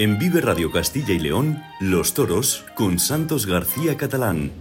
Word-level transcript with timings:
En 0.00 0.16
Vive 0.16 0.40
Radio 0.40 0.70
Castilla 0.70 1.12
y 1.12 1.18
León, 1.18 1.60
Los 1.80 2.14
Toros 2.14 2.64
con 2.76 3.00
Santos 3.00 3.46
García 3.46 3.96
Catalán. 3.96 4.52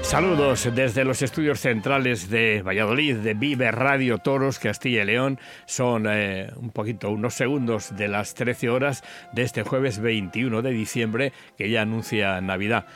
Saludos 0.00 0.66
desde 0.74 1.04
los 1.04 1.20
estudios 1.20 1.60
centrales 1.60 2.30
de 2.30 2.62
Valladolid, 2.62 3.16
de 3.16 3.34
Vive 3.34 3.70
Radio 3.70 4.16
Toros 4.16 4.58
Castilla 4.58 5.02
y 5.02 5.04
León. 5.04 5.38
Son 5.66 6.06
eh, 6.08 6.48
un 6.56 6.70
poquito, 6.70 7.10
unos 7.10 7.34
segundos 7.34 7.94
de 7.94 8.08
las 8.08 8.32
13 8.32 8.70
horas 8.70 9.04
de 9.34 9.42
este 9.42 9.62
jueves 9.62 9.98
21 9.98 10.62
de 10.62 10.70
diciembre, 10.70 11.32
que 11.58 11.68
ya 11.68 11.82
anuncia 11.82 12.40
Navidad. 12.40 12.86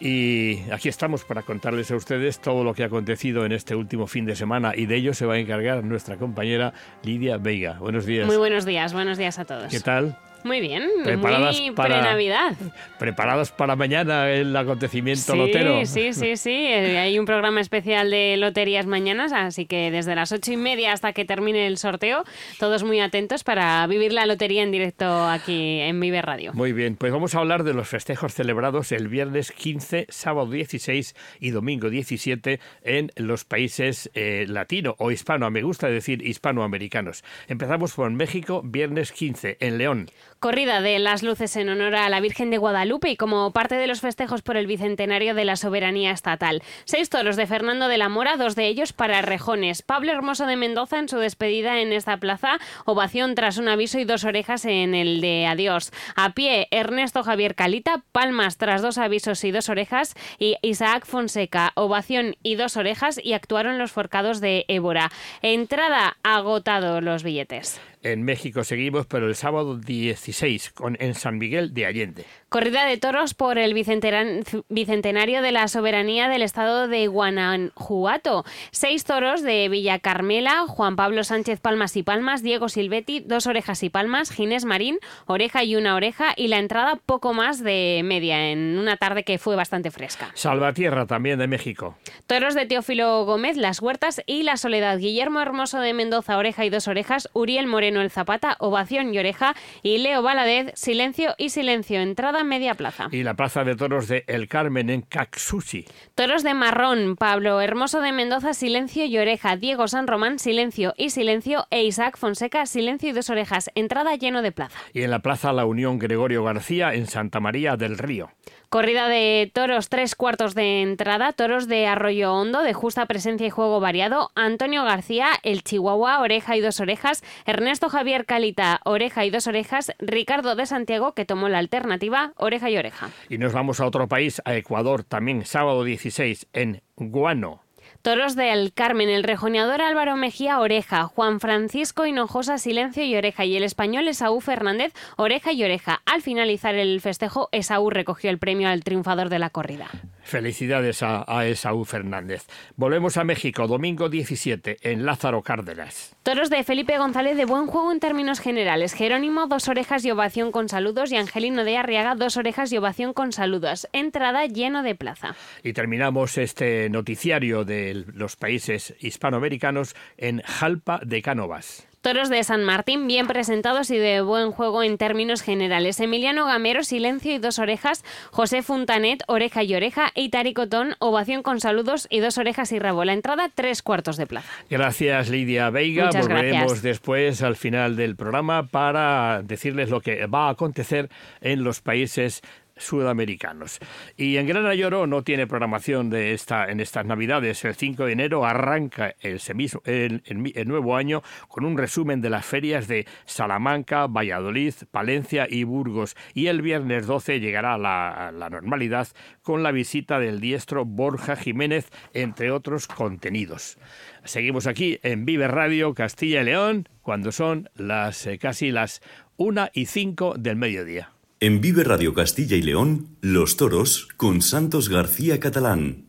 Y 0.00 0.60
aquí 0.70 0.88
estamos 0.88 1.24
para 1.24 1.42
contarles 1.42 1.90
a 1.90 1.96
ustedes 1.96 2.40
todo 2.40 2.62
lo 2.62 2.74
que 2.74 2.84
ha 2.84 2.86
acontecido 2.86 3.44
en 3.44 3.52
este 3.52 3.74
último 3.74 4.06
fin 4.06 4.26
de 4.26 4.36
semana 4.36 4.72
y 4.76 4.86
de 4.86 4.96
ello 4.96 5.14
se 5.14 5.26
va 5.26 5.34
a 5.34 5.38
encargar 5.38 5.82
nuestra 5.84 6.16
compañera 6.16 6.72
Lidia 7.02 7.36
Veiga. 7.38 7.78
Buenos 7.80 8.06
días. 8.06 8.26
Muy 8.26 8.36
buenos 8.36 8.64
días, 8.64 8.92
buenos 8.92 9.18
días 9.18 9.38
a 9.38 9.44
todos. 9.44 9.70
¿Qué 9.70 9.80
tal? 9.80 10.16
Muy 10.44 10.60
bien, 10.60 10.88
preparadas 11.04 11.60
muy 11.60 11.72
para 11.72 12.00
pre-Navidad. 12.00 12.54
¿Preparadas 12.98 13.50
para 13.52 13.76
mañana 13.76 14.30
el 14.30 14.56
acontecimiento 14.56 15.32
Sí, 15.32 15.38
lotero? 15.38 15.84
sí, 15.84 16.12
sí, 16.12 16.36
sí. 16.36 16.50
Eh, 16.50 16.98
Hay 16.98 17.18
un 17.18 17.26
programa 17.26 17.60
especial 17.60 18.10
de 18.10 18.36
loterías 18.36 18.86
mañanas, 18.86 19.32
así 19.32 19.66
que 19.66 19.90
desde 19.90 20.14
las 20.14 20.32
ocho 20.32 20.52
y 20.52 20.56
media 20.56 20.92
hasta 20.92 21.12
que 21.12 21.24
termine 21.24 21.66
el 21.66 21.76
sorteo, 21.76 22.24
todos 22.58 22.84
muy 22.84 23.00
atentos 23.00 23.44
para 23.44 23.86
vivir 23.86 24.12
la 24.12 24.26
lotería 24.26 24.62
en 24.62 24.70
directo 24.70 25.26
aquí 25.26 25.80
en 25.80 25.98
Vive 26.00 26.22
Radio. 26.22 26.52
Muy 26.54 26.72
bien, 26.72 26.96
pues 26.96 27.12
vamos 27.12 27.34
a 27.34 27.38
hablar 27.40 27.64
de 27.64 27.74
los 27.74 27.88
festejos 27.88 28.32
celebrados 28.34 28.92
el 28.92 29.08
viernes 29.08 29.52
15, 29.52 30.06
sábado 30.08 30.50
16 30.50 31.14
y 31.40 31.50
domingo 31.50 31.90
17 31.90 32.60
en 32.84 33.10
los 33.16 33.44
países 33.44 34.10
eh, 34.14 34.46
latino 34.48 34.94
o 34.98 35.10
hispano, 35.10 35.50
me 35.50 35.62
gusta 35.62 35.88
decir 35.88 36.22
hispanoamericanos. 36.26 37.24
Empezamos 37.48 37.92
por 37.94 38.10
México, 38.10 38.62
viernes 38.64 39.12
15 39.12 39.56
en 39.60 39.78
León. 39.78 40.08
Corrida 40.40 40.80
de 40.80 41.00
las 41.00 41.24
luces 41.24 41.56
en 41.56 41.68
honor 41.68 41.96
a 41.96 42.08
la 42.08 42.20
Virgen 42.20 42.50
de 42.50 42.58
Guadalupe 42.58 43.10
y 43.10 43.16
como 43.16 43.50
parte 43.50 43.74
de 43.74 43.88
los 43.88 44.00
festejos 44.00 44.42
por 44.42 44.56
el 44.56 44.68
bicentenario 44.68 45.34
de 45.34 45.44
la 45.44 45.56
soberanía 45.56 46.12
estatal. 46.12 46.62
Seis 46.84 47.10
toros 47.10 47.34
de 47.34 47.48
Fernando 47.48 47.88
de 47.88 47.98
la 47.98 48.08
Mora, 48.08 48.36
dos 48.36 48.54
de 48.54 48.68
ellos 48.68 48.92
para 48.92 49.20
rejones. 49.20 49.82
Pablo 49.82 50.12
Hermoso 50.12 50.46
de 50.46 50.54
Mendoza 50.54 51.00
en 51.00 51.08
su 51.08 51.18
despedida 51.18 51.80
en 51.80 51.92
esta 51.92 52.18
plaza, 52.18 52.60
ovación 52.84 53.34
tras 53.34 53.58
un 53.58 53.66
aviso 53.66 53.98
y 53.98 54.04
dos 54.04 54.22
orejas 54.22 54.64
en 54.64 54.94
el 54.94 55.20
de 55.20 55.46
adiós. 55.46 55.90
A 56.14 56.34
pie, 56.34 56.68
Ernesto 56.70 57.24
Javier 57.24 57.56
Calita, 57.56 58.04
palmas 58.12 58.58
tras 58.58 58.80
dos 58.80 58.96
avisos 58.98 59.42
y 59.42 59.50
dos 59.50 59.68
orejas 59.68 60.14
y 60.38 60.54
Isaac 60.62 61.04
Fonseca, 61.04 61.72
ovación 61.74 62.36
y 62.44 62.54
dos 62.54 62.76
orejas 62.76 63.18
y 63.20 63.32
actuaron 63.32 63.76
los 63.76 63.90
forcados 63.90 64.40
de 64.40 64.66
Évora. 64.68 65.10
Entrada 65.42 66.16
agotado 66.22 67.00
los 67.00 67.24
billetes. 67.24 67.80
En 68.02 68.22
México 68.22 68.62
seguimos, 68.62 69.06
pero 69.06 69.26
el 69.26 69.34
sábado 69.34 69.76
16 69.76 70.70
con, 70.70 70.96
en 71.00 71.14
San 71.14 71.38
Miguel 71.38 71.74
de 71.74 71.86
Allende. 71.86 72.24
Corrida 72.48 72.86
de 72.86 72.96
toros 72.96 73.34
por 73.34 73.58
el 73.58 73.74
bicentenario 73.74 75.42
de 75.42 75.52
la 75.52 75.66
soberanía 75.68 76.28
del 76.28 76.42
estado 76.42 76.86
de 76.86 77.08
Guanajuato. 77.08 78.44
Seis 78.70 79.04
toros 79.04 79.42
de 79.42 79.68
Villa 79.68 79.98
Carmela, 79.98 80.66
Juan 80.68 80.94
Pablo 80.94 81.24
Sánchez 81.24 81.60
Palmas 81.60 81.96
y 81.96 82.02
Palmas, 82.04 82.42
Diego 82.42 82.68
Silvetti, 82.68 83.20
dos 83.20 83.46
orejas 83.46 83.82
y 83.82 83.90
palmas, 83.90 84.30
Ginés 84.30 84.64
Marín, 84.64 84.98
oreja 85.26 85.64
y 85.64 85.74
una 85.74 85.96
oreja 85.96 86.34
y 86.36 86.48
la 86.48 86.58
entrada 86.58 87.00
poco 87.04 87.34
más 87.34 87.62
de 87.62 88.02
media 88.04 88.50
en 88.50 88.78
una 88.78 88.96
tarde 88.96 89.24
que 89.24 89.38
fue 89.38 89.56
bastante 89.56 89.90
fresca. 89.90 90.30
Salvatierra 90.34 91.06
también 91.06 91.38
de 91.38 91.48
México. 91.48 91.96
Toros 92.26 92.54
de 92.54 92.66
Teófilo 92.66 93.24
Gómez, 93.24 93.56
Las 93.56 93.82
Huertas 93.82 94.22
y 94.26 94.44
La 94.44 94.56
Soledad. 94.56 94.98
Guillermo 94.98 95.40
Hermoso 95.40 95.80
de 95.80 95.92
Mendoza, 95.94 96.38
oreja 96.38 96.64
y 96.64 96.70
dos 96.70 96.86
orejas. 96.86 97.28
Uriel 97.32 97.66
Moreno 97.66 97.87
el 97.96 98.10
Zapata, 98.10 98.56
ovación 98.60 99.14
y 99.14 99.18
oreja. 99.18 99.54
Y 99.82 99.98
Leo 99.98 100.22
Valadez, 100.22 100.72
silencio 100.74 101.34
y 101.38 101.50
silencio. 101.50 102.00
Entrada 102.00 102.44
media 102.44 102.74
plaza. 102.74 103.08
Y 103.10 103.22
la 103.22 103.34
plaza 103.34 103.64
de 103.64 103.76
toros 103.76 104.08
de 104.08 104.24
El 104.26 104.48
Carmen 104.48 104.90
en 104.90 105.02
Caxuchi. 105.02 105.86
Toros 106.14 106.42
de 106.42 106.54
Marrón, 106.54 107.16
Pablo 107.16 107.60
Hermoso 107.60 108.00
de 108.00 108.12
Mendoza, 108.12 108.54
silencio 108.54 109.04
y 109.04 109.18
oreja. 109.18 109.56
Diego 109.56 109.88
San 109.88 110.06
Román, 110.06 110.38
silencio 110.38 110.94
y 110.96 111.10
silencio. 111.10 111.66
E 111.70 111.84
Isaac 111.84 112.18
Fonseca, 112.18 112.66
silencio 112.66 113.10
y 113.10 113.12
dos 113.12 113.30
orejas. 113.30 113.70
Entrada 113.74 114.14
lleno 114.16 114.42
de 114.42 114.52
plaza. 114.52 114.78
Y 114.92 115.02
en 115.02 115.10
la 115.10 115.20
plaza 115.20 115.52
La 115.52 115.64
Unión 115.64 115.98
Gregorio 115.98 116.44
García 116.44 116.94
en 116.94 117.06
Santa 117.06 117.40
María 117.40 117.76
del 117.76 117.98
Río. 117.98 118.30
Corrida 118.70 119.08
de 119.08 119.50
toros, 119.54 119.88
tres 119.88 120.14
cuartos 120.14 120.54
de 120.54 120.82
entrada, 120.82 121.32
toros 121.32 121.68
de 121.68 121.86
Arroyo 121.86 122.34
Hondo, 122.34 122.62
de 122.62 122.74
justa 122.74 123.06
presencia 123.06 123.46
y 123.46 123.50
juego 123.50 123.80
variado, 123.80 124.30
Antonio 124.34 124.84
García, 124.84 125.30
el 125.42 125.62
Chihuahua, 125.62 126.20
oreja 126.20 126.54
y 126.54 126.60
dos 126.60 126.78
orejas, 126.78 127.24
Ernesto 127.46 127.88
Javier 127.88 128.26
Calita, 128.26 128.80
oreja 128.84 129.24
y 129.24 129.30
dos 129.30 129.46
orejas, 129.46 129.92
Ricardo 129.98 130.54
de 130.54 130.66
Santiago, 130.66 131.14
que 131.14 131.24
tomó 131.24 131.48
la 131.48 131.60
alternativa, 131.60 132.32
oreja 132.36 132.68
y 132.68 132.76
oreja. 132.76 133.08
Y 133.30 133.38
nos 133.38 133.54
vamos 133.54 133.80
a 133.80 133.86
otro 133.86 134.06
país, 134.06 134.42
a 134.44 134.54
Ecuador, 134.54 135.02
también 135.02 135.46
sábado 135.46 135.82
16 135.82 136.48
en 136.52 136.82
Guano. 136.94 137.62
Toros 138.02 138.36
del 138.36 138.72
Carmen, 138.72 139.08
el 139.08 139.24
rejoneador 139.24 139.82
Álvaro 139.82 140.16
Mejía, 140.16 140.60
oreja, 140.60 141.04
Juan 141.04 141.40
Francisco 141.40 142.06
Hinojosa, 142.06 142.56
silencio 142.58 143.02
y 143.04 143.16
oreja, 143.16 143.44
y 143.44 143.56
el 143.56 143.64
español 143.64 144.06
Esaú 144.06 144.40
Fernández, 144.40 144.92
oreja 145.16 145.52
y 145.52 145.64
oreja. 145.64 146.00
Al 146.06 146.22
finalizar 146.22 146.76
el 146.76 147.00
festejo, 147.00 147.48
Esaú 147.50 147.90
recogió 147.90 148.30
el 148.30 148.38
premio 148.38 148.68
al 148.68 148.84
triunfador 148.84 149.30
de 149.30 149.40
la 149.40 149.50
corrida. 149.50 149.88
Felicidades 150.28 151.02
a, 151.02 151.24
a 151.26 151.46
Esaú 151.46 151.86
Fernández. 151.86 152.44
Volvemos 152.76 153.16
a 153.16 153.24
México, 153.24 153.66
domingo 153.66 154.10
17 154.10 154.76
en 154.82 155.06
Lázaro 155.06 155.40
Cárdenas. 155.40 156.14
Toros 156.22 156.50
de 156.50 156.62
Felipe 156.64 156.98
González 156.98 157.34
de 157.38 157.46
buen 157.46 157.66
juego 157.66 157.90
en 157.90 157.98
términos 157.98 158.38
generales. 158.38 158.92
Jerónimo, 158.92 159.46
dos 159.46 159.68
orejas 159.68 160.04
y 160.04 160.10
ovación 160.10 160.52
con 160.52 160.68
saludos. 160.68 161.10
Y 161.12 161.16
Angelino 161.16 161.64
de 161.64 161.78
Arriaga, 161.78 162.14
dos 162.14 162.36
orejas 162.36 162.70
y 162.74 162.76
ovación 162.76 163.14
con 163.14 163.32
saludos. 163.32 163.88
Entrada 163.94 164.44
lleno 164.44 164.82
de 164.82 164.94
plaza. 164.94 165.34
Y 165.62 165.72
terminamos 165.72 166.36
este 166.36 166.90
noticiario 166.90 167.64
de 167.64 168.04
los 168.12 168.36
países 168.36 168.94
hispanoamericanos 169.00 169.96
en 170.18 170.42
Jalpa 170.42 171.00
de 171.06 171.22
Cánovas. 171.22 171.87
Toros 172.00 172.30
de 172.30 172.42
San 172.44 172.64
Martín, 172.64 173.06
bien 173.06 173.26
presentados 173.26 173.90
y 173.90 173.98
de 173.98 174.20
buen 174.20 174.52
juego 174.52 174.82
en 174.82 174.98
términos 174.98 175.42
generales. 175.42 175.98
Emiliano 175.98 176.46
Gamero, 176.46 176.84
silencio 176.84 177.34
y 177.34 177.38
dos 177.38 177.58
orejas. 177.58 178.04
José 178.30 178.62
Funtanet, 178.62 179.24
oreja 179.26 179.62
y 179.64 179.74
oreja. 179.74 180.12
Y 180.14 180.28
Taricotón, 180.28 180.94
ovación 181.00 181.42
con 181.42 181.60
saludos 181.60 182.06
y 182.08 182.20
dos 182.20 182.38
orejas 182.38 182.70
y 182.72 182.78
rabo. 182.78 183.04
La 183.04 183.14
entrada, 183.14 183.50
tres 183.52 183.82
cuartos 183.82 184.16
de 184.16 184.26
plaza. 184.26 184.48
Gracias 184.70 185.28
Lidia 185.28 185.70
Veiga. 185.70 186.06
Muchas 186.06 186.28
Volveremos 186.28 186.60
gracias. 186.60 186.82
después 186.82 187.42
al 187.42 187.56
final 187.56 187.96
del 187.96 188.14
programa 188.16 188.66
para 188.68 189.42
decirles 189.42 189.90
lo 189.90 190.00
que 190.00 190.26
va 190.26 190.46
a 190.48 190.50
acontecer 190.50 191.08
en 191.40 191.64
los 191.64 191.80
países 191.80 192.42
sudamericanos. 192.78 193.78
Y 194.16 194.36
en 194.36 194.46
Gran 194.46 194.66
Ayoro 194.66 195.06
no 195.06 195.22
tiene 195.22 195.46
programación 195.46 196.10
de 196.10 196.32
esta 196.32 196.66
en 196.70 196.80
estas 196.80 197.04
Navidades. 197.06 197.64
El 197.64 197.74
5 197.74 198.06
de 198.06 198.12
enero 198.12 198.44
arranca 198.46 199.14
el, 199.20 199.40
el- 199.84 200.22
el- 200.54 200.68
nuevo 200.68 200.96
año 200.96 201.22
con 201.48 201.64
un 201.64 201.76
resumen 201.78 202.20
de 202.20 202.30
las 202.30 202.44
ferias 202.46 202.88
de 202.88 203.06
Salamanca, 203.26 204.06
Valladolid, 204.06 204.74
Palencia 204.90 205.46
y 205.48 205.64
Burgos. 205.64 206.16
Y 206.34 206.46
el 206.46 206.62
viernes 206.62 207.06
12 207.06 207.40
llegará 207.40 207.78
la, 207.78 208.32
la 208.34 208.50
normalidad 208.50 209.08
con 209.42 209.62
la 209.62 209.72
visita 209.72 210.18
del 210.18 210.40
diestro 210.40 210.84
Borja 210.84 211.36
Jiménez, 211.36 211.90
entre 212.14 212.50
otros 212.50 212.86
contenidos. 212.86 213.78
Seguimos 214.24 214.66
aquí 214.66 214.98
en 215.02 215.24
Vive 215.24 215.48
Radio 215.48 215.94
Castilla 215.94 216.42
y 216.42 216.44
León 216.44 216.88
cuando 217.02 217.32
son 217.32 217.70
las 217.74 218.26
eh, 218.26 218.38
casi 218.38 218.70
las 218.70 219.00
una 219.36 219.70
y 219.72 219.86
cinco 219.86 220.34
del 220.36 220.56
mediodía. 220.56 221.12
En 221.40 221.60
Vive 221.60 221.84
Radio 221.84 222.14
Castilla 222.14 222.56
y 222.56 222.62
León, 222.62 223.16
Los 223.20 223.56
Toros 223.56 224.08
con 224.16 224.42
Santos 224.42 224.88
García 224.88 225.38
Catalán. 225.38 226.07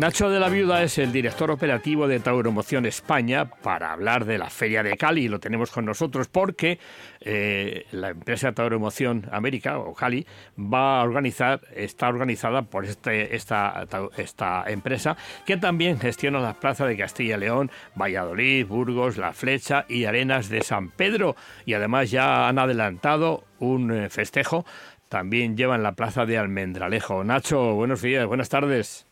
Nacho 0.00 0.30
de 0.30 0.40
la 0.40 0.48
Viuda 0.48 0.82
es 0.82 0.96
el 0.96 1.12
director 1.12 1.50
operativo 1.50 2.08
de 2.08 2.20
Tauromoción 2.20 2.86
España 2.86 3.44
para 3.44 3.92
hablar 3.92 4.24
de 4.24 4.38
la 4.38 4.48
Feria 4.48 4.82
de 4.82 4.96
Cali. 4.96 5.28
Lo 5.28 5.40
tenemos 5.40 5.70
con 5.70 5.84
nosotros 5.84 6.26
porque 6.28 6.78
eh, 7.20 7.84
la 7.92 8.08
empresa 8.08 8.52
Tauromoción 8.52 9.28
América, 9.30 9.78
o 9.78 9.92
Cali, 9.92 10.26
va 10.58 11.00
a 11.02 11.04
organizar, 11.04 11.60
está 11.76 12.08
organizada 12.08 12.62
por 12.62 12.86
este, 12.86 13.36
esta, 13.36 13.86
esta 14.16 14.64
empresa 14.68 15.18
que 15.44 15.58
también 15.58 16.00
gestiona 16.00 16.40
las 16.40 16.56
plazas 16.56 16.88
de 16.88 16.96
Castilla 16.96 17.36
y 17.36 17.40
León, 17.40 17.70
Valladolid, 17.94 18.66
Burgos, 18.66 19.18
La 19.18 19.34
Flecha 19.34 19.84
y 19.86 20.06
Arenas 20.06 20.48
de 20.48 20.62
San 20.62 20.88
Pedro. 20.88 21.36
Y 21.66 21.74
además 21.74 22.10
ya 22.10 22.48
han 22.48 22.58
adelantado 22.58 23.44
un 23.58 23.92
eh, 23.92 24.08
festejo. 24.08 24.64
También 25.10 25.58
llevan 25.58 25.82
la 25.82 25.92
plaza 25.92 26.24
de 26.24 26.38
Almendralejo. 26.38 27.22
Nacho, 27.22 27.74
buenos 27.74 28.00
días, 28.00 28.24
buenas 28.24 28.48
tardes. 28.48 29.09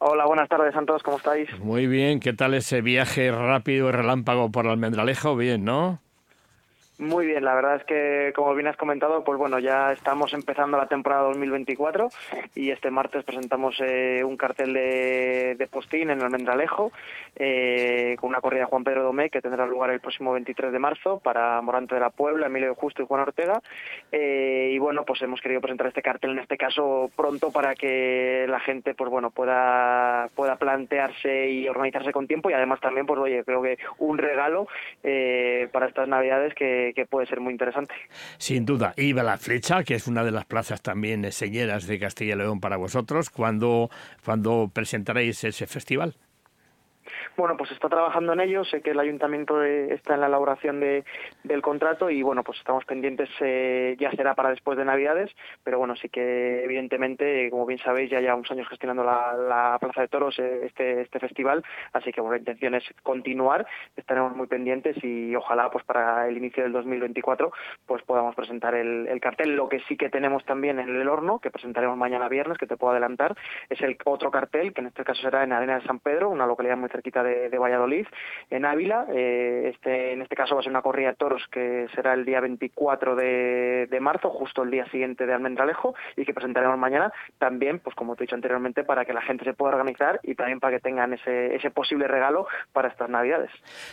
Hola, 0.00 0.26
buenas 0.26 0.48
tardes, 0.48 0.72
Santos, 0.74 1.02
¿cómo 1.02 1.16
estáis? 1.16 1.48
Muy 1.58 1.88
bien, 1.88 2.20
¿qué 2.20 2.32
tal 2.32 2.54
ese 2.54 2.82
viaje 2.82 3.32
rápido 3.32 3.88
y 3.88 3.92
relámpago 3.92 4.50
por 4.52 4.68
Almendralejo? 4.68 5.34
Bien, 5.34 5.64
¿no? 5.64 6.00
Muy 6.98 7.26
bien, 7.26 7.44
la 7.44 7.54
verdad 7.54 7.76
es 7.76 7.84
que, 7.84 8.32
como 8.34 8.56
bien 8.56 8.66
has 8.66 8.76
comentado, 8.76 9.22
pues 9.22 9.38
bueno, 9.38 9.60
ya 9.60 9.92
estamos 9.92 10.34
empezando 10.34 10.76
la 10.76 10.88
temporada 10.88 11.22
2024 11.28 12.08
y 12.56 12.72
este 12.72 12.90
martes 12.90 13.22
presentamos 13.22 13.76
eh, 13.78 14.24
un 14.24 14.36
cartel 14.36 14.72
de, 14.72 15.68
postín 15.70 16.10
en 16.10 16.20
Almendralejo 16.20 16.90
eh, 17.36 18.16
con 18.18 18.30
una 18.30 18.40
corrida 18.40 18.62
de 18.62 18.66
Juan 18.66 18.82
Pedro 18.82 19.04
Domé 19.04 19.30
que 19.30 19.40
tendrá 19.40 19.64
lugar 19.64 19.90
el 19.90 20.00
próximo 20.00 20.32
23 20.32 20.72
de 20.72 20.78
marzo 20.80 21.20
para 21.20 21.60
Morante 21.60 21.94
de 21.94 22.00
la 22.00 22.10
Puebla, 22.10 22.46
Emilio 22.46 22.74
Justo 22.74 23.00
y 23.00 23.06
Juan 23.06 23.20
Ortega. 23.20 23.62
Eh, 24.10 24.72
y 24.72 24.78
bueno, 24.80 25.04
pues 25.04 25.22
hemos 25.22 25.40
querido 25.40 25.60
presentar 25.60 25.86
este 25.86 26.02
cartel 26.02 26.32
en 26.32 26.40
este 26.40 26.56
caso 26.56 27.12
pronto 27.14 27.52
para 27.52 27.76
que 27.76 28.44
la 28.48 28.58
gente, 28.58 28.94
pues 28.94 29.08
bueno, 29.08 29.30
pueda, 29.30 30.30
pueda 30.34 30.56
plantearse 30.56 31.48
y 31.48 31.68
organizarse 31.68 32.10
con 32.10 32.26
tiempo 32.26 32.50
y 32.50 32.54
además 32.54 32.80
también, 32.80 33.06
pues 33.06 33.20
oye, 33.20 33.44
creo 33.44 33.62
que 33.62 33.78
un 33.98 34.18
regalo 34.18 34.66
para 35.70 35.86
estas 35.86 36.08
navidades 36.08 36.54
que 36.54 36.87
que, 36.92 37.06
puede 37.06 37.26
ser 37.26 37.40
muy 37.40 37.52
interesante. 37.52 37.94
Sin 38.38 38.64
duda. 38.64 38.94
Y 38.96 39.12
la 39.12 39.38
Flecha, 39.38 39.82
que 39.82 39.94
es 39.94 40.06
una 40.06 40.24
de 40.24 40.30
las 40.30 40.44
plazas 40.44 40.82
también 40.82 41.30
señeras 41.32 41.86
de 41.86 41.98
Castilla 41.98 42.34
y 42.34 42.38
León 42.38 42.60
para 42.60 42.76
vosotros, 42.76 43.30
¿cuándo, 43.30 43.90
cuando 44.24 44.70
presentaréis 44.72 45.44
ese 45.44 45.66
festival? 45.66 46.16
Bueno, 47.38 47.56
pues 47.56 47.70
está 47.70 47.88
trabajando 47.88 48.32
en 48.32 48.40
ello. 48.40 48.64
Sé 48.64 48.82
que 48.82 48.90
el 48.90 48.98
ayuntamiento 48.98 49.62
está 49.62 50.14
en 50.14 50.22
la 50.22 50.26
elaboración 50.26 50.80
de, 50.80 51.04
del 51.44 51.62
contrato 51.62 52.10
y 52.10 52.20
bueno, 52.20 52.42
pues 52.42 52.58
estamos 52.58 52.84
pendientes. 52.84 53.30
Eh, 53.38 53.96
ya 54.00 54.10
será 54.10 54.34
para 54.34 54.50
después 54.50 54.76
de 54.76 54.84
Navidades, 54.84 55.30
pero 55.62 55.78
bueno, 55.78 55.94
sí 55.94 56.08
que 56.08 56.64
evidentemente, 56.64 57.48
como 57.50 57.64
bien 57.64 57.78
sabéis, 57.78 58.10
ya 58.10 58.18
llevamos 58.18 58.50
años 58.50 58.66
gestionando 58.68 59.04
la, 59.04 59.78
Plaza 59.78 60.00
de 60.00 60.08
Toros 60.08 60.36
eh, 60.40 60.62
este 60.64 61.02
este 61.02 61.20
festival, 61.20 61.62
así 61.92 62.10
que 62.10 62.20
bueno, 62.20 62.32
la 62.32 62.40
intención 62.40 62.74
es 62.74 62.82
continuar. 63.04 63.68
Estaremos 63.96 64.34
muy 64.34 64.48
pendientes 64.48 64.96
y 65.04 65.36
ojalá, 65.36 65.70
pues 65.70 65.84
para 65.84 66.26
el 66.26 66.36
inicio 66.36 66.64
del 66.64 66.72
2024, 66.72 67.52
pues 67.86 68.02
podamos 68.02 68.34
presentar 68.34 68.74
el, 68.74 69.06
el 69.06 69.20
cartel. 69.20 69.54
Lo 69.54 69.68
que 69.68 69.78
sí 69.86 69.96
que 69.96 70.10
tenemos 70.10 70.44
también 70.44 70.80
en 70.80 70.88
el 70.88 71.08
horno, 71.08 71.38
que 71.38 71.52
presentaremos 71.52 71.96
mañana 71.96 72.28
viernes, 72.28 72.58
que 72.58 72.66
te 72.66 72.76
puedo 72.76 72.90
adelantar, 72.90 73.36
es 73.68 73.80
el 73.80 73.96
otro 74.04 74.32
cartel, 74.32 74.74
que 74.74 74.80
en 74.80 74.88
este 74.88 75.04
caso 75.04 75.22
será 75.22 75.44
en 75.44 75.52
Arena 75.52 75.78
de 75.78 75.86
San 75.86 76.00
Pedro, 76.00 76.30
una 76.30 76.44
localidad 76.44 76.76
muy 76.76 76.88
cerquita 76.88 77.22
de 77.22 77.27
de, 77.50 77.58
Valladolid, 77.58 78.06
en 78.50 78.64
Ávila. 78.64 79.06
Eh, 79.12 79.70
este, 79.74 80.12
en 80.12 80.22
este 80.22 80.36
caso 80.36 80.54
va 80.54 80.60
a 80.60 80.62
ser 80.62 80.70
una 80.70 80.82
corrida 80.82 81.08
de 81.08 81.16
toros 81.16 81.42
que 81.50 81.86
será 81.94 82.14
el 82.14 82.24
día 82.24 82.40
24 82.40 83.16
de, 83.16 83.98
marzo, 84.00 84.30
justo 84.30 84.62
el 84.62 84.70
día 84.70 84.88
siguiente 84.90 85.26
de 85.26 85.34
Almendralejo, 85.34 85.94
y 86.16 86.24
que 86.24 86.32
presentaremos 86.32 86.78
mañana 86.78 87.12
también, 87.38 87.80
pues 87.80 87.94
como 87.94 88.16
te 88.16 88.22
he 88.22 88.26
dicho 88.26 88.36
anteriormente, 88.36 88.84
para 88.84 89.04
que 89.04 89.12
la 89.12 89.22
gente 89.22 89.44
se 89.44 89.54
pueda 89.54 89.74
organizar 89.74 90.20
y 90.22 90.34
también 90.34 90.60
para 90.60 90.76
que 90.76 90.80
tengan 90.80 91.12
ese, 91.12 91.70
posible 91.70 92.08
regalo 92.08 92.46
para 92.72 92.88
estas 92.88 93.10
Navidades. 93.10 93.50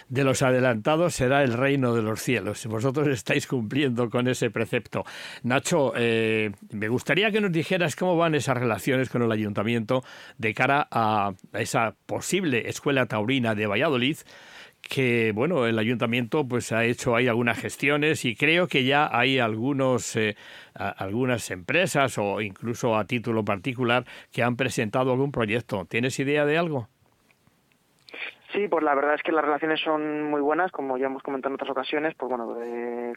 De 0.08 0.24
los 0.24 0.42
adelantados 0.42 1.16
será 1.16 1.44
el 1.44 1.54
reino 1.54 1.94
de 1.94 2.02
los 2.02 2.22
cielos. 2.22 2.66
Vosotros 2.68 3.08
estáis 3.08 3.48
cumpliendo 3.48 4.10
con 4.10 4.28
ese 4.28 4.50
precepto. 4.50 5.04
Nacho, 5.44 5.94
eh, 5.96 6.52
me 6.72 6.88
gustaría 6.88 7.31
que 7.31 7.42
nos 7.42 7.52
dijeras 7.52 7.96
cómo 7.96 8.16
van 8.16 8.36
esas 8.36 8.58
relaciones 8.58 9.10
con 9.10 9.22
el 9.22 9.31
ayuntamiento 9.31 10.04
de 10.38 10.54
cara 10.54 10.88
a 10.90 11.34
esa 11.54 11.96
posible 12.06 12.70
escuela 12.70 13.06
taurina 13.06 13.25
de 13.25 13.68
Valladolid 13.68 14.18
que 14.81 15.31
bueno 15.33 15.66
el 15.66 15.80
ayuntamiento 15.80 16.48
pues 16.48 16.72
ha 16.72 16.86
hecho 16.86 17.16
ahí 17.16 17.27
algunas 17.27 17.57
gestiones 17.57 18.24
y 18.24 18.36
creo 18.36 18.68
que 18.68 18.83
ya 18.83 19.10
hay 19.12 19.39
algunos 19.39 20.16
eh, 20.16 20.36
algunas 20.74 21.50
empresas 21.50 22.18
o 22.18 22.39
incluso 22.42 22.95
a 22.95 23.06
título 23.06 23.44
particular 23.44 24.06
que 24.31 24.44
han 24.44 24.56
presentado 24.56 25.12
algún 25.12 25.31
proyecto. 25.31 25.86
Tienes 25.86 26.19
idea 26.19 26.45
de 26.45 26.57
algo 26.57 26.88
Sí, 28.56 28.69
pues 28.69 28.86
la 28.86 28.96
verdad 28.96 29.16
es 29.16 29.22
que 29.22 29.34
las 29.34 29.44
relaciones 29.44 29.81
son 29.81 30.24
muy 30.24 30.40
buenas, 30.40 30.72
como 30.72 30.98
ya 30.98 31.07
hemos 31.07 31.22
comentado 31.22 31.50
en 31.50 31.56
otras 31.56 31.72
ocasiones, 31.72 32.16
pues 32.16 32.30
bueno, 32.30 32.56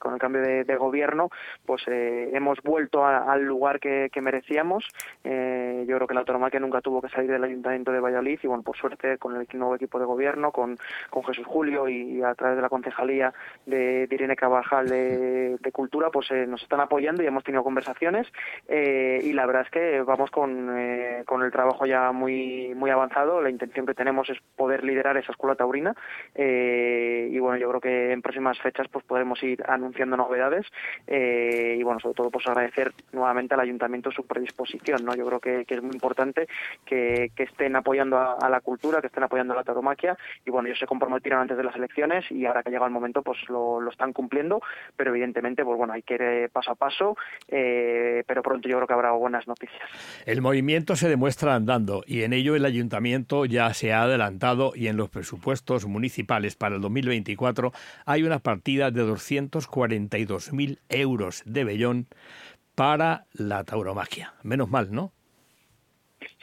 con 0.00 0.12
el 0.12 0.18
cambio 0.18 0.42
de, 0.42 0.76
gobierno, 0.76 1.30
pues 1.64 1.82
eh, 1.86 2.30
hemos 2.32 2.60
vuelto 2.62 3.06
al 3.06 3.44
lugar 3.44 3.78
que, 3.78 4.10
merecíamos. 4.20 4.84
Eh, 5.22 5.84
yo 5.86 5.94
creo 5.94 6.08
que 6.08 6.14
la 6.14 6.20
autonomía 6.20 6.58
nunca 6.58 6.80
tuvo 6.80 7.00
que 7.00 7.08
salir 7.08 7.30
del 7.30 7.44
Ayuntamiento 7.44 7.92
de 7.92 8.00
Valladolid 8.00 8.40
y 8.42 8.46
bueno, 8.48 8.64
por 8.64 8.76
suerte 8.76 9.16
con 9.18 9.36
el 9.36 9.46
nuevo 9.52 9.76
equipo 9.76 10.00
de 10.00 10.06
gobierno, 10.06 10.50
con, 10.50 10.76
con 11.08 11.22
Jesús 11.22 11.46
Julio 11.46 11.88
y, 11.88 12.20
a 12.20 12.34
través 12.34 12.56
de 12.56 12.62
la 12.62 12.68
concejalía 12.68 13.32
de, 13.64 14.08
Irene 14.10 14.34
Cabajal 14.34 14.88
de, 14.88 15.70
Cultura, 15.72 16.10
pues 16.10 16.28
eh, 16.32 16.46
nos 16.48 16.62
están 16.62 16.80
apoyando 16.80 17.22
y 17.22 17.26
hemos 17.26 17.44
tenido 17.44 17.62
conversaciones 17.62 18.26
y 18.68 19.32
la 19.34 19.46
verdad 19.46 19.62
es 19.62 19.70
que 19.70 20.00
vamos 20.00 20.32
con, 20.32 20.74
con 21.26 21.42
el 21.44 21.52
trabajo 21.52 21.86
ya 21.86 22.10
muy, 22.10 22.74
muy 22.74 22.90
avanzado. 22.90 23.40
La 23.40 23.50
intención 23.50 23.86
que 23.86 23.94
tenemos 23.94 24.28
es 24.30 24.38
poder 24.56 24.82
liderar 24.82 25.16
esa 25.16 25.27
escuela 25.32 25.54
taurina. 25.54 25.94
Eh, 26.34 27.28
y 27.30 27.38
bueno 27.38 27.58
yo 27.58 27.68
creo 27.68 27.80
que 27.80 28.12
en 28.12 28.22
próximas 28.22 28.58
fechas 28.58 28.86
pues 28.90 29.04
podremos 29.04 29.42
ir 29.42 29.62
anunciando 29.66 30.16
novedades. 30.16 30.66
Eh, 31.06 31.76
y 31.78 31.82
bueno 31.82 32.00
sobre 32.00 32.14
todo 32.14 32.30
pues 32.30 32.46
agradecer 32.46 32.92
nuevamente 33.12 33.54
al 33.54 33.60
ayuntamiento 33.60 34.10
su 34.10 34.26
predisposición 34.26 35.04
no 35.04 35.14
yo 35.14 35.26
creo 35.26 35.40
que, 35.40 35.64
es 35.68 35.82
muy 35.82 35.92
importante 35.92 36.48
que, 36.84 37.30
estén 37.36 37.76
apoyando 37.76 38.18
a, 38.18 38.48
la 38.50 38.60
cultura 38.60 39.00
que 39.00 39.06
estén 39.06 39.22
apoyando 39.22 39.54
a 39.54 39.56
la 39.56 39.64
tauromaquia. 39.64 40.16
Y 40.44 40.50
bueno 40.50 40.68
ellos 40.68 40.78
se 40.78 40.86
comprometieron 40.86 41.40
antes 41.40 41.56
de 41.56 41.64
las 41.64 41.76
elecciones 41.76 42.30
y 42.30 42.44
ahora 42.46 42.62
que 42.62 42.70
llega 42.70 42.84
el 42.84 42.92
momento 42.92 43.22
pues 43.22 43.38
lo, 43.48 43.86
están 43.88 44.12
cumpliendo. 44.12 44.60
Pero 44.96 45.10
evidentemente 45.10 45.64
pues 45.64 45.76
bueno 45.76 45.92
hay 45.92 46.02
que 46.02 46.14
ir 46.14 46.50
paso 46.50 46.72
a 46.72 46.74
paso. 46.74 47.16
Eh, 47.48 48.24
pero 48.26 48.42
pronto 48.42 48.68
yo 48.68 48.76
creo 48.76 48.86
que 48.86 48.94
habrá 48.94 49.12
buenas 49.12 49.46
noticias. 49.46 49.88
El 50.26 50.42
movimiento 50.42 50.96
se 50.96 51.08
demuestra 51.08 51.54
andando 51.54 52.02
y 52.06 52.22
en 52.22 52.32
ello 52.32 52.56
el 52.56 52.64
ayuntamiento 52.64 53.44
ya 53.44 53.72
se 53.74 53.92
ha 53.92 54.02
adelantado 54.02 54.72
y 54.74 54.88
en 54.88 54.96
los 54.96 55.10
presupuestos 55.18 55.84
municipales 55.84 56.54
para 56.54 56.76
el 56.76 56.80
2024 56.80 57.72
hay 58.06 58.22
una 58.22 58.38
partida 58.38 58.92
de 58.92 59.02
242.000 59.02 60.78
euros 60.90 61.42
de 61.44 61.64
Bellón 61.64 62.06
para 62.76 63.26
la 63.32 63.64
tauromaquia. 63.64 64.34
Menos 64.44 64.70
mal, 64.70 64.92
¿no? 64.92 65.12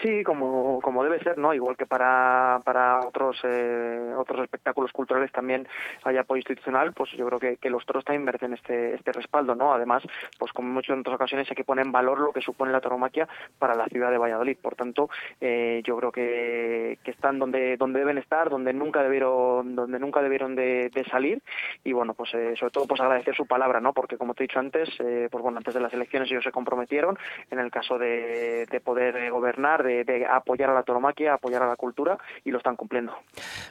Sí, 0.01 0.23
como, 0.25 0.81
como 0.81 1.05
debe 1.05 1.23
ser, 1.23 1.37
¿no? 1.37 1.53
Igual 1.53 1.77
que 1.77 1.85
para, 1.85 2.59
para 2.65 2.99
otros 2.99 3.39
eh, 3.43 4.13
otros 4.17 4.43
espectáculos 4.43 4.91
culturales 4.91 5.31
también 5.31 5.65
hay 6.03 6.17
apoyo 6.17 6.39
institucional, 6.39 6.91
pues 6.91 7.11
yo 7.11 7.25
creo 7.27 7.39
que, 7.39 7.55
que 7.55 7.69
los 7.69 7.85
toros 7.85 8.03
también 8.03 8.25
merecen 8.25 8.53
este, 8.53 8.95
este 8.95 9.13
respaldo, 9.13 9.55
¿no? 9.55 9.73
Además, 9.73 10.03
pues 10.37 10.51
como 10.51 10.67
mucho 10.67 10.91
en 10.91 10.99
otras 10.99 11.15
ocasiones 11.15 11.49
hay 11.49 11.55
que 11.55 11.63
poner 11.63 11.85
en 11.85 11.93
valor 11.93 12.19
lo 12.19 12.33
que 12.33 12.41
supone 12.41 12.73
la 12.73 12.81
tauromaquia 12.81 13.27
para 13.57 13.73
la 13.73 13.85
ciudad 13.85 14.11
de 14.11 14.17
Valladolid. 14.17 14.57
Por 14.61 14.75
tanto, 14.75 15.09
eh, 15.39 15.81
yo 15.85 15.95
creo 15.97 16.11
que, 16.11 16.99
que 17.01 17.11
están 17.11 17.39
donde, 17.39 17.77
donde 17.77 17.99
deben 17.99 18.17
estar, 18.17 18.49
donde 18.49 18.73
nunca 18.73 19.01
debieron, 19.01 19.75
donde 19.75 19.97
nunca 19.97 20.21
debieron 20.21 20.55
de, 20.55 20.91
salir. 21.09 21.41
Y 21.85 21.93
bueno, 21.93 22.13
pues 22.15 22.33
eh, 22.33 22.55
sobre 22.57 22.71
todo 22.71 22.85
pues 22.85 22.99
agradecer 22.99 23.33
su 23.33 23.45
palabra, 23.45 23.79
¿no? 23.79 23.93
Porque 23.93 24.17
como 24.17 24.33
te 24.33 24.43
he 24.43 24.47
dicho 24.47 24.59
antes, 24.59 24.89
pues 24.97 25.41
bueno, 25.41 25.57
antes 25.57 25.73
de 25.73 25.79
las 25.79 25.93
elecciones 25.93 26.29
ellos 26.29 26.43
se 26.43 26.51
comprometieron 26.51 27.17
en 27.49 27.59
el 27.59 27.71
caso 27.71 27.97
de, 27.97 28.65
de 28.65 28.79
poder 28.81 29.29
gobernar 29.31 29.84
de, 29.85 30.25
apoyar 30.29 30.69
a 30.69 30.73
la 30.73 30.83
tauromaquia, 30.83 31.35
apoyar 31.35 31.63
a 31.63 31.67
la 31.67 31.75
cultura 31.75 32.17
y 32.43 32.51
lo 32.51 32.57
están 32.57 32.75
cumpliendo. 32.75 33.13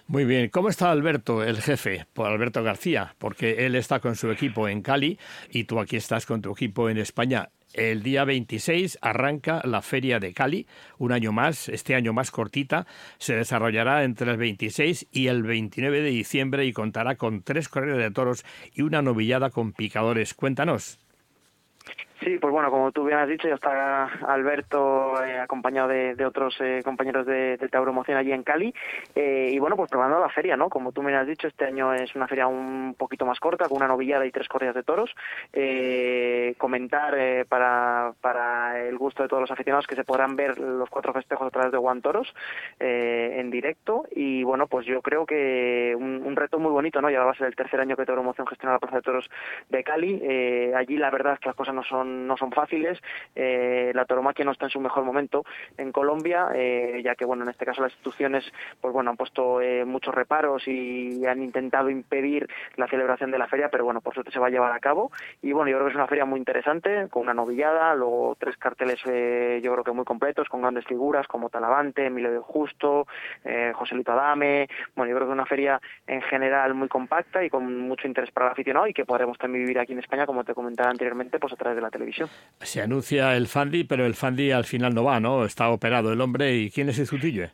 Muy 0.07 0.25
bien. 0.25 0.49
¿Cómo 0.49 0.69
está 0.69 0.91
Alberto, 0.91 1.43
el 1.43 1.61
jefe, 1.61 2.07
por 2.13 2.27
Alberto 2.27 2.63
García? 2.63 3.15
Porque 3.19 3.67
él 3.67 3.75
está 3.75 4.01
con 4.01 4.15
su 4.15 4.31
equipo 4.31 4.69
en 4.69 4.83
Cali 4.83 5.19
y 5.51 5.65
tú 5.65 5.81
aquí 5.81 5.97
estás 5.97 6.27
con 6.27 6.41
tu 6.41 6.53
equipo 6.53 6.89
en 6.89 6.99
España. 6.99 7.51
El 7.75 8.05
día 8.05 8.25
26 8.25 8.99
arranca 9.03 9.61
la 9.65 9.83
Feria 9.83 10.21
de 10.21 10.33
Cali, 10.33 10.69
un 10.99 11.11
año 11.11 11.33
más, 11.33 11.69
este 11.69 11.97
año 11.97 12.13
más 12.13 12.31
cortita, 12.31 12.87
se 13.19 13.35
desarrollará 13.35 14.05
entre 14.05 14.31
el 14.31 14.37
26 14.37 15.09
y 15.11 15.27
el 15.27 15.43
29 15.43 16.01
de 16.01 16.11
diciembre 16.11 16.67
y 16.67 16.73
contará 16.73 17.17
con 17.17 17.43
tres 17.43 17.69
corridas 17.69 17.99
de 17.99 18.13
toros 18.13 18.45
y 18.75 18.83
una 18.83 19.03
novillada 19.03 19.51
con 19.51 19.73
picadores. 19.73 20.35
Cuéntanos. 20.35 21.04
Sí, 22.23 22.39
pues 22.39 22.53
bueno, 22.53 22.71
como 22.71 22.93
tú 22.93 23.05
bien 23.05 23.19
has 23.19 23.29
dicho, 23.29 23.49
ya 23.49 23.57
está 23.57 24.05
Alberto 24.05 25.23
eh, 25.25 25.41
acompañado 25.41 25.89
de, 25.89 26.25
otros 26.25 26.57
eh, 26.61 26.81
compañeros 26.85 27.27
de, 27.27 27.57
de 27.57 28.15
allí 28.15 28.33
en 28.33 28.45
Cali. 28.45 28.73
Eh, 29.17 29.51
y 29.53 29.59
bueno, 29.59 29.77
pues 29.77 29.91
probando 29.91 30.21
la 30.21 30.29
feria, 30.29 30.57
¿no? 30.57 30.69
Como 30.71 30.93
tú 30.93 31.03
me 31.03 31.15
has 31.17 31.27
dicho, 31.27 31.49
este 31.49 31.65
año 31.65 31.93
es 31.93 32.15
una 32.15 32.29
feria 32.29 32.47
un 32.47 32.95
poquito 32.97 33.27
más 33.27 33.41
corta, 33.41 33.69
con 33.69 33.79
una 33.79 33.89
novillada 33.89 34.25
y 34.27 34.31
tres 34.31 34.49
corridas 34.49 34.77
de 34.77 34.85
toros. 34.85 35.11
comentar 36.59 37.17
para, 37.49 38.13
para 38.21 38.81
el 38.87 38.97
gusto 38.97 39.23
de 39.23 39.29
todos 39.29 39.43
los 39.43 39.51
aficionados 39.51 39.87
que 39.87 39.97
se 39.97 40.05
podrán 40.05 40.37
ver 40.37 40.59
los 40.59 40.89
cuatro 40.89 41.13
festejos 41.13 41.49
a 41.49 41.51
través 41.51 41.73
de 41.73 41.79
Juan 41.79 42.01
Toros 42.01 42.33
en 42.79 43.51
directo. 43.51 44.07
Y 44.15 44.45
bueno, 44.45 44.69
pues 44.69 44.87
yo 44.87 45.03
creo 45.03 45.27
que 45.27 45.95
un, 45.99 46.37
reto 46.37 46.59
muy 46.59 46.73
bonito, 46.73 47.01
¿no? 47.01 47.11
Ya 47.11 47.23
va 47.25 47.33
a 47.33 47.35
ser 47.35 47.49
el 47.49 47.57
tercer 47.57 47.81
año 47.81 47.97
que 47.97 48.07
Tauromoción 48.07 48.47
gestiona 48.47 48.75
la 48.75 48.79
Plaza 48.79 48.97
de 48.97 49.03
Toros 49.03 49.31
de 49.69 49.85
Cali. 49.85 50.73
allí 50.75 50.97
la 50.97 51.11
verdad 51.11 51.35
es 51.35 51.41
que 51.41 51.49
las 51.49 51.57
cosas 51.57 51.75
no 51.75 51.83
son 51.83 52.04
no 52.05 52.37
son 52.37 52.53
fáciles. 52.53 52.99
Eh, 53.35 53.93
la 53.95 54.05
tauromaquia 54.05 54.45
no 54.45 54.53
está 54.53 54.67
en 54.67 54.71
su 54.71 54.81
mejor 54.81 55.05
momento 55.05 55.45
en 55.77 55.93
Colombia, 55.93 56.49
eh, 56.55 57.01
ya 57.05 57.15
que 57.15 57.25
bueno 57.25 57.45
en 57.45 57.51
este 57.51 57.65
caso 57.65 57.83
las 57.83 57.93
instituciones 57.93 58.45
pues 58.81 58.93
bueno 58.93 59.11
han 59.11 59.17
puesto 59.17 59.61
eh, 59.61 59.85
muchos 59.85 60.15
reparos 60.15 60.67
y 60.67 61.25
han 61.27 61.43
intentado 61.43 61.91
impedir 61.91 62.49
la 62.77 62.87
celebración 62.89 63.31
de 63.31 63.39
la 63.39 63.49
feria, 63.49 63.69
pero 63.69 63.85
bueno 63.85 64.01
por 64.01 64.15
suerte 64.15 64.33
se 64.33 64.39
va 64.39 64.49
a 64.49 64.51
llevar 64.51 64.73
a 64.73 64.81
cabo 64.81 65.11
y 65.43 65.53
bueno 65.53 65.71
yo 65.71 65.77
creo 65.77 65.87
que 65.87 65.93
es 65.93 65.97
una 65.97 66.07
feria 66.07 66.25
muy 66.25 66.39
interesante 66.39 67.09
con 67.11 67.23
una 67.23 67.35
novillada, 67.35 67.95
luego 67.95 68.37
tres 68.39 68.57
carteles 68.57 69.01
yo 69.05 69.73
creo 69.73 69.85
que 69.85 69.93
muy 69.93 70.05
completos 70.05 70.49
con 70.49 70.63
grandes 70.63 70.85
figuras 70.87 71.27
como 71.27 71.51
Talavante, 71.51 72.07
Emilio 72.07 72.31
de 72.31 72.39
Justo, 72.39 73.07
José 73.75 73.95
Lito 73.95 74.13
Adame, 74.13 74.69
bueno 74.95 75.11
yo 75.11 75.17
creo 75.17 75.29
que 75.29 75.33
es 75.33 75.39
una 75.39 75.47
feria 75.47 75.81
en 76.07 76.23
general 76.23 76.75
muy 76.75 76.89
compacta 76.89 77.45
y 77.45 77.51
con 77.51 77.81
mucho 77.81 78.07
interés 78.07 78.31
para 78.31 78.47
el 78.47 78.53
aficionado 78.53 78.87
y 78.87 78.95
que 78.95 79.05
podremos 79.05 79.39
también 79.39 79.65
vivir 79.65 79.79
aquí 79.79 79.93
en 79.93 79.99
España 79.99 80.27
como 80.27 80.45
te 80.45 80.55
comentaba 80.55 80.91
anteriormente 80.91 81.39
pues 81.39 81.53
a 81.53 81.57
través 81.57 81.77
de 81.77 81.83
la 81.83 81.91
Se 82.61 82.81
anuncia 82.81 83.37
el 83.37 83.47
Fandi, 83.49 83.85
pero 83.85 84.07
el 84.07 84.15
Fandi 84.15 84.51
al 84.51 84.65
final 84.65 84.95
no 84.95 85.05
va, 85.05 85.21
¿no? 85.21 85.45
Está 85.45 85.69
operado 85.71 86.13
el 86.13 86.21
hombre. 86.21 86.57
¿Y 86.57 86.71
quién 86.71 86.89
es 86.89 86.99
el 86.99 87.07
sutillo? 87.07 87.51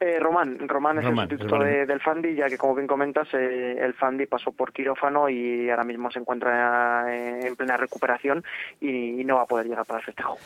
Eh, 0.00 0.18
Román, 0.18 0.68
Román 0.68 0.98
es 0.98 1.06
el 1.06 1.16
sustituto 1.16 1.58
del 1.58 2.00
Fandi, 2.00 2.34
ya 2.34 2.48
que 2.48 2.58
como 2.58 2.74
bien 2.74 2.86
comentas, 2.86 3.28
eh, 3.32 3.76
el 3.80 3.94
Fandi 3.94 4.26
pasó 4.26 4.52
por 4.52 4.72
quirófano 4.72 5.28
y 5.28 5.70
ahora 5.70 5.84
mismo 5.84 6.10
se 6.10 6.18
encuentra 6.18 7.06
eh, 7.08 7.46
en 7.46 7.56
plena 7.56 7.76
recuperación 7.76 8.44
y, 8.80 9.24
no 9.24 9.36
va 9.36 9.42
a 9.42 9.46
poder 9.46 9.66
llegar 9.66 9.86
para 9.86 10.00
el 10.00 10.04
festejo. 10.04 10.36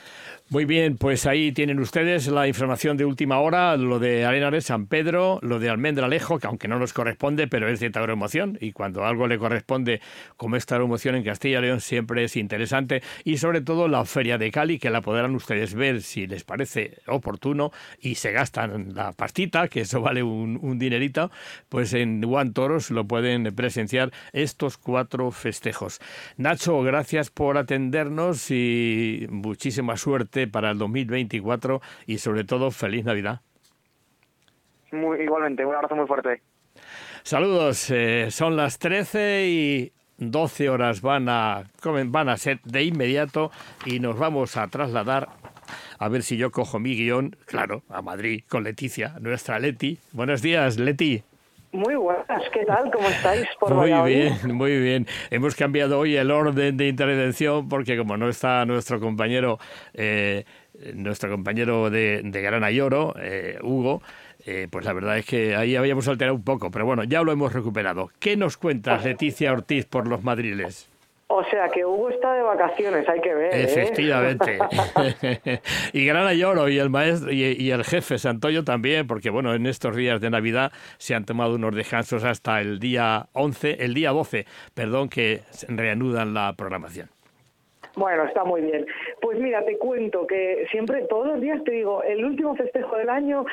Muy 0.50 0.64
bien, 0.64 0.96
pues 0.96 1.26
ahí 1.26 1.50
tienen 1.50 1.80
ustedes 1.80 2.28
la 2.28 2.46
información 2.46 2.96
de 2.96 3.04
última 3.04 3.40
hora, 3.40 3.76
lo 3.76 3.98
de 3.98 4.24
Arena 4.24 4.52
de 4.52 4.60
San 4.60 4.86
Pedro, 4.86 5.40
lo 5.42 5.58
de 5.58 5.68
Almendralejo, 5.68 6.38
que 6.38 6.46
aunque 6.46 6.68
no 6.68 6.78
nos 6.78 6.92
corresponde, 6.92 7.48
pero 7.48 7.66
es 7.66 7.80
de 7.80 7.90
tauromoción 7.90 8.56
y 8.60 8.70
cuando 8.70 9.04
algo 9.04 9.26
le 9.26 9.36
corresponde, 9.36 10.00
como 10.36 10.54
esta 10.54 10.76
tauromoción 10.76 11.16
en 11.16 11.24
Castilla 11.24 11.58
y 11.58 11.62
León, 11.62 11.80
siempre 11.80 12.22
es 12.22 12.36
interesante 12.36 13.02
y 13.24 13.38
sobre 13.38 13.62
todo 13.62 13.88
la 13.88 14.04
Feria 14.04 14.38
de 14.38 14.52
Cali, 14.52 14.78
que 14.78 14.90
la 14.90 15.00
podrán 15.00 15.34
ustedes 15.34 15.74
ver 15.74 16.02
si 16.02 16.28
les 16.28 16.44
parece 16.44 16.98
oportuno 17.08 17.72
y 18.00 18.14
se 18.14 18.30
gastan 18.30 18.94
la 18.94 19.12
que 19.70 19.82
eso 19.82 20.00
vale 20.00 20.22
un, 20.22 20.78
dinerito, 20.78 21.30
pues 21.68 21.94
en 21.94 22.24
One 22.24 22.50
Toros 22.52 22.90
lo 22.90 23.04
pueden 23.04 23.54
presenciar 23.54 24.10
estos 24.32 24.76
cuatro 24.76 25.30
festejos. 25.30 26.00
Nacho, 26.36 26.82
gracias 26.82 27.30
por 27.30 27.56
atendernos 27.56 28.50
y 28.50 29.26
muchísima 29.30 29.96
suerte 29.96 30.48
para 30.48 30.72
el 30.72 30.78
2024 30.78 31.80
y 32.06 32.18
sobre 32.18 32.44
todo 32.44 32.70
feliz 32.72 33.04
Navidad. 33.04 33.40
Muy, 34.90 35.20
igualmente, 35.20 35.64
un 35.64 35.74
abrazo 35.74 35.94
muy 35.94 36.06
fuerte. 36.06 36.42
Saludos, 37.22 37.90
eh, 37.90 38.30
son 38.30 38.56
las 38.56 38.78
13 38.78 39.46
y 39.46 39.92
12 40.16 40.68
horas 40.68 41.00
van 41.00 41.28
a, 41.28 41.64
van 42.06 42.28
a 42.28 42.36
ser 42.36 42.60
de 42.64 42.82
inmediato 42.82 43.52
y 43.86 44.00
nos 44.00 44.18
vamos 44.18 44.56
a 44.56 44.66
trasladar 44.66 45.28
a 45.98 46.08
ver 46.08 46.22
si 46.22 46.36
yo 46.36 46.50
cojo 46.50 46.78
mi 46.78 46.94
guion, 46.94 47.36
claro, 47.46 47.82
a 47.88 48.02
Madrid 48.02 48.42
con 48.48 48.64
Leticia, 48.64 49.14
nuestra 49.20 49.58
Leti. 49.58 49.98
Buenos 50.12 50.42
días, 50.42 50.78
Leti. 50.78 51.22
Muy 51.72 51.96
buenas, 51.96 52.42
¿qué 52.52 52.64
tal? 52.64 52.90
¿Cómo 52.90 53.08
estáis 53.08 53.46
por 53.60 53.74
Muy 53.74 53.92
bien, 54.10 54.38
muy 54.54 54.80
bien. 54.80 55.06
Hemos 55.30 55.54
cambiado 55.54 55.98
hoy 55.98 56.16
el 56.16 56.30
orden 56.30 56.78
de 56.78 56.88
intervención 56.88 57.68
porque 57.68 57.98
como 57.98 58.16
no 58.16 58.30
está 58.30 58.64
nuestro 58.64 59.00
compañero, 59.00 59.58
eh, 59.92 60.44
nuestro 60.94 61.30
compañero 61.30 61.90
de, 61.90 62.22
de 62.24 62.42
Gran 62.42 62.64
Ayoro, 62.64 63.14
eh, 63.18 63.58
Hugo, 63.62 64.00
eh, 64.46 64.66
pues 64.70 64.86
la 64.86 64.94
verdad 64.94 65.18
es 65.18 65.26
que 65.26 65.56
ahí 65.56 65.76
habíamos 65.76 66.08
alterado 66.08 66.34
un 66.34 66.42
poco, 66.42 66.70
pero 66.70 66.86
bueno, 66.86 67.04
ya 67.04 67.22
lo 67.22 67.32
hemos 67.32 67.52
recuperado. 67.52 68.10
¿Qué 68.18 68.34
nos 68.38 68.56
cuentas, 68.56 69.04
Leticia 69.04 69.52
Ortiz, 69.52 69.84
por 69.84 70.08
los 70.08 70.24
madriles? 70.24 70.88
O 71.30 71.44
sea 71.44 71.68
que 71.68 71.84
Hugo 71.84 72.08
está 72.08 72.32
de 72.32 72.42
vacaciones, 72.42 73.06
hay 73.06 73.20
que 73.20 73.34
ver. 73.34 73.54
¿eh? 73.54 73.64
Efectivamente. 73.64 74.58
y 75.92 76.06
Gran 76.06 76.34
Lloro 76.34 76.70
y 76.70 76.78
el 76.78 76.88
maestro 76.88 77.30
y, 77.30 77.70
el 77.70 77.84
jefe 77.84 78.18
Santoyo 78.18 78.64
también, 78.64 79.06
porque 79.06 79.28
bueno, 79.28 79.52
en 79.52 79.66
estos 79.66 79.94
días 79.94 80.22
de 80.22 80.30
Navidad 80.30 80.72
se 80.96 81.14
han 81.14 81.26
tomado 81.26 81.56
unos 81.56 81.74
descansos 81.74 82.24
hasta 82.24 82.62
el 82.62 82.78
día 82.78 83.28
11, 83.34 83.84
el 83.84 83.92
día 83.92 84.10
12, 84.10 84.46
perdón, 84.72 85.10
que 85.10 85.42
reanudan 85.68 86.32
la 86.32 86.54
programación. 86.54 87.10
Bueno, 87.98 88.24
está 88.24 88.44
muy 88.44 88.60
bien. 88.60 88.86
Pues 89.20 89.40
mira, 89.40 89.64
te 89.64 89.76
cuento 89.76 90.24
que 90.24 90.66
siempre, 90.70 91.02
todos 91.08 91.26
los 91.26 91.40
días 91.40 91.64
te 91.64 91.72
digo, 91.72 92.00
el 92.04 92.24
último 92.24 92.54
festejo 92.54 92.96
del 92.96 93.08
año, 93.08 93.44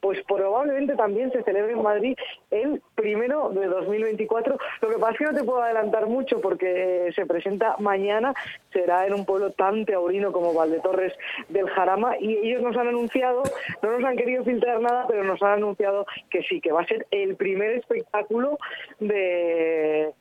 pues 0.00 0.22
probablemente 0.26 0.96
también 0.96 1.30
se 1.32 1.42
celebre 1.42 1.72
en 1.72 1.82
Madrid 1.82 2.16
el 2.50 2.80
primero 2.94 3.50
de 3.50 3.66
2024. 3.66 4.56
Lo 4.80 4.88
que 4.88 4.94
pasa 4.94 5.12
es 5.12 5.18
que 5.18 5.24
no 5.24 5.34
te 5.34 5.44
puedo 5.44 5.62
adelantar 5.62 6.06
mucho 6.06 6.40
porque 6.40 7.12
se 7.14 7.26
presenta 7.26 7.76
mañana, 7.78 8.32
será 8.72 9.06
en 9.06 9.12
un 9.12 9.26
pueblo 9.26 9.50
tan 9.50 9.84
teaurino 9.84 10.32
como 10.32 10.54
Valdetorres 10.54 11.12
del 11.50 11.68
Jarama 11.68 12.16
y 12.18 12.38
ellos 12.38 12.62
nos 12.62 12.78
han 12.78 12.88
anunciado, 12.88 13.42
no 13.82 13.98
nos 13.98 14.04
han 14.04 14.16
querido 14.16 14.44
filtrar 14.44 14.80
nada, 14.80 15.04
pero 15.06 15.24
nos 15.24 15.42
han 15.42 15.52
anunciado 15.52 16.06
que 16.30 16.42
sí, 16.44 16.62
que 16.62 16.72
va 16.72 16.80
a 16.80 16.86
ser 16.86 17.06
el 17.10 17.36
primer 17.36 17.72
espectáculo 17.72 18.58
de 18.98 20.14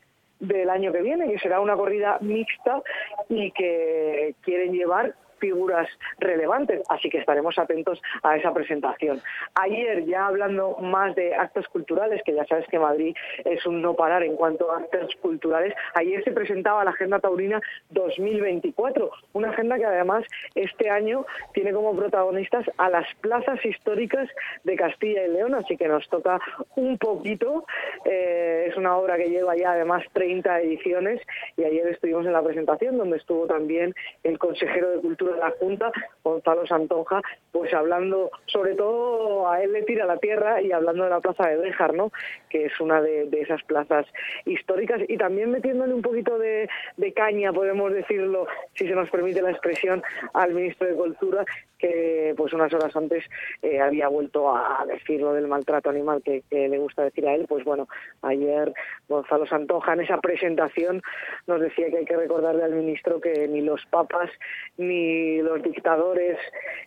del 0.48 0.70
año 0.70 0.92
que 0.92 1.02
viene, 1.02 1.32
que 1.32 1.40
será 1.40 1.60
una 1.60 1.76
corrida 1.76 2.18
mixta 2.22 2.82
y 3.30 3.52
que 3.52 4.36
quieren 4.42 4.74
llevar 4.74 5.16
figuras 5.44 5.90
relevantes, 6.20 6.82
así 6.88 7.10
que 7.10 7.18
estaremos 7.18 7.60
atentos 7.60 8.02
a 8.24 8.38
esa 8.38 8.54
presentación. 8.54 9.22
Ayer, 9.56 10.06
ya 10.06 10.28
hablando 10.28 10.78
más 10.78 11.14
de 11.16 11.36
actos 11.36 11.68
culturales, 11.68 12.22
que 12.24 12.34
ya 12.34 12.46
sabes 12.46 12.66
que 12.68 12.80
Madrid 12.80 13.14
es 13.44 13.66
un 13.66 13.82
no 13.82 13.94
parar 13.94 14.24
en 14.24 14.38
cuanto 14.38 14.72
a 14.72 14.78
actos 14.78 15.14
culturales, 15.22 15.74
ayer 15.96 16.24
se 16.24 16.32
presentaba 16.32 16.86
la 16.86 16.92
Agenda 16.92 17.20
Taurina 17.20 17.60
2024, 17.90 19.12
una 19.34 19.50
agenda 19.50 19.78
que 19.78 19.86
además 19.86 20.24
este 20.56 20.90
año 20.90 21.26
tiene 21.54 21.74
como 21.74 21.94
protagonistas 21.94 22.66
a 22.78 22.90
las 22.90 23.06
plazas 23.20 23.60
históricas 23.66 24.30
de 24.64 24.78
Castilla 24.78 25.26
y 25.26 25.32
León, 25.32 25.56
así 25.56 25.76
que 25.76 25.90
nos 25.90 26.08
toca 26.08 26.40
un 26.78 26.98
poquito. 26.98 27.66
Eh, 28.06 28.68
es 28.70 28.78
una 28.78 28.96
obra 28.96 29.18
que 29.18 29.30
lleva 29.30 29.58
ya 29.58 29.74
además 29.74 30.06
30 30.14 30.62
ediciones 30.62 31.20
y 31.58 31.66
ayer 31.66 31.86
estuvimos 31.88 32.26
en 32.26 32.32
la 32.32 32.42
presentación 32.42 32.98
donde 32.98 33.18
estuvo 33.18 33.46
también 33.46 33.94
el 34.24 34.40
consejero 34.40 34.92
de 34.92 35.02
Cultura 35.02 35.33
de 35.34 35.40
la 35.40 35.52
Junta, 35.60 35.92
Gonzalo 36.24 36.66
Santonja, 36.66 37.22
pues 37.52 37.74
hablando, 37.74 38.32
sobre 38.46 38.76
todo 38.76 39.50
a 39.50 39.62
él 39.62 39.74
le 39.74 39.84
tira 39.84 40.06
la 40.06 40.18
tierra 40.18 40.62
y 40.62 40.72
hablando 40.72 41.04
de 41.04 41.10
la 41.10 41.20
plaza 41.20 41.48
de 41.48 41.58
Béjar, 41.58 41.94
¿no? 41.94 42.12
que 42.54 42.66
es 42.66 42.80
una 42.80 43.02
de, 43.02 43.28
esas 43.32 43.64
plazas 43.64 44.06
históricas 44.46 45.02
y 45.08 45.18
también 45.18 45.50
metiéndole 45.50 45.94
un 45.94 46.04
poquito 46.04 46.38
de, 46.38 46.70
caña, 47.16 47.52
podemos 47.52 47.92
decirlo, 47.92 48.48
si 48.76 48.88
se 48.88 48.94
nos 48.94 49.10
permite 49.10 49.42
la 49.42 49.52
expresión, 49.52 50.04
al 50.34 50.54
ministro 50.54 50.88
de 50.88 50.96
Cultura, 50.96 51.46
que 51.78 52.34
pues 52.38 52.54
unas 52.54 52.74
horas 52.74 52.96
antes 52.96 53.26
eh, 53.62 53.82
había 53.82 54.08
vuelto 54.08 54.56
a 54.56 54.86
decir 54.88 55.20
lo 55.20 55.34
del 55.34 55.48
maltrato 55.48 55.90
animal 55.90 56.22
que, 56.24 56.44
le 56.50 56.78
gusta 56.78 57.04
decir 57.04 57.28
a 57.28 57.36
él, 57.36 57.46
pues 57.48 57.66
bueno, 57.66 57.88
ayer 58.22 58.74
Gonzalo 59.10 59.46
Santoja 59.48 59.94
en 59.94 60.02
esa 60.02 60.20
presentación 60.20 61.02
nos 61.48 61.60
decía 61.60 61.90
que 61.90 61.98
hay 61.98 62.06
que 62.06 62.16
recordarle 62.16 62.64
al 62.64 62.74
ministro 62.74 63.20
que 63.20 63.48
ni 63.48 63.62
los 63.62 63.86
papas 63.88 64.30
ni 64.78 65.13
ni 65.14 65.42
los 65.42 65.62
dictadores 65.62 66.38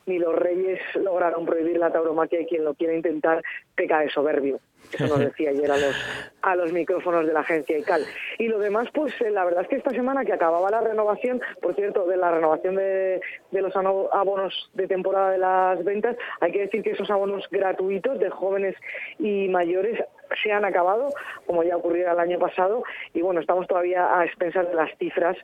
ni 0.07 0.19
los 0.19 0.35
reyes 0.35 0.81
lograron 0.95 1.45
prohibir 1.45 1.79
la 1.79 1.93
tauromaquia 1.93 2.41
y 2.41 2.47
quien 2.47 2.65
lo 2.65 2.75
quiere 2.75 2.97
intentar 2.97 3.43
peca 3.75 4.01
de 4.01 4.11
soberbio. 4.11 4.61
Eso 4.93 5.07
nos 5.07 5.19
decía 5.27 5.51
ayer 5.51 5.71
a 5.71 5.77
los, 5.77 5.95
a 6.43 6.57
los 6.57 6.73
micrófonos 6.73 7.27
de 7.27 7.33
la 7.33 7.41
agencia 7.41 7.79
ICAL. 7.79 8.03
Y 8.39 8.49
lo 8.49 8.59
demás, 8.59 8.89
pues 8.95 9.13
eh, 9.21 9.31
la 9.31 9.45
verdad 9.45 9.63
es 9.63 9.69
que 9.69 9.77
esta 9.77 9.91
semana 9.91 10.25
que 10.25 10.33
acababa 10.33 10.71
la 10.71 10.81
renovación, 10.81 11.41
por 11.61 11.75
cierto, 11.75 12.07
de 12.07 12.17
la 12.17 12.31
renovación 12.31 12.77
de, 12.77 13.21
de 13.51 13.63
los 13.63 13.75
abonos 13.75 14.71
de 14.75 14.87
temporada 14.87 15.31
de 15.31 15.39
las 15.39 15.85
ventas, 15.85 16.17
hay 16.41 16.53
que 16.53 16.61
decir 16.61 16.83
que 16.83 16.91
esos 16.91 17.11
abonos 17.11 17.45
gratuitos 17.51 18.19
de 18.19 18.31
jóvenes 18.31 18.77
y 19.19 19.49
mayores 19.49 20.01
se 20.43 20.53
han 20.53 20.65
acabado, 20.65 21.11
como 21.47 21.63
ya 21.63 21.77
ocurrió 21.77 22.11
el 22.11 22.19
año 22.19 22.39
pasado, 22.39 22.83
y 23.15 23.23
bueno, 23.23 23.41
estamos 23.41 23.67
todavía 23.67 24.19
a 24.19 24.25
expensas 24.25 24.69
de 24.69 24.75
las 24.75 24.91
cifras 24.99 25.37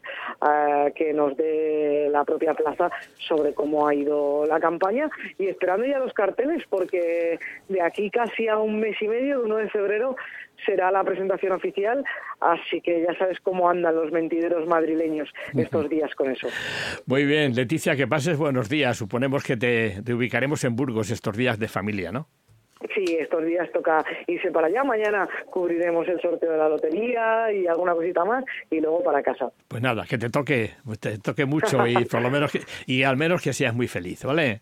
eh, 0.47 0.93
que 0.95 1.13
nos 1.13 1.37
dé 1.37 2.09
la 2.11 2.25
propia 2.25 2.55
plaza 2.55 2.91
sobre 3.19 3.55
cómo 3.55 3.87
ha 3.87 3.95
ido 3.95 4.45
la 4.47 4.61
campaña 4.61 5.11
y 5.39 5.47
esperando 5.47 5.87
ya 5.87 5.99
los 5.99 6.13
carteles, 6.13 6.65
porque 6.69 7.39
de 7.69 7.83
aquí 7.83 8.11
casi 8.11 8.49
a 8.49 8.59
un 8.59 8.81
mes 8.81 8.97
y 9.01 9.09
medio, 9.09 9.41
el 9.41 9.47
1 9.47 9.57
de 9.57 9.71
febrero, 9.71 10.17
será 10.65 10.91
la 10.91 11.03
presentación 11.05 11.53
oficial, 11.53 12.05
así 12.41 12.81
que 12.81 13.03
ya 13.03 13.17
sabes 13.19 13.39
cómo 13.41 13.69
andan 13.69 13.95
los 13.95 14.13
mentideros 14.13 14.67
madrileños 14.67 15.29
estos 15.55 15.89
días 15.89 16.15
con 16.15 16.31
eso. 16.31 16.49
Muy 17.07 17.25
bien, 17.25 17.55
Leticia, 17.55 17.97
que 17.97 18.07
pases 18.07 18.37
buenos 18.37 18.69
días. 18.69 18.97
Suponemos 18.97 19.43
que 19.43 19.57
te, 19.57 20.03
te 20.03 20.15
ubicaremos 20.15 20.65
en 20.65 20.77
Burgos 20.77 21.11
estos 21.11 21.37
días 21.37 21.59
de 21.59 21.69
familia, 21.69 22.13
¿no? 22.13 22.29
Sí, 22.95 23.17
estos 23.19 23.45
días 23.45 23.71
toca 23.73 24.05
irse 24.27 24.51
para 24.51 24.67
allá. 24.67 24.85
Mañana 24.85 25.29
cubriremos 25.51 26.07
el 26.09 26.21
sorteo 26.21 26.53
de 26.53 26.59
la 26.59 26.69
lotería 26.69 27.53
y 27.53 27.67
alguna 27.67 27.95
cosita 27.95 28.25
más 28.25 28.45
y 28.71 28.81
luego 28.81 29.03
para 29.03 29.23
casa. 29.23 29.51
Pues 29.69 29.83
nada, 29.83 30.05
que 30.09 30.19
te 30.19 30.31
toque, 30.31 30.71
te 31.01 31.19
toque 31.19 31.45
mucho 31.45 31.87
y 31.87 32.05
por 32.11 32.23
lo 32.23 32.31
menos 32.31 32.53
y 32.87 33.03
al 33.03 33.17
menos 33.17 33.43
que 33.43 33.53
seas 33.53 33.75
muy 33.75 33.89
feliz, 33.89 34.25
¿vale? 34.25 34.61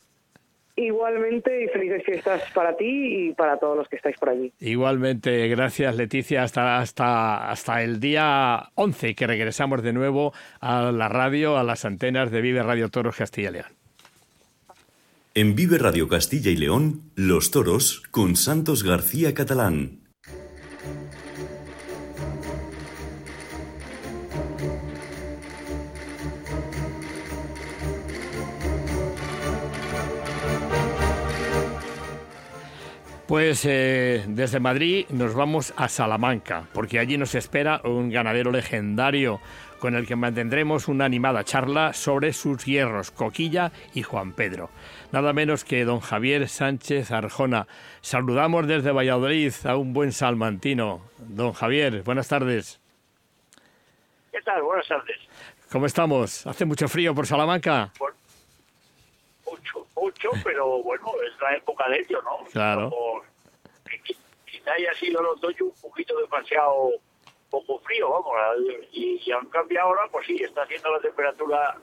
Igualmente 0.77 1.65
y 1.65 1.69
felices 1.69 2.03
fiestas 2.05 2.43
para 2.55 2.77
ti 2.77 2.87
y 3.29 3.35
para 3.35 3.59
todos 3.59 3.77
los 3.77 3.89
que 3.89 3.97
estáis 3.97 4.17
por 4.17 4.31
allí. 4.31 4.53
Igualmente, 4.61 5.47
gracias 5.49 5.95
Leticia, 5.97 6.43
hasta, 6.43 6.79
hasta, 6.79 7.51
hasta 7.51 7.83
el 7.83 8.01
día 8.01 8.71
11 8.77 9.15
que 9.15 9.27
regresamos 9.27 9.83
de 9.83 9.93
nuevo 9.93 10.33
a 10.61 10.91
la 10.93 11.09
radio, 11.09 11.59
a 11.59 11.65
las 11.65 11.85
antenas 11.85 12.31
de 12.31 12.41
Vive 12.41 12.63
Radio 12.63 12.89
Toros 12.89 13.17
Castilla 13.17 13.51
y 13.51 13.53
León. 13.53 13.80
En 15.41 15.55
Vive 15.55 15.79
Radio 15.79 16.07
Castilla 16.07 16.51
y 16.51 16.57
León, 16.59 17.01
Los 17.15 17.51
Toros 17.51 18.03
con 18.11 18.37
Santos 18.37 18.83
García 18.83 19.33
Catalán. 19.33 20.00
Pues 33.31 33.65
eh, 33.65 34.25
desde 34.27 34.59
Madrid 34.59 35.07
nos 35.11 35.37
vamos 35.37 35.73
a 35.77 35.87
Salamanca, 35.87 36.65
porque 36.73 36.99
allí 36.99 37.17
nos 37.17 37.37
espera 37.37 37.81
un 37.85 38.11
ganadero 38.11 38.51
legendario 38.51 39.41
con 39.79 39.95
el 39.95 40.05
que 40.05 40.17
mantendremos 40.17 40.89
una 40.89 41.05
animada 41.05 41.45
charla 41.45 41.93
sobre 41.93 42.33
sus 42.33 42.65
hierros, 42.65 43.13
Coquilla 43.13 43.71
y 43.95 44.03
Juan 44.03 44.33
Pedro. 44.33 44.71
Nada 45.13 45.33
menos 45.33 45.63
que 45.63 45.85
don 45.85 46.01
Javier 46.01 46.49
Sánchez 46.49 47.13
Arjona. 47.13 47.69
Saludamos 48.01 48.67
desde 48.67 48.91
Valladolid 48.91 49.55
a 49.63 49.77
un 49.77 49.93
buen 49.93 50.11
salmantino. 50.11 51.01
Don 51.19 51.53
Javier, 51.53 52.03
buenas 52.03 52.27
tardes. 52.27 52.81
¿Qué 54.33 54.43
tal? 54.43 54.61
Buenas 54.61 54.89
tardes. 54.89 55.19
¿Cómo 55.71 55.87
estamos? 55.87 56.49
¿Hace 56.49 56.65
mucho 56.65 56.89
frío 56.89 57.15
por 57.15 57.29
Salamanca? 57.29 57.93
mucho, 59.49 59.87
mucho, 60.01 60.31
pero 60.45 60.83
bueno, 60.83 61.13
es 61.27 61.41
la 61.41 61.57
época 61.57 61.89
de 61.89 61.99
ello, 61.99 62.23
¿no? 62.23 62.45
Claro. 62.53 62.91
quizá 64.47 64.73
haya 64.73 64.95
sido 64.95 65.21
el 65.21 65.27
otoño 65.27 65.67
un 65.67 65.81
poquito 65.81 66.19
demasiado 66.21 66.91
poco 67.51 67.81
frío, 67.81 68.09
vamos, 68.11 68.33
y, 68.93 69.21
y 69.25 69.33
aunque 69.33 69.79
ahora, 69.79 70.03
pues 70.11 70.27
sí, 70.27 70.37
está 70.41 70.63
haciendo 70.63 70.93
la 70.93 71.01
temperatura 71.01 71.77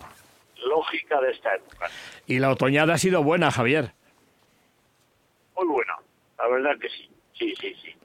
lógica 0.65 1.19
de 1.21 1.31
esta 1.31 1.55
época. 1.55 1.89
Y 2.25 2.39
la 2.39 2.51
otoñada 2.51 2.93
ha 2.93 2.97
sido 2.97 3.21
buena, 3.21 3.51
Javier. 3.51 3.91
Muy 5.55 5.67
buena, 5.67 5.97
la 6.37 6.47
verdad 6.47 6.77
que 6.79 6.89
sí, 6.89 7.09
sí, 7.33 7.53
sí, 7.59 7.75
sí. 7.81 7.95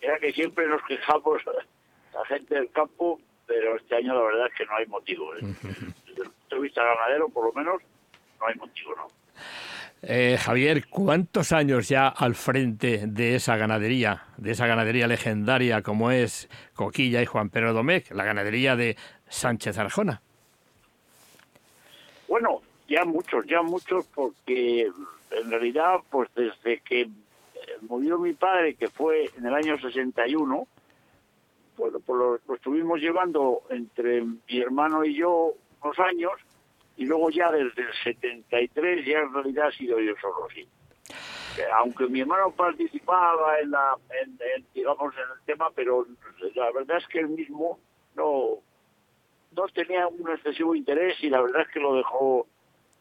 Era 0.00 0.18
que 0.18 0.32
siempre 0.32 0.66
nos 0.66 0.82
quejamos 0.82 1.42
la 2.14 2.24
gente 2.26 2.54
del 2.54 2.70
campo, 2.70 3.18
pero 3.46 3.76
este 3.76 3.96
año 3.96 4.14
la 4.14 4.22
verdad 4.22 4.46
es 4.48 4.54
que 4.54 4.66
no 4.66 4.76
hay 4.76 4.86
motivo. 4.86 5.34
¿eh? 5.36 5.40
Desde 5.42 6.22
el 6.22 6.30
punto 6.30 6.56
de 6.56 6.60
vista 6.60 6.84
ganadero, 6.84 7.28
por 7.28 7.46
lo 7.46 7.52
menos, 7.52 7.80
no 8.40 8.46
hay 8.46 8.54
motivo, 8.56 8.94
¿no? 8.94 9.08
Eh, 10.02 10.38
Javier, 10.38 10.86
¿cuántos 10.88 11.52
años 11.52 11.88
ya 11.88 12.08
al 12.08 12.34
frente 12.34 13.06
de 13.06 13.34
esa 13.34 13.56
ganadería, 13.56 14.24
de 14.36 14.52
esa 14.52 14.66
ganadería 14.66 15.06
legendaria 15.06 15.82
como 15.82 16.10
es 16.10 16.48
Coquilla 16.74 17.22
y 17.22 17.26
Juan 17.26 17.50
Pedro 17.50 17.72
Domecq, 17.72 18.12
la 18.12 18.24
ganadería 18.24 18.76
de 18.76 18.96
Sánchez 19.28 19.78
Arjona? 19.78 20.20
Bueno, 22.28 22.60
ya 22.88 23.04
muchos, 23.04 23.46
ya 23.46 23.62
muchos, 23.62 24.06
porque 24.14 24.90
en 25.30 25.50
realidad, 25.50 26.00
pues 26.10 26.28
desde 26.34 26.80
que 26.80 27.08
murió 27.82 28.18
mi 28.18 28.32
padre, 28.32 28.74
que 28.74 28.88
fue 28.88 29.30
en 29.36 29.46
el 29.46 29.54
año 29.54 29.78
61, 29.78 30.68
pues, 31.76 31.92
lo, 32.06 32.38
lo 32.46 32.54
estuvimos 32.54 33.00
llevando 33.00 33.62
entre 33.70 34.22
mi 34.22 34.60
hermano 34.60 35.04
y 35.04 35.14
yo 35.14 35.54
unos 35.82 35.98
años, 35.98 36.32
y 36.96 37.04
luego 37.04 37.30
ya 37.30 37.50
desde 37.50 37.82
el 37.82 37.92
73 38.04 39.06
ya 39.06 39.18
en 39.18 39.32
realidad 39.32 39.68
ha 39.68 39.72
sido 39.72 40.00
yo 40.00 40.14
solo, 40.20 40.48
sí. 40.54 40.66
Aunque 41.74 42.06
mi 42.06 42.20
hermano 42.20 42.50
participaba 42.50 43.58
en 43.60 43.70
la, 43.70 43.96
en, 44.22 44.38
digamos, 44.74 45.14
en 45.14 45.20
el 45.20 45.44
tema, 45.46 45.70
pero 45.74 46.06
la 46.54 46.70
verdad 46.72 46.98
es 46.98 47.06
que 47.08 47.20
él 47.20 47.28
mismo 47.28 47.78
no, 48.14 48.58
no 49.52 49.68
tenía 49.68 50.06
un 50.06 50.30
excesivo 50.30 50.74
interés 50.74 51.16
y 51.22 51.30
la 51.30 51.40
verdad 51.40 51.62
es 51.62 51.68
que 51.68 51.80
lo 51.80 51.94
dejó 51.94 52.46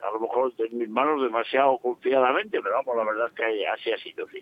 a 0.02 0.12
lo 0.12 0.20
mejor 0.20 0.54
en 0.60 0.78
mis 0.78 0.90
manos 0.90 1.22
demasiado 1.22 1.78
confiadamente, 1.80 2.60
pero 2.62 2.76
vamos, 2.76 2.96
la 2.96 3.04
verdad 3.06 3.28
es 3.28 3.34
que 3.34 3.68
así 3.68 3.92
ha 3.92 3.98
sido. 3.98 4.28
Sí. 4.30 4.40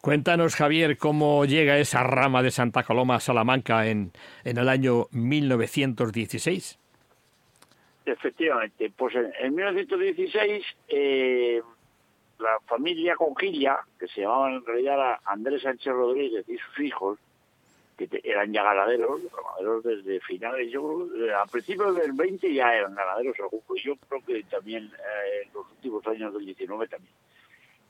Cuéntanos, 0.00 0.56
Javier, 0.56 0.96
cómo 0.96 1.44
llega 1.44 1.78
esa 1.78 2.02
rama 2.02 2.42
de 2.42 2.50
Santa 2.50 2.82
Coloma 2.82 3.16
a 3.16 3.20
Salamanca 3.20 3.86
en, 3.86 4.12
en 4.44 4.58
el 4.58 4.68
año 4.68 5.06
1916. 5.12 6.78
Efectivamente, 8.06 8.92
pues 8.94 9.14
en, 9.14 9.54
1916 9.54 10.64
eh, 10.88 11.62
la 12.38 12.58
familia 12.66 13.16
Conquilla, 13.16 13.78
que 13.98 14.08
se 14.08 14.20
llamaban 14.20 14.54
en 14.54 14.66
realidad 14.66 15.18
Andrés 15.24 15.62
Sánchez 15.62 15.92
Rodríguez 15.92 16.44
y 16.48 16.58
sus 16.58 16.80
hijos, 16.80 17.18
que 17.96 18.08
eran 18.24 18.52
ya 18.52 18.62
ganaderos, 18.62 19.22
ganaderos 19.32 19.84
desde 19.84 20.20
finales, 20.20 20.70
yo 20.70 21.08
creo, 21.08 21.38
a 21.38 21.46
principios 21.46 21.96
del 21.96 22.12
20 22.12 22.52
ya 22.52 22.74
eran 22.74 22.94
ganaderos, 22.94 23.36
yo 23.36 23.96
creo 24.08 24.24
que 24.26 24.42
también 24.44 24.84
eh, 24.84 25.46
en 25.46 25.54
los 25.54 25.70
últimos 25.70 26.06
años 26.06 26.34
del 26.34 26.44
19 26.44 26.88
también. 26.88 27.14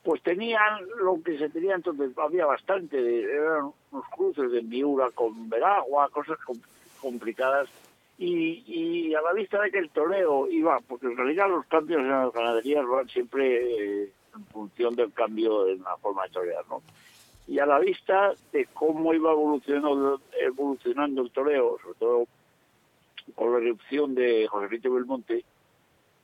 Pues 0.03 0.21
tenían 0.21 0.79
lo 1.01 1.21
que 1.23 1.37
se 1.37 1.49
tenía 1.49 1.75
entonces, 1.75 2.15
había 2.17 2.45
bastante, 2.45 3.23
eran 3.23 3.71
unos 3.91 4.07
cruces 4.15 4.51
de 4.51 4.61
Miura 4.61 5.09
con 5.11 5.49
Veragua, 5.49 6.07
cosas 6.09 6.37
complicadas 7.01 7.67
y, 8.17 9.13
a 9.13 9.21
la 9.21 9.33
vista 9.33 9.61
de 9.61 9.71
que 9.71 9.79
el 9.79 9.89
toreo 9.89 10.47
iba, 10.47 10.79
porque 10.87 11.07
en 11.07 11.17
realidad 11.17 11.49
los 11.49 11.65
cambios 11.65 11.99
en 11.99 12.09
las 12.09 12.31
ganaderías 12.31 12.85
van 12.85 13.09
siempre 13.09 14.03
eh, 14.03 14.13
en 14.35 14.45
función 14.47 14.95
del 14.95 15.11
cambio 15.13 15.67
en 15.67 15.81
la 15.83 15.97
forma 15.97 16.23
de 16.23 16.29
torear, 16.29 16.65
¿no? 16.69 16.81
Y 17.47 17.59
a 17.59 17.65
la 17.65 17.77
vista 17.79 18.33
de 18.51 18.65
cómo 18.73 19.13
iba 19.13 19.31
evolucionando, 19.31 20.19
evolucionando 20.39 21.21
el 21.21 21.31
toreo, 21.31 21.77
sobre 21.81 21.99
todo 21.99 22.27
con 23.35 23.51
la 23.51 23.59
erupción 23.59 24.15
de 24.15 24.47
José 24.47 24.67
Rito 24.67 24.93
Belmonte, 24.93 25.43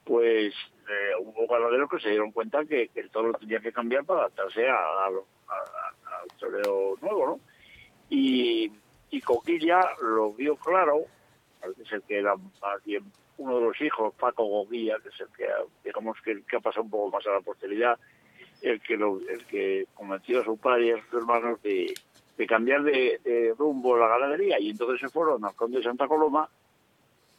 pues 0.03 0.53
eh, 0.89 1.11
hubo 1.19 1.47
ganaderos 1.47 1.89
que 1.89 1.99
se 1.99 2.09
dieron 2.09 2.31
cuenta 2.31 2.65
que, 2.65 2.89
el 2.95 3.09
toro 3.11 3.33
tenía 3.33 3.59
que 3.59 3.71
cambiar 3.71 4.03
para 4.05 4.21
adaptarse 4.21 4.67
al 4.67 5.13
toreo 6.39 6.95
nuevo, 7.01 7.25
¿no? 7.27 7.39
Y, 8.09 8.71
y 9.11 9.21
Coquilla 9.21 9.79
lo 10.01 10.33
vio 10.33 10.55
claro 10.55 11.05
es 11.63 11.91
el 11.91 12.01
que 12.03 12.19
era 12.19 12.35
más 12.35 12.83
bien 12.85 13.03
uno 13.37 13.57
de 13.57 13.65
los 13.65 13.81
hijos, 13.81 14.13
Paco 14.19 14.45
Goguía, 14.45 14.97
que 15.01 15.09
es 15.09 15.19
el 15.19 15.27
que, 15.35 15.47
digamos, 15.83 16.17
que, 16.21 16.43
que 16.43 16.57
ha 16.57 16.59
pasado 16.59 16.83
un 16.83 16.91
poco 16.91 17.09
más 17.09 17.25
a 17.25 17.31
la 17.31 17.41
posteridad, 17.41 17.97
el 18.61 18.79
que 18.81 18.93
el 18.93 19.45
que 19.47 19.87
convenció 19.95 20.41
a 20.41 20.45
su 20.45 20.57
padre 20.57 20.87
y 20.87 20.91
a 20.91 21.03
sus 21.03 21.13
hermanos 21.13 21.61
de, 21.63 21.93
de 22.37 22.47
cambiar 22.47 22.83
de, 22.83 23.53
rumbo 23.57 23.97
la 23.97 24.07
ganadería 24.07 24.59
y 24.59 24.69
entonces 24.69 24.99
se 24.99 25.09
fueron 25.09 25.43
al 25.43 25.55
conde 25.55 25.77
de 25.77 25.83
Santa 25.83 26.07
Coloma 26.07 26.47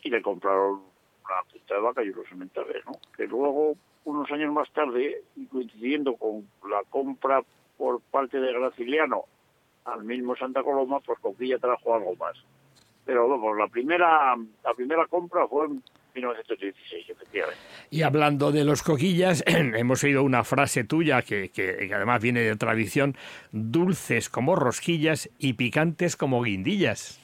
y 0.03 0.11
le 0.11 0.21
compraron 0.21 0.83
una 1.25 1.43
punta 1.51 1.75
de 1.75 1.81
vaca 1.81 2.05
y 2.05 2.09
unos 2.09 2.29
sementales, 2.29 2.85
¿no? 2.85 2.93
Que 3.17 3.27
luego, 3.27 3.77
unos 4.05 4.31
años 4.33 4.53
más 4.53 4.71
tarde, 4.73 5.23
coincidiendo 5.51 6.17
con 6.17 6.49
la 6.69 6.83
compra 6.91 7.43
por 7.79 8.01
parte 8.01 8.41
de 8.41 8.53
Graciliano 8.53 9.25
al 9.85 10.03
mismo 10.03 10.35
Santa 10.35 10.65
Coloma, 10.65 10.99
pues 11.01 11.19
Coquilla 11.21 11.59
trajo 11.59 11.95
algo 11.95 12.17
más 12.17 12.37
pero 13.05 13.29
vamos, 13.29 13.57
la 13.57 13.67
primera, 13.69 14.37
la 14.65 14.75
primera 14.75 15.07
compra 15.07 15.47
fue 15.49 15.67
en 15.67 15.83
1916, 16.15 17.11
efectivamente. 17.11 17.61
Y 17.91 18.03
hablando 18.03 18.53
de 18.53 18.65
los 18.65 18.83
coquillas, 18.83 19.43
hemos 19.47 20.05
oído 20.05 20.23
una 20.23 20.45
frase 20.45 20.85
tuya 20.85 21.23
que, 21.23 21.51
que, 21.51 21.91
además 21.93 22.23
viene 22.23 22.41
de 22.41 22.57
tradición, 22.57 23.17
dulces 23.51 24.29
como 24.29 24.57
rosquillas 24.57 25.31
y 25.39 25.55
picantes 25.55 26.17
como 26.17 26.43
guindillas. 26.43 27.21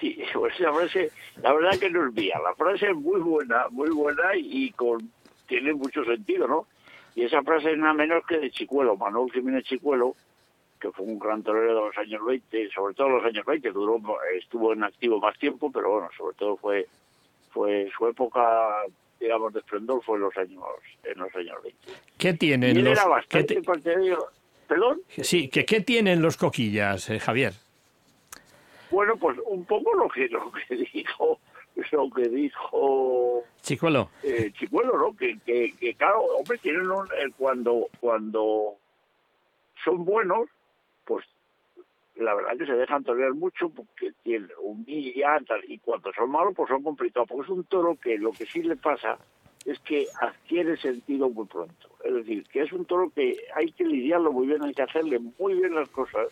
Sí, 0.00 0.22
pues 0.32 0.58
la 0.60 0.72
frase, 0.72 1.10
la 1.42 1.52
verdad 1.52 1.78
que 1.78 1.90
no 1.90 2.06
es 2.06 2.14
mía, 2.14 2.38
la 2.42 2.54
frase 2.54 2.90
es 2.90 2.96
muy 2.96 3.20
buena, 3.20 3.66
muy 3.70 3.90
buena 3.90 4.34
y, 4.36 4.70
con, 4.72 5.10
tiene 5.46 5.74
mucho 5.74 6.04
sentido, 6.04 6.46
¿no? 6.48 6.66
Y 7.14 7.24
esa 7.24 7.42
frase 7.42 7.72
es 7.72 7.78
nada 7.78 7.94
menos 7.94 8.24
que 8.26 8.38
de 8.38 8.50
Chicuelo, 8.50 8.96
Manuel 8.96 9.32
Jiménez 9.32 9.64
Chicuelo, 9.64 10.14
un 11.08 11.18
gran 11.18 11.42
torero 11.42 11.74
de 11.74 11.80
los 11.86 11.98
años 11.98 12.24
20, 12.24 12.70
sobre 12.70 12.94
todo 12.94 13.08
los 13.08 13.24
años 13.24 13.44
20, 13.46 13.70
duró, 13.70 14.00
estuvo 14.38 14.72
en 14.72 14.84
activo 14.84 15.18
más 15.18 15.36
tiempo, 15.38 15.70
pero 15.72 15.90
bueno, 15.90 16.08
sobre 16.16 16.36
todo 16.36 16.56
fue, 16.56 16.86
fue 17.50 17.90
su 17.96 18.06
época, 18.06 18.82
digamos, 19.18 19.52
de 19.54 19.60
esplendor 19.60 20.02
fue 20.04 20.16
en 20.16 20.22
los 20.22 20.36
años, 20.36 20.62
en 21.04 21.18
los 21.18 21.34
años 21.34 21.62
20. 21.62 21.78
¿Qué 22.18 22.34
tienen 22.34 22.76
y 22.76 22.80
él 22.80 22.84
los... 22.84 22.98
Era 22.98 23.08
bastante 23.08 23.60
¿Perdón? 24.68 25.00
Sí, 25.08 25.48
que 25.48 25.64
¿qué 25.64 25.80
tienen 25.80 26.20
los 26.20 26.36
coquillas, 26.36 27.08
eh, 27.08 27.18
Javier? 27.18 27.54
Bueno, 28.90 29.16
pues 29.16 29.38
un 29.46 29.64
poco 29.64 29.94
lo 29.94 30.08
que, 30.10 30.28
lo 30.28 30.52
que 30.52 30.76
dijo 30.76 31.40
lo 31.92 32.10
que 32.10 32.28
dijo 32.28 33.44
Chicuelo 33.62 34.10
eh, 34.24 34.50
Chicuelo 34.58 34.98
no 34.98 35.16
que, 35.16 35.38
que, 35.46 35.72
que, 35.78 35.94
claro 35.94 36.22
hombre 36.22 36.58
tienen 36.58 36.90
un, 36.90 37.06
eh, 37.06 37.30
cuando 37.38 37.86
cuando 38.00 38.74
son 39.84 40.04
buenos 40.04 40.48
la 42.18 42.34
verdad 42.34 42.56
que 42.58 42.66
se 42.66 42.74
dejan 42.74 43.04
torear 43.04 43.34
mucho 43.34 43.68
porque 43.70 44.12
tienen 44.22 44.50
humillan 44.62 45.44
y 45.66 45.78
cuando 45.78 46.12
son 46.12 46.30
malos 46.30 46.54
pues 46.54 46.68
son 46.68 46.82
complicados 46.82 47.28
porque 47.28 47.44
es 47.44 47.50
un 47.50 47.64
toro 47.64 47.96
que 47.96 48.18
lo 48.18 48.32
que 48.32 48.46
sí 48.46 48.62
le 48.62 48.76
pasa 48.76 49.18
es 49.64 49.78
que 49.80 50.06
adquiere 50.20 50.76
sentido 50.76 51.28
muy 51.28 51.46
pronto. 51.46 51.88
Es 52.04 52.14
decir, 52.14 52.44
que 52.44 52.62
es 52.62 52.72
un 52.72 52.84
toro 52.84 53.10
que 53.14 53.36
hay 53.54 53.70
que 53.72 53.84
lidiarlo 53.84 54.32
muy 54.32 54.46
bien, 54.46 54.62
hay 54.62 54.72
que 54.72 54.82
hacerle 54.82 55.18
muy 55.38 55.54
bien 55.54 55.74
las 55.74 55.88
cosas 55.90 56.28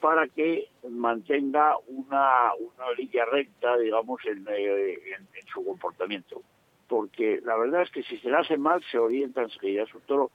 para 0.00 0.26
que 0.28 0.68
mantenga 0.88 1.76
una, 1.86 2.52
una 2.54 2.92
línea 2.96 3.24
recta, 3.26 3.76
digamos, 3.78 4.20
en, 4.26 4.46
eh, 4.50 4.94
en, 4.94 5.46
su 5.52 5.64
comportamiento. 5.64 6.42
Porque 6.88 7.40
la 7.44 7.56
verdad 7.56 7.82
es 7.82 7.90
que 7.90 8.02
si 8.02 8.18
se 8.18 8.30
le 8.30 8.36
hace 8.36 8.56
mal, 8.56 8.82
se 8.90 8.98
orienta 8.98 9.42
enseguida. 9.42 9.84
Es 9.84 9.94
un 9.94 10.02
toro 10.02 10.30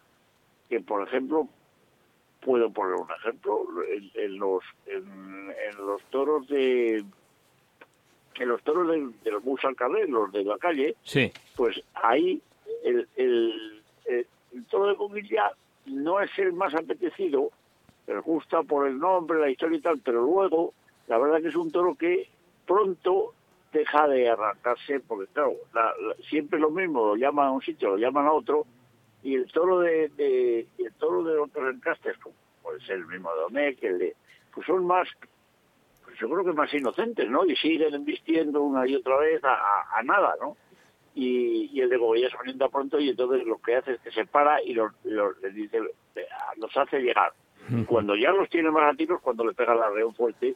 que, 0.70 0.80
por 0.80 1.08
ejemplo, 1.08 1.48
puedo 2.42 2.70
poner 2.72 2.96
un 2.96 3.08
ejemplo, 3.20 3.66
en, 4.16 4.38
los, 4.38 4.64
en, 4.88 5.78
los 5.78 6.02
toros 6.10 6.48
de 6.48 7.04
en 8.36 8.48
los 8.48 8.62
toros 8.64 8.88
de, 8.88 9.32
los 9.32 9.44
bus 9.44 9.62
al 9.66 9.76
los 10.10 10.32
de 10.32 10.44
la 10.44 10.58
calle, 10.58 10.96
sí. 11.04 11.32
pues 11.56 11.82
ahí 11.94 12.42
el, 12.84 13.08
el, 13.16 13.84
el, 14.06 14.26
toro 14.70 14.88
de 14.88 14.96
Conguilla 14.96 15.52
no 15.86 16.20
es 16.20 16.32
el 16.40 16.54
más 16.54 16.74
apetecido, 16.74 17.52
pero 18.06 18.24
gusta 18.24 18.64
por 18.64 18.88
el 18.88 18.98
nombre, 18.98 19.40
la 19.40 19.50
historia 19.50 19.78
y 19.78 19.82
tal, 19.82 20.00
pero 20.00 20.24
luego 20.24 20.74
la 21.08 21.18
verdad 21.18 21.42
que 21.42 21.50
es 21.50 21.56
un 21.56 21.72
toro 21.72 21.96
que 21.96 22.30
pronto 22.66 23.34
deja 23.72 24.08
de 24.08 24.30
arrancarse, 24.30 25.00
porque 25.02 25.32
claro, 25.32 25.56
siempre 26.28 26.58
es 26.58 26.62
lo 26.62 26.72
mismo, 26.72 27.08
lo 27.08 27.16
llaman 27.16 27.48
a 27.48 27.52
un 27.52 27.62
sitio, 27.62 27.90
lo 27.90 27.98
llaman 27.98 28.26
a 28.26 28.32
otro, 28.32 28.66
y 29.24 29.36
el 29.36 29.52
toro 29.52 29.80
de, 29.80 30.10
de 30.10 30.68
el 30.78 30.94
toro 30.94 31.24
de 31.24 31.38
otros 31.38 31.74
encastes, 31.74 32.18
como 32.18 32.36
puede 32.62 32.80
ser 32.82 32.98
el 32.98 33.08
mismo 33.08 33.32
de 33.34 33.42
Domecq, 33.42 33.84
el 33.84 34.00
de, 34.00 34.16
pues 34.54 34.66
son 34.66 34.86
más, 34.86 35.08
pues 36.04 36.18
yo 36.20 36.30
creo 36.30 36.44
que 36.44 36.54
más 36.54 36.74
inocentes, 36.74 37.30
¿no? 37.30 37.46
Y 37.46 37.56
siguen 37.56 37.94
embistiendo 37.94 38.62
una 38.62 38.88
y 38.88 38.96
otra 38.96 39.18
vez 39.18 39.42
a, 39.44 40.02
nada, 40.04 40.36
¿no? 40.42 40.58
Y, 41.14 41.80
el 41.80 41.90
de 41.90 41.98
Gobella 41.98 42.30
se 42.30 42.38
orienta 42.38 42.70
pronto 42.70 43.00
y 43.00 43.10
entonces 43.10 43.46
lo 43.46 43.58
que 43.58 43.76
hace 43.76 43.94
es 43.94 44.02
que 44.02 44.12
se 44.12 44.26
para 44.26 44.62
y 44.64 44.74
los, 44.74 44.92
los, 45.04 45.36
dice, 45.54 45.80
los 46.58 46.78
hace 46.78 47.00
llegar. 47.00 47.34
Cuando 47.88 48.16
ya 48.16 48.32
los 48.32 48.50
tiene 48.50 48.72
más 48.72 48.94
a 48.94 48.98
tiros, 48.98 49.22
cuando 49.22 49.46
le 49.46 49.54
pega 49.54 49.76
la 49.76 49.90
reón 49.90 50.14
fuerte, 50.14 50.56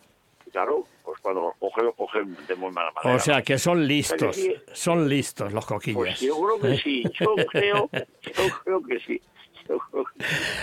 claro, 0.56 0.86
pues 1.04 1.20
cuando 1.20 1.42
los 1.42 1.54
coge, 1.60 1.84
los 1.84 1.96
coge 1.96 2.20
de 2.48 2.56
muy 2.56 2.72
mala 2.72 2.90
manera. 2.92 3.18
O 3.18 3.20
sea, 3.20 3.42
que 3.42 3.58
son 3.58 3.86
listos, 3.86 4.40
son 4.72 5.10
listos 5.10 5.52
los 5.52 5.66
coquillas. 5.66 5.98
Pues 5.98 6.22
yo 6.22 6.36
creo 6.42 6.60
que 6.62 6.78
sí, 6.78 7.04
yo 7.20 7.36
creo, 7.52 7.90
yo 7.92 8.44
creo 8.64 8.82
que 8.82 9.00
sí. 9.02 9.22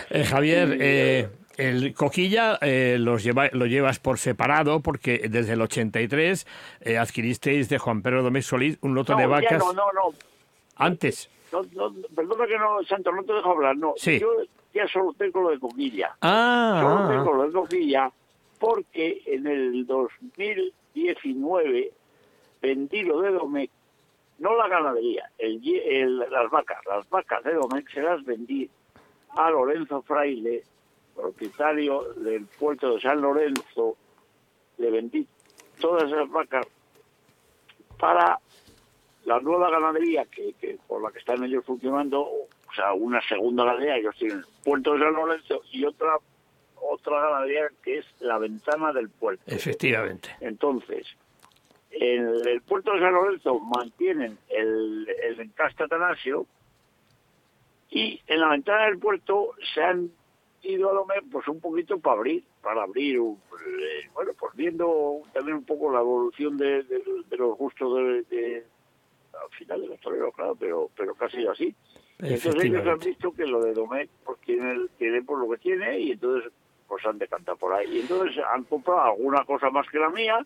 Eh, 0.08 0.24
Javier, 0.24 0.78
eh, 0.80 1.28
el 1.58 1.92
coquilla 1.92 2.58
eh, 2.62 2.96
los 2.98 3.22
lleva, 3.22 3.50
lo 3.52 3.66
llevas 3.66 3.98
por 3.98 4.16
separado 4.16 4.80
porque 4.80 5.28
desde 5.28 5.52
el 5.52 5.60
83 5.60 6.46
eh, 6.80 6.96
adquiristeis 6.96 7.68
de 7.68 7.76
Juan 7.76 8.00
Pedro 8.00 8.22
Domés 8.22 8.46
Solís 8.46 8.78
un 8.80 8.94
loto 8.94 9.14
de 9.14 9.26
vacas. 9.26 9.58
no, 9.58 9.74
no, 9.74 9.92
no. 9.92 10.14
Antes. 10.76 11.28
No, 11.52 11.62
no, 11.74 11.92
perdona 12.16 12.46
que 12.46 12.56
no, 12.56 12.82
Santo, 12.88 13.12
no 13.12 13.22
te 13.24 13.34
dejo 13.34 13.50
hablar. 13.50 13.76
No, 13.76 13.92
sí. 13.96 14.18
yo 14.18 14.28
ya 14.72 14.88
solo 14.88 15.12
tengo 15.18 15.42
lo 15.42 15.50
de 15.50 15.58
coquilla. 15.58 16.16
Ah. 16.22 16.78
Solo 16.80 17.08
tengo 17.08 17.34
lo 17.34 17.46
de 17.46 17.52
coquilla 17.52 18.10
porque 18.62 19.20
en 19.26 19.46
el 19.48 19.84
2019 19.86 21.92
vendí 22.60 23.02
lo 23.02 23.20
de 23.20 23.32
Domecq, 23.32 23.72
no 24.38 24.56
la 24.56 24.68
ganadería, 24.68 25.28
el, 25.36 26.18
las 26.18 26.48
vacas, 26.48 26.78
las 26.86 27.10
vacas 27.10 27.42
de 27.42 27.54
Domecq 27.54 27.90
se 27.90 28.02
las 28.02 28.24
vendí 28.24 28.70
a 29.30 29.50
Lorenzo 29.50 30.02
Fraile, 30.02 30.62
propietario 31.16 32.14
del 32.14 32.46
puerto 32.46 32.94
de 32.94 33.00
San 33.00 33.20
Lorenzo, 33.20 33.96
le 34.78 34.92
vendí 34.92 35.26
todas 35.80 36.04
esas 36.04 36.30
vacas 36.30 36.64
para 37.98 38.38
la 39.24 39.40
nueva 39.40 39.70
ganadería 39.70 40.24
que, 40.26 40.52
que 40.52 40.78
por 40.86 41.02
la 41.02 41.10
que 41.10 41.18
están 41.18 41.42
ellos 41.42 41.64
funcionando, 41.64 42.20
o 42.20 42.46
sea, 42.76 42.92
una 42.92 43.20
segunda 43.22 43.64
ganadería, 43.64 43.96
ellos 43.96 44.14
tienen 44.16 44.44
Puerto 44.62 44.92
de 44.92 45.00
San 45.00 45.14
Lorenzo 45.14 45.62
y 45.72 45.84
otra 45.84 46.16
otra 46.90 47.20
ganadería 47.20 47.70
que 47.82 47.98
es 47.98 48.06
la 48.20 48.38
ventana 48.38 48.92
del 48.92 49.08
puerto. 49.08 49.42
Efectivamente. 49.46 50.30
Entonces, 50.40 51.06
en 51.90 52.28
el 52.46 52.62
puerto 52.62 52.92
de 52.92 53.00
San 53.00 53.12
Lorenzo 53.12 53.58
mantienen 53.58 54.38
el, 54.48 55.08
el 55.22 55.40
encaste 55.40 55.84
Atanasio 55.84 56.46
y 57.90 58.20
en 58.26 58.40
la 58.40 58.48
ventana 58.48 58.86
del 58.86 58.98
puerto 58.98 59.50
se 59.74 59.82
han 59.82 60.10
ido 60.62 60.90
a 60.90 60.94
lo 60.94 61.06
pues 61.30 61.46
un 61.48 61.60
poquito 61.60 61.98
para 61.98 62.16
abrir, 62.16 62.44
para 62.62 62.84
abrir, 62.84 63.16
eh, 63.16 64.10
bueno, 64.14 64.32
pues 64.38 64.54
viendo 64.54 65.20
también 65.32 65.58
un 65.58 65.64
poco 65.64 65.92
la 65.92 66.00
evolución 66.00 66.56
de, 66.56 66.84
los 67.30 67.58
gustos 67.58 67.94
de, 68.30 68.64
al 69.32 69.50
final 69.58 69.80
de 69.82 69.88
los 69.88 70.00
toreros, 70.00 70.34
claro, 70.34 70.56
pero, 70.58 70.90
pero 70.96 71.14
casi 71.14 71.46
así. 71.46 71.74
Entonces 72.18 72.64
ellos 72.64 72.86
han 72.86 72.98
visto 73.00 73.32
que 73.32 73.44
lo 73.44 73.60
de 73.62 73.74
Domecq 73.74 74.08
pues 74.24 74.38
tiene, 74.40 74.86
tiene 74.96 75.22
por 75.22 75.40
lo 75.40 75.50
que 75.50 75.58
tiene 75.58 75.98
y 75.98 76.12
entonces 76.12 76.52
pues 76.92 77.06
han 77.06 77.16
decantado 77.16 77.56
por 77.56 77.72
ahí. 77.72 77.86
Y 77.90 78.00
entonces 78.00 78.36
han 78.52 78.64
comprado 78.64 79.00
alguna 79.00 79.46
cosa 79.46 79.70
más 79.70 79.88
que 79.88 79.98
la 79.98 80.10
mía 80.10 80.44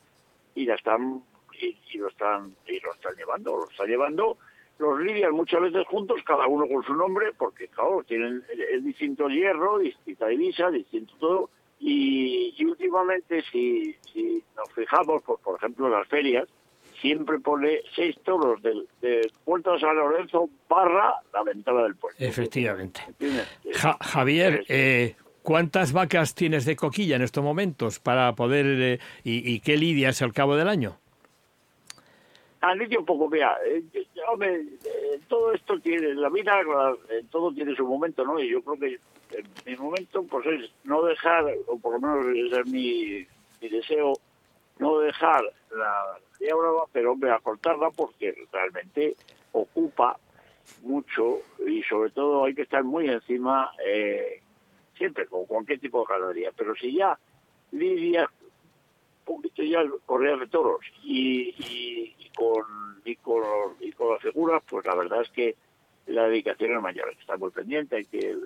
y 0.54 0.64
la 0.64 0.76
están 0.76 1.20
y, 1.60 1.98
lo 1.98 2.06
están 2.06 2.54
y 2.68 2.78
lo 2.78 2.92
están 2.92 3.16
llevando, 3.16 3.56
lo 3.56 3.68
están 3.68 3.88
llevando 3.88 4.38
los 4.78 5.00
lidian 5.00 5.32
muchas 5.32 5.60
veces 5.62 5.84
juntos, 5.88 6.20
cada 6.24 6.46
uno 6.46 6.68
con 6.68 6.84
su 6.84 6.94
nombre, 6.94 7.32
porque 7.36 7.66
claro, 7.66 8.04
tienen 8.06 8.44
el, 8.70 8.84
distinto 8.84 9.26
hierro, 9.28 9.78
distinta 9.78 10.26
divisa, 10.26 10.70
distinto 10.70 11.14
todo, 11.18 11.50
y, 11.80 12.54
últimamente 12.62 13.42
si, 13.50 13.96
si 14.12 14.44
nos 14.54 14.70
fijamos, 14.74 15.22
pues, 15.24 15.40
por 15.40 15.56
ejemplo 15.56 15.86
en 15.86 15.92
las 15.92 16.06
ferias, 16.08 16.46
siempre 17.00 17.40
pone 17.40 17.80
seis 17.94 18.16
toros 18.22 18.60
del, 18.62 18.86
puerto 19.46 19.72
de 19.72 19.80
San 19.80 19.96
Lorenzo 19.96 20.50
barra 20.68 21.14
la 21.32 21.42
ventana 21.42 21.82
del 21.82 21.96
puerto. 21.96 22.22
Efectivamente. 22.22 23.00
Javier, 24.02 24.62
eh, 24.68 25.16
¿Cuántas 25.46 25.92
vacas 25.92 26.34
tienes 26.34 26.64
de 26.64 26.74
coquilla 26.74 27.14
en 27.14 27.22
estos 27.22 27.44
momentos 27.44 28.00
para 28.00 28.32
poder 28.32 28.66
eh, 28.66 28.98
y, 29.22 29.60
qué 29.60 29.76
lidias 29.76 30.20
al 30.20 30.32
cabo 30.32 30.56
del 30.56 30.68
año? 30.68 30.98
Ah, 32.62 32.74
lidio 32.74 32.98
un 32.98 33.06
poco, 33.06 33.30
mira, 33.30 33.56
eh, 33.64 33.80
eh, 33.94 35.20
todo 35.28 35.52
esto 35.52 35.78
tiene, 35.78 36.14
la 36.14 36.30
vida, 36.30 36.52
todo 37.30 37.52
tiene 37.52 37.76
su 37.76 37.86
momento, 37.86 38.24
¿no? 38.24 38.40
Y 38.40 38.50
yo 38.50 38.60
creo 38.60 38.76
que 38.76 38.98
mi 39.64 39.76
momento, 39.76 40.24
pues 40.24 40.46
es 40.46 40.72
no 40.82 41.04
dejar, 41.04 41.44
o 41.68 41.78
por 41.78 41.92
lo 41.92 42.00
menos 42.00 42.26
ese 42.36 42.60
es 42.62 42.66
mi, 42.66 43.26
deseo, 43.60 44.14
no 44.80 44.98
dejar 44.98 45.44
la 45.70 46.18
diabla, 46.40 46.70
pero 46.90 47.12
hombre, 47.12 47.30
acortarla 47.30 47.90
porque 47.92 48.34
realmente 48.50 49.14
ocupa 49.52 50.18
mucho 50.82 51.38
y 51.64 51.84
sobre 51.84 52.10
todo 52.10 52.46
hay 52.46 52.54
que 52.56 52.62
estar 52.62 52.82
muy 52.82 53.08
encima 53.08 53.70
eh, 53.86 54.42
siempre 54.96 55.26
con 55.26 55.46
cualquier 55.46 55.80
tipo 55.80 56.00
de 56.00 56.14
ganadería, 56.14 56.52
pero 56.56 56.74
si 56.74 56.96
ya 56.96 57.18
lidia 57.72 58.30
un 59.26 59.36
poquito 59.36 59.62
ya 59.62 59.84
correa 60.04 60.36
de 60.36 60.46
toros 60.46 60.80
y, 61.02 61.54
y, 61.58 62.30
con, 62.36 62.64
y, 63.04 63.16
con, 63.16 63.42
y 63.80 63.92
con 63.92 64.12
las 64.12 64.22
figuras, 64.22 64.62
pues 64.68 64.86
la 64.86 64.94
verdad 64.94 65.22
es 65.22 65.30
que 65.30 65.56
la 66.06 66.28
dedicación 66.28 66.76
es 66.76 66.82
mayor, 66.82 67.08
hay 67.08 67.14
que 67.14 67.20
estar 67.20 67.38
muy 67.38 67.50
pendiente, 67.50 67.96
hay 67.96 68.04
que 68.04 68.36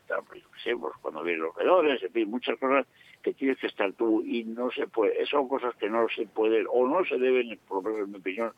estar, 0.00 0.22
pues, 0.24 0.42
pues, 0.64 0.92
cuando 1.00 1.22
vienen 1.22 1.42
los 1.42 1.54
veedores, 1.54 2.02
en 2.02 2.12
fin, 2.12 2.28
muchas 2.28 2.58
cosas 2.58 2.86
que 3.22 3.34
tienes 3.34 3.58
que 3.58 3.68
estar 3.68 3.92
tú 3.92 4.22
y 4.22 4.44
no 4.44 4.70
se 4.72 4.88
puede, 4.88 5.24
son 5.26 5.46
cosas 5.48 5.74
que 5.76 5.88
no 5.88 6.08
se 6.08 6.26
pueden 6.26 6.66
o 6.68 6.88
no 6.88 7.04
se 7.04 7.18
deben, 7.18 7.58
por 7.68 7.82
lo 7.84 7.90
menos 7.90 8.06
en 8.06 8.12
mi 8.12 8.18
opinión, 8.18 8.52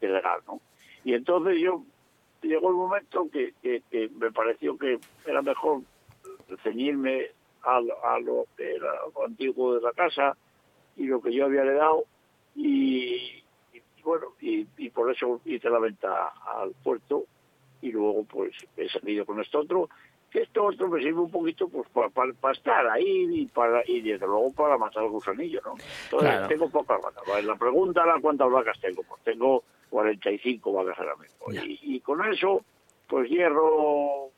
delegar, 0.00 0.42
¿no? 0.46 0.60
Y 1.04 1.14
entonces 1.14 1.58
yo 1.60 1.82
llegó 2.42 2.68
el 2.68 2.76
momento 2.76 3.28
que 3.30 3.52
me 4.18 4.30
pareció 4.30 4.76
que 4.76 4.98
era 5.24 5.40
mejor 5.40 5.82
ceñirme 6.62 7.26
a, 7.62 7.76
a 7.76 8.18
lo 8.20 8.46
que 8.56 8.76
era 8.76 8.92
lo 9.14 9.24
antiguo 9.24 9.74
de 9.74 9.82
la 9.82 9.92
casa 9.92 10.36
y 10.96 11.06
lo 11.06 11.20
que 11.20 11.32
yo 11.32 11.46
había 11.46 11.62
heredado 11.62 12.04
y, 12.54 13.42
y 13.72 14.02
bueno, 14.02 14.28
y, 14.40 14.66
y, 14.76 14.90
por 14.90 15.10
eso 15.10 15.40
hice 15.44 15.68
la 15.70 15.78
venta 15.78 16.32
al 16.44 16.72
puerto 16.82 17.24
y 17.82 17.92
luego 17.92 18.24
pues 18.24 18.52
he 18.76 18.88
salido 18.88 19.24
con 19.24 19.40
esto 19.40 19.60
otro 19.60 19.88
que 20.30 20.42
esto 20.42 20.64
otro 20.64 20.88
me 20.88 21.00
sirve 21.00 21.20
un 21.20 21.30
poquito 21.30 21.68
pues 21.68 21.88
para, 21.90 22.08
para, 22.10 22.52
estar 22.52 22.86
ahí 22.88 23.28
y 23.30 23.46
para 23.46 23.82
y 23.86 24.02
desde 24.02 24.26
luego 24.26 24.52
para 24.52 24.76
matar 24.76 25.04
el 25.04 25.10
gusanillo, 25.10 25.60
¿no? 25.64 25.74
Entonces 26.04 26.48
tengo 26.48 26.68
pocas 26.68 27.00
vacas. 27.00 27.44
La 27.44 27.56
pregunta 27.56 28.02
era 28.02 28.20
cuántas 28.20 28.50
vacas 28.50 28.78
tengo. 28.80 29.02
Pues 29.04 29.22
tengo 29.22 29.64
45 29.88 30.72
vacas 30.72 30.98
ahora 30.98 31.16
mismo. 31.16 31.64
Y, 31.64 31.78
y, 31.96 32.00
con 32.00 32.22
eso, 32.30 32.62
pues 33.06 33.30
hierro, 33.30 34.28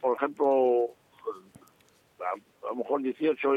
por 0.00 0.16
ejemplo, 0.16 0.90
a, 2.20 2.68
lo 2.68 2.76
mejor 2.76 3.02
18 3.02 3.48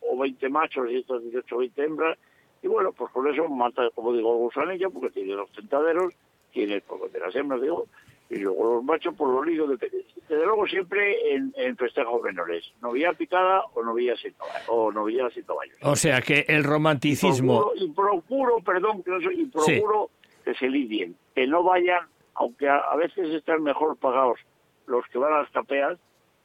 o 0.00 0.18
20 0.18 0.48
machos 0.48 0.90
y 0.90 0.96
estos 0.96 1.22
18 1.22 1.54
o 1.54 1.58
20 1.58 1.84
hembras, 1.84 2.18
y 2.62 2.68
bueno, 2.68 2.92
pues 2.92 3.10
con 3.12 3.26
eso 3.28 3.48
mata, 3.48 3.88
como 3.94 4.12
digo, 4.12 4.32
el 4.32 4.38
gusanillo, 4.38 4.90
porque 4.90 5.10
tiene 5.10 5.34
los 5.34 5.50
tentaderos, 5.52 6.12
tiene 6.52 6.80
pues, 6.80 7.12
de 7.12 7.20
las 7.20 7.34
hembras, 7.34 7.62
digo, 7.62 7.86
y 8.28 8.36
luego 8.36 8.74
los 8.74 8.84
machos 8.84 9.14
por 9.14 9.28
los 9.28 9.46
líos, 9.46 9.68
desde, 9.70 10.04
desde 10.28 10.44
luego 10.44 10.66
siempre 10.66 11.34
en, 11.34 11.52
en, 11.56 11.76
festejos 11.76 12.22
menores, 12.22 12.70
novia 12.80 13.12
picada 13.12 13.64
o 13.74 13.82
novia 13.82 14.16
sin 14.16 14.34
o 14.68 14.92
novia 14.92 15.28
sin. 15.30 15.44
O 15.82 15.96
sea 15.96 16.20
que 16.20 16.44
el 16.46 16.62
romanticismo... 16.62 17.72
Y 17.74 17.88
procuro, 17.90 18.60
perdón, 18.60 19.02
que 19.02 19.10
no 19.10 19.20
soy, 19.20 19.40
y 19.40 19.46
procuro 19.46 20.10
que 20.44 20.54
se 20.54 20.68
lidien, 20.68 21.16
que 21.34 21.46
no 21.46 21.62
vayan 21.62 22.06
aunque 22.40 22.68
a, 22.68 22.96
veces 22.96 23.28
están 23.34 23.62
mejor 23.62 23.96
pagados 23.96 24.40
los 24.86 25.04
que 25.08 25.18
van 25.18 25.34
a 25.34 25.42
las 25.42 25.50
capeas 25.50 25.98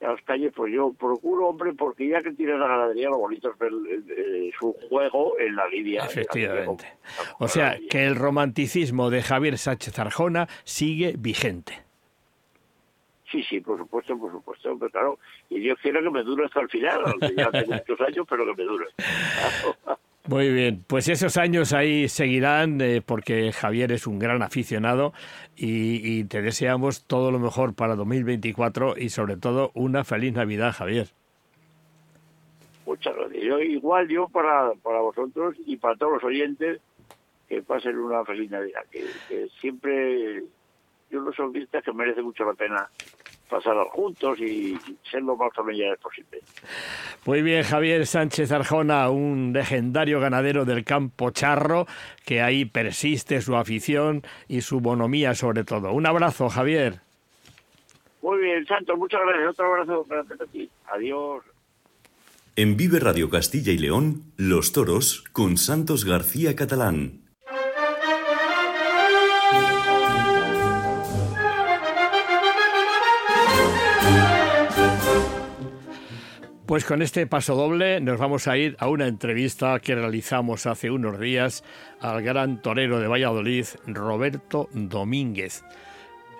a 0.05 0.11
las 0.11 0.21
calles, 0.23 0.53
pues 0.55 0.73
yo 0.73 0.93
procuro, 0.93 1.47
hombre, 1.47 1.73
porque 1.73 2.07
ya 2.07 2.21
que 2.21 2.31
tiene 2.31 2.57
la 2.57 2.67
ganadería, 2.67 3.09
lo 3.09 3.17
bonito 3.17 3.51
es 3.51 3.57
ver 3.57 3.71
eh, 4.17 4.51
su 4.59 4.73
juego 4.89 5.39
en 5.39 5.55
la 5.55 5.67
lidia. 5.67 6.05
Efectivamente. 6.05 6.85
o 7.39 7.47
sea, 7.47 7.77
que 7.89 8.05
el 8.05 8.15
romanticismo 8.15 9.09
de 9.09 9.21
Javier 9.21 9.57
Sánchez 9.57 9.97
Arjona 9.99 10.47
sigue 10.63 11.15
vigente. 11.17 11.83
Sí, 13.31 13.43
sí, 13.43 13.59
por 13.59 13.77
supuesto, 13.77 14.17
por 14.17 14.31
supuesto, 14.31 14.77
pero 14.79 14.91
claro, 14.91 15.19
y 15.49 15.61
yo 15.61 15.75
quiero 15.77 16.01
que 16.01 16.09
me 16.09 16.23
dure 16.23 16.45
hasta 16.45 16.61
el 16.61 16.69
final, 16.69 17.01
aunque 17.05 17.33
ya 17.35 17.51
tengo 17.51 17.73
muchos 17.87 18.01
años, 18.01 18.25
pero 18.29 18.45
que 18.45 18.61
me 18.61 18.63
dure. 18.63 18.85
Muy 20.27 20.51
bien, 20.51 20.83
pues 20.87 21.07
esos 21.07 21.37
años 21.37 21.71
ahí 21.71 22.09
seguirán 22.09 22.81
eh, 22.81 23.03
porque 23.05 23.51
Javier 23.51 23.91
es 23.91 24.07
un 24.07 24.17
gran 24.17 24.41
aficionado 24.41 25.13
y, 25.55 26.23
te 26.23 26.41
deseamos 26.41 27.05
todo 27.05 27.31
lo 27.31 27.37
mejor 27.37 27.75
para 27.75 27.95
2024 27.95 28.95
y 28.97 29.09
sobre 29.09 29.37
todo 29.37 29.69
una 29.75 30.03
feliz 30.03 30.33
Navidad, 30.33 30.73
Javier. 30.73 31.09
Muchas 32.87 33.15
gracias. 33.15 33.43
Yo, 33.43 33.59
igual 33.59 34.07
yo 34.07 34.27
para, 34.27 34.73
para 34.81 34.99
vosotros 34.99 35.55
y 35.63 35.77
para 35.77 35.95
todos 35.95 36.13
los 36.13 36.23
oyentes 36.23 36.81
que 37.47 37.61
pasen 37.61 37.95
una 37.99 38.25
feliz 38.25 38.49
Navidad, 38.49 38.81
que, 38.91 39.05
siempre 39.61 40.43
yo 41.11 41.19
los 41.19 41.35
solistas 41.35 41.83
que 41.83 41.93
merece 41.93 42.23
mucho 42.23 42.45
la 42.45 42.53
pena 42.55 42.89
pasar 43.49 43.75
juntos 43.91 44.39
y 44.39 44.77
ser 45.09 45.23
lo 45.23 45.35
más 45.35 45.53
familiares 45.53 45.99
posible. 45.99 46.39
Muy 47.25 47.41
bien, 47.41 47.63
Javier 47.63 48.05
Sánchez 48.05 48.51
Arjona, 48.51 49.09
un 49.09 49.51
legendario 49.53 50.19
ganadero 50.19 50.65
del 50.65 50.83
campo 50.83 51.31
charro, 51.31 51.87
que 52.25 52.41
ahí 52.41 52.65
persiste 52.65 53.41
su 53.41 53.55
afición 53.55 54.23
y 54.47 54.61
su 54.61 54.79
bonomía 54.79 55.35
sobre 55.35 55.63
todo. 55.63 55.91
Un 55.93 56.05
abrazo, 56.05 56.49
Javier. 56.49 57.01
Muy 58.21 58.39
bien, 58.39 58.65
Santos, 58.65 58.97
muchas 58.97 59.21
gracias. 59.25 59.49
Otro 59.51 59.65
abrazo 59.65 60.05
para 60.07 60.23
ti. 60.47 60.69
Adiós. 60.91 61.43
En 62.55 62.77
Vive 62.77 62.99
Radio 62.99 63.29
Castilla 63.29 63.73
y 63.73 63.77
León, 63.77 64.23
Los 64.37 64.71
Toros 64.71 65.25
con 65.33 65.57
Santos 65.57 66.05
García 66.05 66.55
Catalán. 66.55 67.24
Pues 76.65 76.83
con 76.83 77.03
este 77.03 77.27
paso 77.27 77.53
doble 77.53 78.01
nos 78.01 78.17
vamos 78.17 78.47
a 78.47 78.57
ir 78.57 78.75
a 78.79 78.87
una 78.87 79.05
entrevista 79.05 79.79
que 79.79 79.93
realizamos 79.93 80.65
hace 80.65 80.89
unos 80.89 81.19
días 81.19 81.63
al 81.99 82.23
gran 82.23 82.59
torero 82.59 82.99
de 82.99 83.07
Valladolid, 83.07 83.67
Roberto 83.85 84.67
Domínguez. 84.73 85.63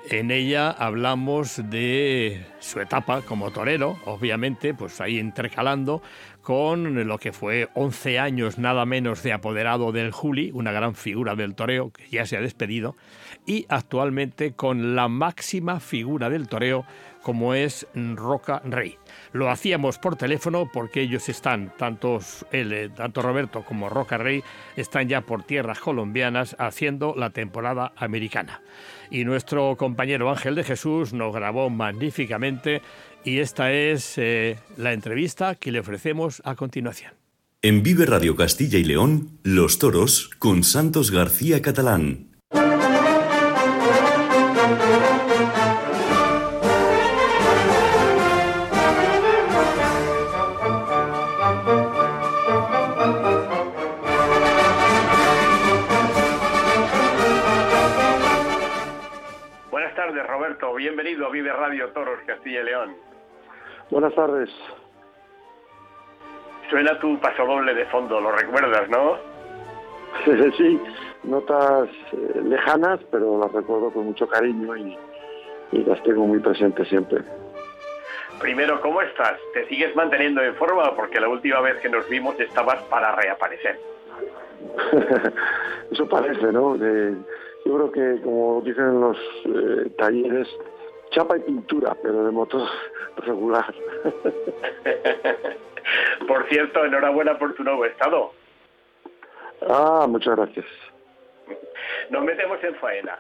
En 0.10 0.32
ella 0.32 0.72
hablamos 0.72 1.62
de 1.70 2.44
su 2.60 2.80
etapa 2.80 3.22
como 3.22 3.52
torero, 3.52 4.00
obviamente, 4.06 4.74
pues 4.74 5.00
ahí 5.00 5.20
intercalando 5.20 6.02
con 6.42 7.08
lo 7.08 7.18
que 7.20 7.32
fue 7.32 7.70
11 7.74 8.20
años 8.20 8.58
nada 8.58 8.86
menos 8.86 9.22
de 9.22 9.34
apoderado 9.34 9.92
del 9.92 10.12
Juli, 10.12 10.52
una 10.54 10.72
gran 10.72 10.96
figura 10.96 11.36
del 11.36 11.56
toreo 11.56 11.92
que 11.92 12.08
ya 12.10 12.26
se 12.26 12.38
ha 12.38 12.42
despedido, 12.42 12.96
y 13.46 13.66
actualmente 13.70 14.54
con 14.54 14.96
la 14.96 15.08
máxima 15.08 15.80
figura 15.80 16.30
del 16.30 16.48
toreo 16.48 16.86
como 17.26 17.56
es 17.56 17.88
Roca 17.96 18.62
Rey. 18.64 19.00
Lo 19.34 19.50
hacíamos 19.50 19.98
por 19.98 20.16
teléfono 20.16 20.70
porque 20.72 21.02
ellos 21.02 21.28
están, 21.28 21.74
tanto, 21.76 22.20
él, 22.52 22.92
tanto 22.96 23.24
Roberto 23.24 23.66
como 23.66 23.90
Roca 23.90 24.20
Rey, 24.20 24.44
están 24.76 25.10
ya 25.10 25.22
por 25.22 25.42
tierras 25.42 25.80
colombianas 25.80 26.56
haciendo 26.60 27.16
la 27.18 27.32
temporada 27.32 27.94
americana. 27.96 28.62
Y 29.10 29.26
nuestro 29.26 29.76
compañero 29.76 30.30
Ángel 30.30 30.54
de 30.54 30.64
Jesús 30.64 31.14
nos 31.14 31.34
grabó 31.34 31.72
magníficamente 31.72 32.84
y 33.24 33.40
esta 33.40 33.72
es 33.72 34.20
eh, 34.20 34.60
la 34.78 34.94
entrevista 34.94 35.56
que 35.56 35.72
le 35.72 35.80
ofrecemos 35.80 36.44
a 36.46 36.54
continuación. 36.54 37.14
En 37.64 37.82
Vive 37.82 38.06
Radio 38.06 38.36
Castilla 38.36 38.78
y 38.78 38.84
León, 38.84 39.40
Los 39.42 39.80
Toros 39.80 40.30
con 40.38 40.64
Santos 40.64 41.10
García 41.10 41.64
Catalán. 41.64 42.35
León. 62.65 62.95
Buenas 63.89 64.13
tardes. 64.15 64.49
Suena 66.69 66.99
tu 66.99 67.17
paso 67.19 67.45
doble 67.45 67.73
de 67.73 67.86
fondo, 67.86 68.19
lo 68.19 68.32
recuerdas, 68.32 68.89
¿no? 68.89 69.17
sí, 70.58 70.82
notas 71.23 71.89
eh, 72.13 72.41
lejanas, 72.43 72.99
pero 73.12 73.39
las 73.39 73.51
recuerdo 73.51 73.91
con 73.91 74.06
mucho 74.06 74.28
cariño 74.28 74.75
y, 74.75 74.97
las 75.71 76.01
tengo 76.04 76.25
muy 76.25 76.39
presentes 76.39 76.88
siempre. 76.88 77.21
Primero, 78.39 78.80
¿cómo 78.82 79.01
estás? 79.01 79.38
¿Te 79.54 79.67
sigues 79.67 79.95
manteniendo 79.95 80.41
en 80.41 80.56
forma? 80.56 80.95
Porque 80.95 81.19
la 81.19 81.28
última 81.28 81.60
vez 81.60 81.75
que 81.78 81.89
nos 81.89 82.08
vimos 82.08 82.39
estabas 82.39 82.82
para 82.84 83.13
reaparecer. 83.15 83.78
Eso 85.91 86.08
parece, 86.08 86.51
¿no? 86.51 86.75
yo 86.78 87.73
creo 87.78 87.91
que, 87.91 88.21
como 88.21 88.62
dicen 88.62 89.01
los 89.01 89.17
eh, 89.45 89.89
talleres, 89.97 90.47
chapa 91.15 91.38
y 91.38 91.39
pintura, 91.39 91.95
pero 92.04 92.25
de 92.25 92.32
moto 92.32 92.67
regular. 93.17 93.73
por 96.28 96.47
cierto, 96.49 96.84
enhorabuena 96.84 97.39
por 97.39 97.56
tu 97.56 97.63
nuevo 97.63 97.86
estado. 97.86 98.34
Ah, 99.67 100.06
muchas 100.08 100.36
gracias. 100.36 100.65
Nos 102.10 102.23
metemos 102.23 102.62
en 102.63 102.75
faena. 102.75 103.17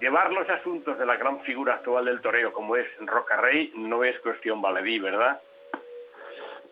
Llevar 0.00 0.32
los 0.32 0.48
asuntos 0.48 0.98
de 0.98 1.06
la 1.06 1.16
gran 1.16 1.40
figura 1.40 1.74
actual 1.74 2.06
del 2.06 2.20
toreo 2.20 2.52
como 2.52 2.76
es 2.76 2.86
Roca 3.00 3.36
Rey 3.36 3.72
no 3.76 4.04
es 4.04 4.18
cuestión 4.20 4.60
baladí, 4.60 4.98
¿verdad? 4.98 5.40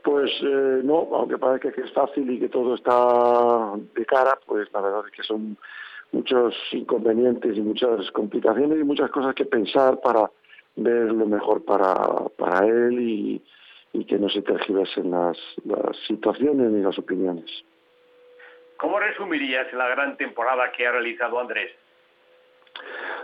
Pues 0.03 0.31
eh, 0.43 0.81
no, 0.83 1.09
aunque 1.13 1.39
parece 1.39 1.73
que 1.73 1.83
es 1.83 1.93
fácil 1.93 2.31
y 2.31 2.39
que 2.39 2.51
todo 2.51 2.75
está 2.75 3.73
de 3.95 4.05
cara, 4.05 4.39
pues 4.47 4.71
la 4.73 4.83
verdad 4.83 5.05
es 5.07 5.13
que 5.13 5.23
son 5.23 5.57
muchos 6.13 6.55
inconvenientes 6.73 7.57
y 7.57 7.63
muchas 7.63 8.11
complicaciones 8.13 8.79
y 8.79 8.85
muchas 8.85 9.11
cosas 9.11 9.35
que 9.35 9.47
pensar 9.47 9.99
para 10.03 10.31
ver 10.77 11.13
lo 11.13 11.27
mejor 11.27 11.65
para, 11.65 11.95
para 12.37 12.67
él 12.67 12.99
y, 13.01 13.43
que 14.07 14.19
no 14.19 14.29
se 14.29 14.43
tergiversen 14.43 15.13
las, 15.13 15.39
las 15.65 15.97
situaciones 16.09 16.71
ni 16.71 16.83
las 16.83 16.99
opiniones. 16.99 17.49
¿Cómo 18.77 18.99
resumirías 18.99 19.73
la 19.73 19.89
gran 19.89 20.17
temporada 20.17 20.73
que 20.73 20.87
ha 20.87 20.91
realizado 20.91 21.39
Andrés? 21.39 21.71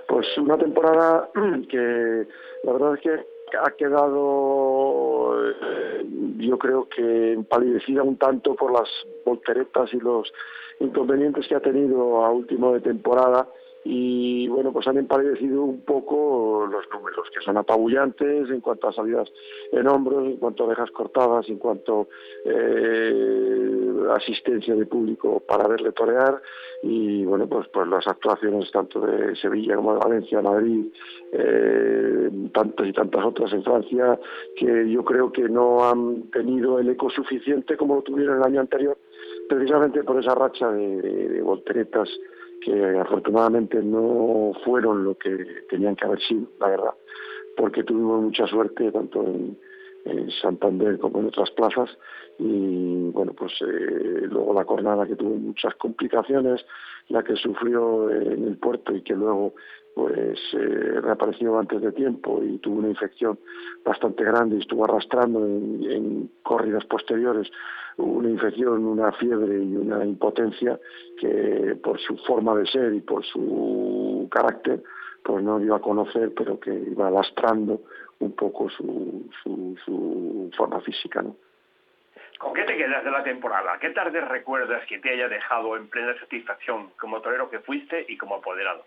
Pues 0.09 0.27
una 0.39 0.57
temporada 0.57 1.29
que 1.69 2.27
la 2.65 2.73
verdad 2.73 2.95
es 2.95 3.01
que 3.01 3.57
ha 3.57 3.71
quedado, 3.73 5.35
eh, 5.45 6.05
yo 6.39 6.57
creo 6.59 6.89
que 6.89 7.33
empalidecida 7.33 8.03
un 8.03 8.17
tanto 8.17 8.55
por 8.55 8.73
las 8.73 8.89
volteretas 9.27 9.93
y 9.93 9.99
los 9.99 10.33
inconvenientes 10.79 11.47
que 11.49 11.57
ha 11.57 11.61
tenido 11.61 12.25
a 12.25 12.31
último 12.31 12.73
de 12.73 12.81
temporada 12.81 13.49
y 13.83 14.47
bueno, 14.49 14.73
pues 14.73 14.87
han 14.89 14.99
empalidecido 14.99 15.65
un 15.65 15.81
poco 15.81 16.69
los 16.71 16.85
números, 16.93 17.29
que 17.33 17.43
son 17.43 17.57
apabullantes 17.57 18.51
en 18.51 18.61
cuanto 18.61 18.89
a 18.89 18.93
salidas 18.93 19.33
en 19.73 19.89
hombros, 19.89 20.27
en 20.27 20.37
cuanto 20.37 20.65
a 20.65 20.67
orejas 20.67 20.91
cortadas, 20.91 21.49
en 21.49 21.57
cuanto 21.57 22.09
eh, 22.45 23.91
asistencia 24.15 24.75
de 24.75 24.85
público 24.85 25.41
para 25.41 25.67
verle 25.67 25.93
torear. 25.93 26.43
Y 26.83 27.25
bueno, 27.25 27.47
pues, 27.47 27.69
pues 27.69 27.89
las 27.89 28.07
actuaciones 28.07 28.71
tanto 28.71 29.01
de 29.01 29.35
Sevilla 29.37 29.77
como 29.77 29.95
de 29.95 30.01
Valencia, 30.01 30.43
Madrid, 30.43 30.87
eh, 31.33 32.31
tantas 32.53 32.87
y 32.87 32.93
tantas 32.93 33.25
otras 33.25 33.53
en 33.53 33.65
Francia, 33.65 34.19
que 34.57 34.91
yo 34.91 35.05
creo 35.05 35.33
que 35.33 35.49
no 35.49 35.89
han 35.89 36.31
tenido 36.31 36.79
el 36.79 36.91
eco 36.91 37.09
suficiente 37.09 37.79
como 37.79 37.97
lo 37.97 38.03
tuvieron 38.03 38.39
el 38.39 38.45
año 38.45 38.61
anterior, 38.61 38.97
precisamente 39.49 40.05
por 40.05 40.21
esa 40.21 40.35
racha 40.35 40.71
de 40.71 41.41
volteretas 41.43 42.09
que 42.61 42.99
afortunadamente 42.99 43.83
no 43.83 44.53
fueron 44.65 45.05
lo 45.05 45.17
que 45.17 45.65
tenían 45.69 45.97
que 45.97 46.07
haber 46.07 46.21
sido, 46.21 46.47
la 46.59 46.69
verdad, 46.69 46.95
porque 47.57 47.83
tuvimos 47.83 48.23
mucha 48.23 48.47
suerte 48.47 48.93
tanto 48.93 49.23
en, 49.23 49.59
Santander 50.41 50.99
como 50.99 51.21
en 51.21 51.27
otras 51.27 51.51
plazas 51.51 51.91
y 52.39 53.11
bueno 53.11 53.33
pues 53.35 53.53
eh, 53.61 54.27
luego 54.31 54.55
la 54.55 54.65
cornada 54.65 55.07
que 55.07 55.17
tuvo 55.17 55.35
muchas 55.37 55.75
complicaciones 55.75 56.65
la 57.09 57.23
que 57.23 57.37
sufrió 57.37 58.11
en 58.11 58.47
el 58.47 58.57
puerto 58.57 58.95
y 58.95 59.03
que 59.03 59.15
luego 59.15 59.55
pues 59.95 60.39
eh, 60.55 61.01
reapareció 61.03 61.59
antes 61.59 61.83
de 61.83 61.93
tiempo 61.93 62.43
y 62.43 62.59
tuvo 62.59 62.79
una 62.79 62.89
infección 62.89 63.39
bastante 63.85 64.25
grande 64.25 64.57
y 64.57 64.61
estuvo 64.61 64.85
arrastrando 64.85 65.45
en 65.45 66.31
corridas 66.43 66.85
posteriores 66.87 67.51
una 67.97 68.31
infección, 68.31 68.85
una 68.87 69.13
fiebre 69.13 69.63
y 69.63 69.77
una 69.77 70.05
impotencia 70.05 70.79
que 71.19 71.77
por 71.83 71.99
su 72.01 72.17
forma 72.19 72.55
de 72.57 72.67
ser 72.67 72.95
y 72.95 73.01
por 73.01 73.25
su 73.25 74.29
carácter 74.31 74.83
pues 75.23 75.45
no 75.45 75.59
dio 75.59 75.75
a 75.75 75.83
conocer, 75.83 76.33
pero 76.35 76.59
que 76.59 76.73
iba 76.73 77.11
lastrando 77.11 77.83
un 78.21 78.33
poco 78.37 78.71
su, 78.71 79.31
su, 79.43 79.77
su 79.85 80.51
forma 80.57 80.81
física, 80.81 81.23
¿no? 81.23 81.37
¿Con 82.39 82.55
qué 82.55 82.63
te 82.63 82.77
quedas 82.77 83.05
de 83.05 83.11
la 83.11 83.23
temporada? 83.23 83.79
¿Qué 83.79 83.91
tardes 83.91 84.27
recuerdas 84.27 84.87
que 84.87 84.99
te 84.99 85.11
haya 85.11 85.29
dejado 85.29 85.77
en 85.77 85.89
plena 85.89 86.19
satisfacción 86.19 86.89
como 86.99 87.21
torero 87.21 87.51
que 87.51 87.59
fuiste 87.59 88.07
y 88.09 88.17
como 88.17 88.37
apoderado? 88.37 88.83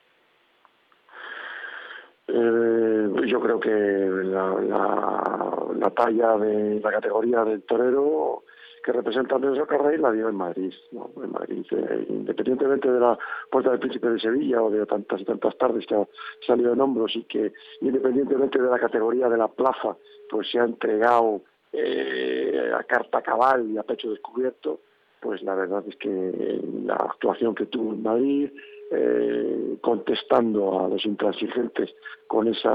Eh, 2.28 3.28
yo 3.28 3.40
creo 3.40 3.60
que 3.60 3.70
la, 3.70 4.56
la, 4.60 5.68
la, 5.76 5.90
talla 5.92 6.38
de 6.38 6.80
la 6.80 6.92
categoría 6.94 7.44
del 7.44 7.62
torero 7.64 8.44
que 8.84 8.92
representa 8.92 9.36
a 9.36 9.38
Andrés 9.38 9.66
Carrey 9.68 9.98
la 9.98 10.12
dio 10.12 10.28
en 10.30 10.36
Madrid, 10.36 10.74
¿no? 10.92 11.10
en 11.24 11.32
Madrid, 11.32 11.66
eh, 11.72 12.06
independientemente 12.10 12.92
de 12.92 13.00
la 13.00 13.18
Puerta 13.50 13.72
del 13.72 13.80
Príncipe 13.80 14.10
de 14.10 14.20
Sevilla 14.20 14.62
o 14.62 14.70
de 14.70 14.86
tantas 14.86 15.22
y 15.22 15.26
tantas 15.26 15.58
tardes 15.58 15.86
que 15.86 15.96
ha 15.96 16.08
salido 16.46 16.74
en 16.74 16.82
hombros 16.82 17.16
y 17.16 17.24
que 17.24 17.54
independientemente 17.82 18.62
de 18.62 18.70
la 18.70 18.80
categoría 18.80 19.30
de 19.30 19.38
la 19.38 19.48
plaza, 19.48 19.96
pues 20.30 20.52
se 20.52 20.60
ha 20.60 20.66
entregado 20.66 21.42
eh, 21.72 22.72
a 22.78 22.84
carta 22.84 23.22
cabal 23.22 23.72
y 23.72 23.78
a 23.78 23.84
pecho 23.84 24.12
descubierto, 24.12 24.82
pues 25.22 25.42
la 25.44 25.56
verdad 25.56 25.84
es 25.88 25.96
que 25.96 26.62
la 26.86 26.96
actuación 26.96 27.56
que 27.56 27.68
tuvo 27.68 27.94
en 27.94 28.04
Madrid, 28.04 28.52
eh, 28.96 29.78
contestando 29.82 30.80
a 30.80 30.88
los 30.88 31.06
intransigentes 31.06 31.96
con 32.28 32.48
esa 32.48 32.72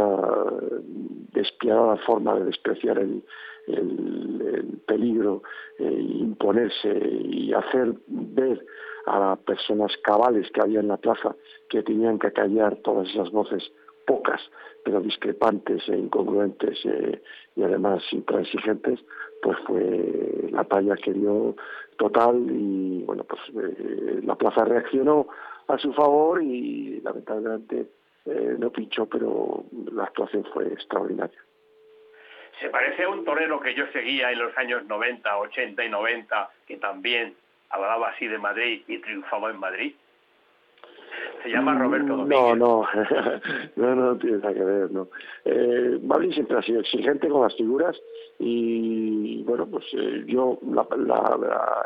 despiadada 1.32 1.96
forma 1.98 2.34
de 2.38 2.46
despreciar 2.46 2.98
el, 2.98 3.22
el, 3.68 4.80
peligro, 4.86 5.42
eh, 5.78 6.06
imponerse 6.20 6.90
y 6.90 7.52
hacer 7.52 7.94
ver 8.08 8.64
a 9.06 9.18
las 9.20 9.38
personas 9.40 9.96
cabales 10.02 10.50
que 10.50 10.60
había 10.60 10.80
en 10.80 10.88
la 10.88 10.96
plaza 10.96 11.36
que 11.68 11.82
tenían 11.82 12.18
que 12.18 12.32
callar 12.32 12.76
todas 12.76 13.08
esas 13.10 13.30
voces 13.30 13.70
pocas, 14.06 14.40
pero 14.84 15.00
discrepantes 15.00 15.88
e 15.88 15.96
incongruentes 15.96 16.78
eh, 16.84 17.22
y 17.56 17.62
además 17.62 18.02
intransigentes, 18.12 19.00
pues 19.42 19.56
fue 19.66 20.48
la 20.50 20.64
talla 20.64 20.96
que 20.96 21.12
dio 21.12 21.54
total 21.96 22.44
y 22.50 23.02
bueno, 23.04 23.24
pues 23.24 23.40
la 24.24 24.34
plaza 24.34 24.64
reaccionó 24.64 25.28
a 25.68 25.78
su 25.78 25.92
favor 25.92 26.42
y 26.42 27.00
lamentablemente 27.02 27.86
eh, 28.24 28.56
no 28.58 28.70
pinchó, 28.70 29.06
pero 29.06 29.64
la 29.92 30.04
actuación 30.04 30.44
fue 30.52 30.66
extraordinaria. 30.68 31.38
Se 32.60 32.70
parece 32.70 33.04
a 33.04 33.08
un 33.08 33.24
torero 33.24 33.60
que 33.60 33.74
yo 33.74 33.86
seguía 33.92 34.32
en 34.32 34.38
los 34.40 34.56
años 34.56 34.84
90, 34.86 35.38
80 35.38 35.84
y 35.84 35.88
90, 35.88 36.50
que 36.66 36.76
también 36.78 37.34
hablaba 37.70 38.08
así 38.08 38.26
de 38.26 38.38
Madrid 38.38 38.82
y 38.88 38.98
triunfaba 38.98 39.50
en 39.50 39.58
Madrid. 39.58 39.94
Se 41.42 41.50
llama 41.50 41.74
mm, 41.74 41.80
Roberto 41.80 42.16
Domínguez. 42.16 42.38
No, 42.40 42.56
no, 42.56 42.88
no, 43.76 43.94
no 43.94 44.16
tiene 44.18 44.38
nada 44.38 44.54
que 44.54 44.64
ver, 44.64 44.90
no. 44.90 45.08
Eh, 45.44 45.98
Madrid 46.02 46.32
siempre 46.32 46.58
ha 46.58 46.62
sido 46.62 46.80
exigente 46.80 47.28
con 47.28 47.42
las 47.42 47.56
figuras 47.56 47.96
y, 48.38 49.42
bueno, 49.44 49.66
pues 49.66 49.84
eh, 49.92 50.24
yo 50.26 50.58
la, 50.62 50.86
la, 50.96 51.36
la, 51.36 51.82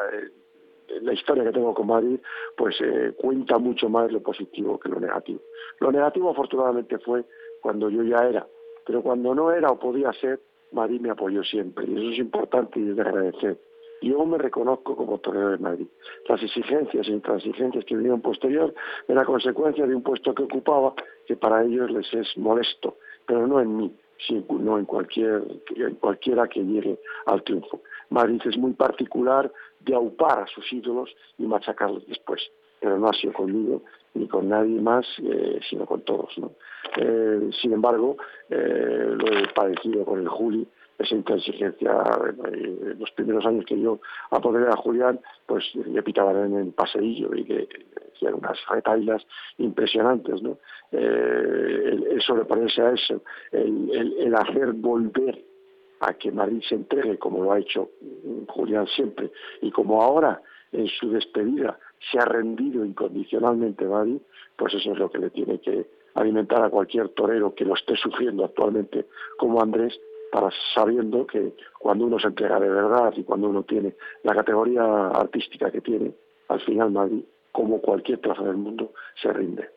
historia 1.12 1.44
que 1.44 1.52
tengo 1.52 1.74
con 1.74 1.86
Madrid, 1.86 2.18
pues 2.56 2.76
eh, 2.80 3.12
cuenta 3.16 3.58
mucho 3.58 3.88
más 3.88 4.10
lo 4.10 4.22
positivo 4.22 4.78
que 4.78 4.88
lo 4.88 5.00
negativo. 5.00 5.40
Lo 5.80 5.92
negativo 5.92 6.30
afortunadamente 6.30 6.98
fue 6.98 7.24
cuando 7.60 7.88
yo 7.88 8.02
ya 8.02 8.26
era, 8.28 8.46
pero 8.84 9.02
cuando 9.02 9.34
no 9.34 9.52
era 9.52 9.70
o 9.70 9.78
podía 9.78 10.12
ser, 10.12 10.40
Madrid 10.72 11.00
me 11.00 11.10
apoyó 11.10 11.44
siempre 11.44 11.86
y 11.86 11.92
eso 11.92 12.10
es 12.10 12.18
importante 12.18 12.80
y 12.80 12.90
es 12.90 12.96
de 12.96 13.02
agradecer 13.02 13.58
yo 14.02 14.26
me 14.26 14.38
reconozco 14.38 14.96
como 14.96 15.18
torero 15.18 15.50
de 15.50 15.58
Madrid. 15.58 15.86
Las 16.28 16.42
exigencias 16.42 17.06
e 17.06 17.12
intransigencias 17.12 17.84
que 17.84 17.94
vinieron 17.94 18.20
posterior 18.20 18.74
eran 19.08 19.24
consecuencia 19.24 19.86
de 19.86 19.94
un 19.94 20.02
puesto 20.02 20.34
que 20.34 20.42
ocupaba 20.42 20.94
que 21.26 21.36
para 21.36 21.64
ellos 21.64 21.90
les 21.90 22.12
es 22.12 22.36
molesto, 22.36 22.96
pero 23.26 23.46
no 23.46 23.60
en 23.60 23.76
mí, 23.76 23.96
sino 24.26 24.78
en, 24.78 24.84
cualquier, 24.84 25.42
en 25.76 25.94
cualquiera 25.96 26.48
que 26.48 26.64
llegue 26.64 26.98
al 27.26 27.42
triunfo. 27.42 27.80
Madrid 28.10 28.42
es 28.44 28.58
muy 28.58 28.72
particular 28.72 29.50
de 29.84 29.94
aupar 29.94 30.40
a 30.40 30.46
sus 30.46 30.72
ídolos 30.72 31.14
y 31.38 31.44
machacarlos 31.44 32.06
después, 32.06 32.40
pero 32.80 32.98
no 32.98 33.08
ha 33.08 33.12
sido 33.12 33.32
conmigo 33.32 33.82
ni 34.14 34.28
con 34.28 34.48
nadie 34.48 34.80
más, 34.80 35.06
eh, 35.22 35.60
sino 35.68 35.86
con 35.86 36.02
todos. 36.02 36.36
¿no? 36.38 36.52
Eh, 36.96 37.50
sin 37.60 37.72
embargo, 37.72 38.16
eh, 38.50 39.14
lo 39.16 39.26
he 39.26 39.48
padecido 39.54 40.04
con 40.04 40.20
el 40.20 40.28
Juli, 40.28 40.66
esa 40.98 41.14
intransigencia. 41.14 42.02
En 42.46 42.98
los 42.98 43.10
primeros 43.12 43.44
años 43.46 43.64
que 43.66 43.80
yo 43.80 44.00
apoderé 44.30 44.68
a 44.68 44.76
Julián, 44.76 45.20
pues 45.46 45.64
le 45.74 46.02
pitaban 46.02 46.36
en 46.36 46.56
el 46.56 46.72
paseillo 46.72 47.34
y 47.34 47.44
que 47.44 47.68
hacían 48.14 48.34
unas 48.34 48.58
retailas 48.68 49.26
impresionantes, 49.58 50.42
¿no? 50.42 50.58
Eh, 50.92 51.98
el, 52.10 52.22
sobreponerse 52.22 52.82
a 52.82 52.92
eso, 52.92 53.22
el, 53.50 54.16
el, 54.18 54.34
hacer 54.34 54.72
volver 54.72 55.42
a 56.02 56.14
que 56.14 56.32
Madrid 56.32 56.62
se 56.68 56.74
entregue 56.74 57.16
como 57.18 57.44
lo 57.44 57.52
ha 57.52 57.60
hecho 57.60 57.90
Julián 58.48 58.86
siempre 58.88 59.30
y 59.60 59.70
como 59.70 60.02
ahora 60.02 60.42
en 60.72 60.88
su 60.88 61.10
despedida 61.10 61.78
se 62.10 62.18
ha 62.18 62.24
rendido 62.24 62.84
incondicionalmente 62.84 63.84
Madrid, 63.84 64.18
pues 64.56 64.74
eso 64.74 64.92
es 64.92 64.98
lo 64.98 65.10
que 65.10 65.18
le 65.18 65.30
tiene 65.30 65.60
que 65.60 65.86
alimentar 66.14 66.62
a 66.62 66.70
cualquier 66.70 67.10
torero 67.10 67.54
que 67.54 67.64
lo 67.64 67.74
esté 67.74 67.96
sufriendo 67.96 68.44
actualmente 68.44 69.06
como 69.38 69.62
Andrés 69.62 69.98
para 70.32 70.50
sabiendo 70.74 71.26
que 71.26 71.54
cuando 71.78 72.06
uno 72.06 72.18
se 72.18 72.28
entrega 72.28 72.58
de 72.58 72.68
verdad 72.68 73.12
y 73.16 73.22
cuando 73.22 73.48
uno 73.48 73.62
tiene 73.62 73.94
la 74.24 74.34
categoría 74.34 75.08
artística 75.08 75.70
que 75.70 75.82
tiene, 75.82 76.14
al 76.48 76.60
final 76.60 76.90
Madrid, 76.90 77.22
como 77.52 77.80
cualquier 77.80 78.18
plaza 78.18 78.42
del 78.42 78.56
mundo, 78.56 78.92
se 79.20 79.30
rinde. 79.30 79.68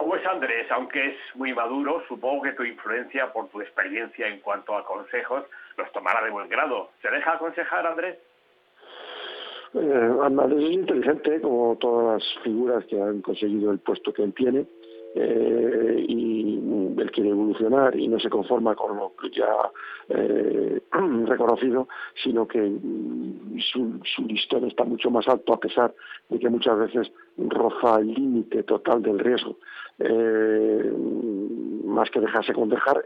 ¿Cómo 0.00 0.16
es 0.16 0.24
Andrés? 0.24 0.66
Aunque 0.70 1.08
es 1.08 1.16
muy 1.34 1.52
maduro, 1.52 2.02
supongo 2.08 2.44
que 2.44 2.52
tu 2.52 2.64
influencia 2.64 3.30
por 3.34 3.48
tu 3.48 3.60
experiencia 3.60 4.28
en 4.28 4.40
cuanto 4.40 4.74
a 4.74 4.82
consejos 4.82 5.44
los 5.76 5.92
tomará 5.92 6.24
de 6.24 6.30
buen 6.30 6.48
grado. 6.48 6.88
¿Se 7.02 7.10
deja 7.10 7.34
aconsejar, 7.34 7.86
Andrés? 7.86 8.16
Eh, 9.74 10.10
Andrés 10.22 10.64
es 10.64 10.70
inteligente, 10.70 11.42
como 11.42 11.76
todas 11.76 12.14
las 12.14 12.42
figuras 12.42 12.82
que 12.86 12.98
han 12.98 13.20
conseguido 13.20 13.72
el 13.72 13.78
puesto 13.80 14.10
que 14.14 14.22
él 14.22 14.32
tiene 14.32 14.64
eh, 15.16 16.06
él 16.98 17.10
quiere 17.10 17.30
evolucionar 17.30 17.96
y 17.96 18.08
no 18.08 18.18
se 18.18 18.30
conforma 18.30 18.74
con 18.74 18.96
lo 18.96 19.12
ya 19.32 19.70
eh, 20.08 20.80
reconocido, 21.26 21.88
sino 22.22 22.46
que 22.46 22.60
mm, 22.60 23.58
su, 23.60 24.00
su, 24.04 24.22
listón 24.26 24.64
está 24.64 24.84
mucho 24.84 25.10
más 25.10 25.28
alto 25.28 25.52
a 25.52 25.60
pesar 25.60 25.94
de 26.28 26.38
que 26.38 26.48
muchas 26.48 26.78
veces 26.78 27.12
roza 27.36 28.00
el 28.00 28.14
límite 28.14 28.62
total 28.64 29.02
del 29.02 29.18
riesgo. 29.18 29.56
Eh, 29.98 30.92
más 31.84 32.10
que 32.10 32.20
dejarse 32.20 32.52
aconsejar, 32.52 33.04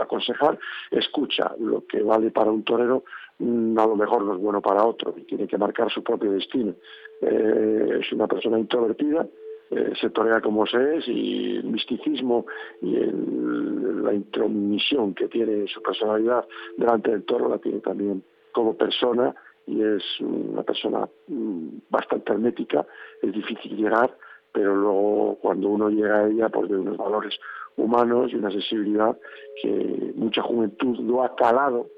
aconsejar, 0.00 0.58
escucha 0.90 1.52
lo 1.58 1.84
que 1.86 2.00
vale 2.02 2.30
para 2.30 2.50
un 2.50 2.62
torero, 2.62 3.04
mm, 3.38 3.78
a 3.78 3.86
lo 3.86 3.96
mejor 3.96 4.22
no 4.22 4.34
es 4.34 4.40
bueno 4.40 4.60
para 4.60 4.84
otro 4.84 5.14
y 5.16 5.22
tiene 5.22 5.48
que 5.48 5.58
marcar 5.58 5.90
su 5.90 6.02
propio 6.02 6.32
destino. 6.32 6.74
Eh, 7.20 7.98
es 8.00 8.12
una 8.12 8.28
persona 8.28 8.58
introvertida, 8.58 9.26
eh, 9.74 9.92
se 9.98 10.10
torea 10.10 10.42
como 10.42 10.66
se 10.66 10.96
es 10.96 11.08
y 11.08 11.56
el 11.56 11.64
misticismo 11.64 12.44
y 12.82 12.94
la 12.94 14.12
intromisión 14.12 15.14
que 15.14 15.28
tiene 15.28 15.66
su 15.66 15.80
personalidad 15.80 16.46
delante 16.76 17.10
del 17.10 17.24
toro 17.24 17.48
la 17.48 17.56
tiene 17.56 17.80
también 17.80 18.22
como 18.52 18.76
persona 18.76 19.34
y 19.66 19.80
es 19.82 20.02
una 20.20 20.62
persona 20.62 21.08
mm, 21.28 21.68
bastante 21.88 22.32
hermética, 22.32 22.86
es 23.22 23.32
difícil 23.32 23.74
llegar, 23.74 24.14
pero 24.52 24.76
luego 24.76 25.38
cuando 25.40 25.70
uno 25.70 25.88
llega 25.88 26.18
a 26.18 26.28
ella 26.28 26.50
pues 26.50 26.68
ve 26.68 26.76
unos 26.76 26.98
valores 26.98 27.38
humanos 27.76 28.30
y 28.30 28.36
una 28.36 28.50
sensibilidad 28.50 29.16
que 29.62 30.12
mucha 30.16 30.42
juventud 30.42 30.98
lo 30.98 31.22
ha 31.22 31.34
calado 31.34 31.88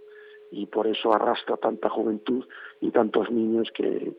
y 0.52 0.66
por 0.66 0.86
eso 0.86 1.12
arrastra 1.12 1.56
tanta 1.56 1.88
juventud 1.88 2.44
y 2.80 2.92
tantos 2.92 3.32
niños 3.32 3.68
que, 3.74 4.14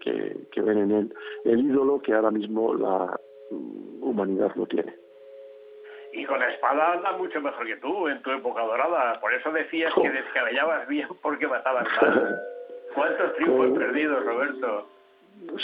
que 0.52 0.62
ven 0.62 0.78
en 0.78 0.92
él 0.92 1.14
el 1.46 1.62
ídolo 1.62 2.02
que 2.02 2.14
ahora 2.14 2.32
mismo 2.32 2.74
la, 2.74 3.18
humanidad 3.52 4.52
lo 4.56 4.66
tiene. 4.66 4.94
Y 6.14 6.24
con 6.26 6.40
la 6.40 6.50
espada 6.50 6.94
anda 6.94 7.12
mucho 7.18 7.42
mejor 7.42 7.66
que 7.66 7.76
tú 7.78 8.08
en 8.08 8.22
tu 8.22 8.32
época 8.32 8.62
dorada. 8.62 9.20
Por 9.20 9.34
eso 9.34 9.52
decías 9.52 9.94
que 9.94 10.10
descabellabas 10.10 10.88
bien 10.88 11.08
porque 11.22 11.48
matabas 11.48 11.88
mal. 12.02 12.40
¿Cuántos 12.96 13.36
triunfos 13.36 13.72
pues, 13.72 13.80
perdidos, 13.80 14.26
Roberto? 14.26 14.88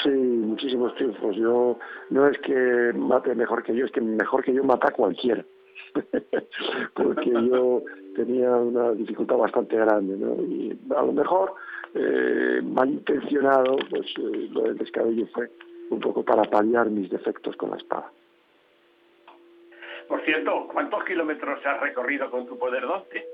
Sí, 0.04 0.10
muchísimos 0.10 0.94
triunfos. 0.96 1.36
Yo 1.38 1.80
no 2.10 2.28
es 2.28 2.38
que 2.40 2.92
mate 2.96 3.34
mejor 3.34 3.64
que 3.64 3.74
yo, 3.74 3.86
es 3.86 3.92
que 3.92 4.02
mejor 4.02 4.44
que 4.44 4.54
yo 4.54 4.64
mata 4.64 4.90
a 4.90 4.92
cualquiera. 4.92 5.46
porque 6.94 7.32
yo 7.32 7.84
tenía 8.16 8.52
una 8.52 8.92
dificultad 8.92 9.38
bastante 9.38 9.78
grande, 9.78 10.18
¿no? 10.18 10.36
Y 10.44 10.78
a 10.96 11.02
lo 11.02 11.14
mejor 11.14 11.54
eh, 11.94 12.62
malintencionado, 12.64 13.78
pues 13.90 14.06
eh, 14.18 14.50
lo 14.52 14.64
del 14.64 14.78
descabello 14.78 15.26
fue 15.34 15.50
un 15.92 16.00
poco 16.00 16.24
para 16.24 16.44
paliar 16.44 16.90
mis 16.90 17.10
defectos 17.10 17.56
con 17.56 17.72
la 17.72 17.78
espada. 17.78 18.12
Por 20.08 20.22
cierto, 20.26 20.68
¿cuántos 20.72 21.04
kilómetros 21.06 21.66
has 21.66 21.80
recorrido 21.80 22.30
con 22.30 22.46
tu 22.46 22.58
poder 22.58 22.82
dote? 22.82 23.26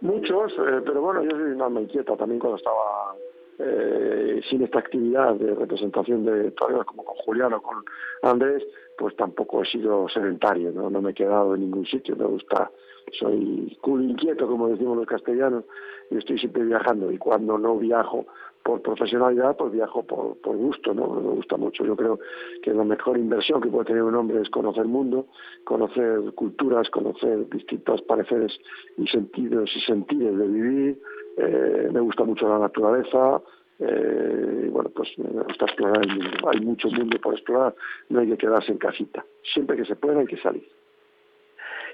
Muchos, 0.00 0.52
eh, 0.52 0.80
pero 0.84 1.00
bueno, 1.00 1.22
yo 1.22 1.30
soy 1.30 1.52
una 1.52 1.80
inquieta 1.80 2.16
también 2.16 2.38
cuando 2.38 2.56
estaba 2.56 3.14
eh, 3.58 4.40
sin 4.48 4.62
esta 4.62 4.78
actividad 4.78 5.34
de 5.34 5.54
representación 5.54 6.24
de 6.24 6.52
toreros 6.52 6.86
como 6.86 7.04
con 7.04 7.16
Julián 7.16 7.52
o 7.52 7.60
con 7.60 7.84
Andrés, 8.22 8.64
pues 8.96 9.16
tampoco 9.16 9.62
he 9.62 9.66
sido 9.66 10.08
sedentario, 10.08 10.70
¿no? 10.70 10.88
no 10.88 11.02
me 11.02 11.10
he 11.10 11.14
quedado 11.14 11.54
en 11.54 11.62
ningún 11.62 11.84
sitio, 11.84 12.14
me 12.14 12.24
gusta, 12.24 12.70
soy 13.12 13.76
cool 13.80 14.10
inquieto, 14.10 14.46
como 14.46 14.68
decimos 14.68 14.96
los 14.96 15.06
castellanos, 15.06 15.64
y 16.10 16.16
estoy 16.18 16.38
siempre 16.38 16.64
viajando, 16.64 17.10
y 17.10 17.18
cuando 17.18 17.58
no 17.58 17.76
viajo 17.76 18.26
por 18.62 18.82
profesionalidad, 18.82 19.56
pues 19.56 19.72
viajo 19.72 20.04
por, 20.06 20.36
por 20.40 20.56
gusto, 20.56 20.92
¿no? 20.92 21.08
Me 21.08 21.30
gusta 21.34 21.56
mucho. 21.56 21.84
Yo 21.84 21.96
creo 21.96 22.18
que 22.62 22.72
la 22.72 22.84
mejor 22.84 23.16
inversión 23.16 23.60
que 23.60 23.68
puede 23.68 23.86
tener 23.86 24.02
un 24.02 24.14
hombre 24.14 24.40
es 24.40 24.50
conocer 24.50 24.82
el 24.82 24.88
mundo, 24.88 25.26
conocer 25.64 26.20
culturas, 26.34 26.90
conocer 26.90 27.48
distintos 27.48 28.02
pareceres 28.02 28.58
y 28.96 29.06
sentidos 29.06 29.70
y 29.74 29.80
sentidos 29.80 30.38
de 30.38 30.46
vivir. 30.46 31.02
Eh, 31.36 31.88
me 31.92 32.00
gusta 32.00 32.24
mucho 32.24 32.48
la 32.48 32.58
naturaleza, 32.58 33.40
eh, 33.80 34.68
bueno, 34.70 34.90
pues 34.90 35.16
me 35.18 35.42
gusta 35.42 35.66
explorar 35.66 36.02
el 36.02 36.16
mundo. 36.16 36.50
Hay 36.52 36.60
mucho 36.60 36.88
mundo 36.88 37.18
por 37.20 37.34
explorar, 37.34 37.74
no 38.08 38.20
hay 38.20 38.28
que 38.28 38.38
quedarse 38.38 38.72
en 38.72 38.78
casita. 38.78 39.24
Siempre 39.54 39.76
que 39.76 39.84
se 39.84 39.96
pueda 39.96 40.20
hay 40.20 40.26
que 40.26 40.38
salir. 40.38 40.68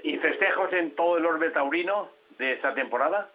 ¿Y 0.02 0.16
festejos 0.18 0.72
en 0.72 0.94
todo 0.94 1.18
el 1.18 1.26
orbe 1.26 1.50
taurino 1.50 2.08
de 2.38 2.52
esta 2.54 2.74
temporada? 2.74 3.30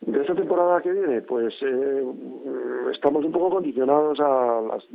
De 0.00 0.20
esta 0.20 0.34
temporada 0.34 0.80
que 0.80 0.92
viene, 0.92 1.22
pues 1.22 1.54
eh, 1.60 2.04
estamos 2.92 3.24
un 3.24 3.32
poco 3.32 3.50
condicionados 3.50 4.20
a 4.20 4.60
las 4.62 4.86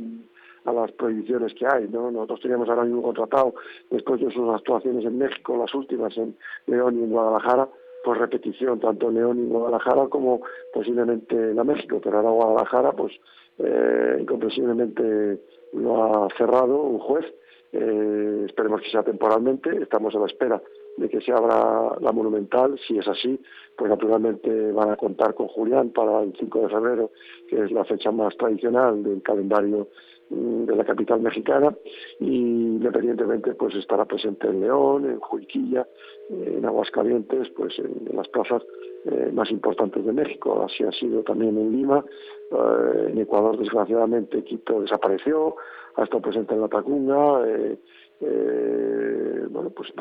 a 0.64 0.72
las 0.72 0.92
prohibiciones 0.92 1.52
que 1.54 1.66
hay, 1.66 1.88
¿no? 1.88 2.10
Nosotros 2.10 2.40
teníamos 2.40 2.68
ahora 2.68 2.84
mismo 2.84 3.02
contratado, 3.02 3.54
después 3.90 4.20
de 4.20 4.30
sus 4.30 4.48
actuaciones 4.48 5.04
en 5.04 5.18
México, 5.18 5.56
las 5.56 5.74
últimas 5.74 6.16
en 6.16 6.34
León 6.66 6.98
y 6.98 7.04
en 7.04 7.10
Guadalajara, 7.10 7.68
pues 8.02 8.18
repetición, 8.18 8.80
tanto 8.80 9.08
en 9.08 9.14
León 9.14 9.38
y 9.44 9.48
Guadalajara 9.48 10.06
como 10.08 10.40
posiblemente 10.72 11.34
en 11.34 11.66
México, 11.66 12.00
pero 12.02 12.18
ahora 12.18 12.30
Guadalajara, 12.30 12.92
pues 12.92 13.12
eh, 13.58 14.16
incomprensiblemente 14.20 15.38
lo 15.74 16.24
ha 16.24 16.28
cerrado 16.36 16.82
un 16.82 16.98
juez, 16.98 17.26
eh, 17.72 18.44
esperemos 18.46 18.80
que 18.80 18.90
sea 18.90 19.02
temporalmente, 19.02 19.82
estamos 19.82 20.14
a 20.14 20.18
la 20.18 20.26
espera 20.26 20.62
de 20.96 21.08
que 21.08 21.20
se 21.20 21.32
abra 21.32 21.96
la 22.00 22.12
monumental, 22.12 22.78
si 22.86 22.98
es 22.98 23.06
así, 23.08 23.40
pues 23.76 23.90
naturalmente 23.90 24.72
van 24.72 24.90
a 24.90 24.96
contar 24.96 25.34
con 25.34 25.48
Julián 25.48 25.90
para 25.90 26.22
el 26.22 26.32
5 26.38 26.60
de 26.60 26.68
febrero, 26.68 27.10
que 27.48 27.64
es 27.64 27.72
la 27.72 27.84
fecha 27.84 28.10
más 28.12 28.36
tradicional 28.36 29.02
del 29.02 29.22
calendario 29.22 29.88
mm, 30.30 30.64
de 30.64 30.76
la 30.76 30.84
capital 30.84 31.20
mexicana 31.20 31.76
y 32.20 32.36
independientemente 32.76 33.54
pues 33.54 33.74
estará 33.74 34.04
presente 34.04 34.46
en 34.46 34.60
León, 34.60 35.06
en 35.06 35.18
Juiquilla, 35.18 35.86
en 36.30 36.64
Aguascalientes, 36.64 37.48
pues 37.50 37.78
en, 37.78 38.16
las 38.16 38.28
plazas 38.28 38.62
eh, 39.04 39.30
más 39.32 39.50
importantes 39.50 40.04
de 40.04 40.12
México. 40.12 40.64
Así 40.64 40.84
ha 40.84 40.92
sido 40.92 41.22
también 41.22 41.58
en 41.58 41.72
Lima, 41.72 42.04
eh, 42.52 43.08
en 43.10 43.18
Ecuador 43.18 43.58
desgraciadamente 43.58 44.44
Quito 44.44 44.80
desapareció, 44.80 45.56
ha 45.96 46.04
estado 46.04 46.22
presente 46.22 46.54
en 46.54 46.60
La 46.60 46.68
Tacunga, 46.68 47.46
eh, 47.46 47.78
eh, 48.20 49.46
bueno, 49.50 49.70
pues 49.70 49.92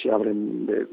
si 0.00 0.08
abren 0.08 0.66
de, 0.66 0.86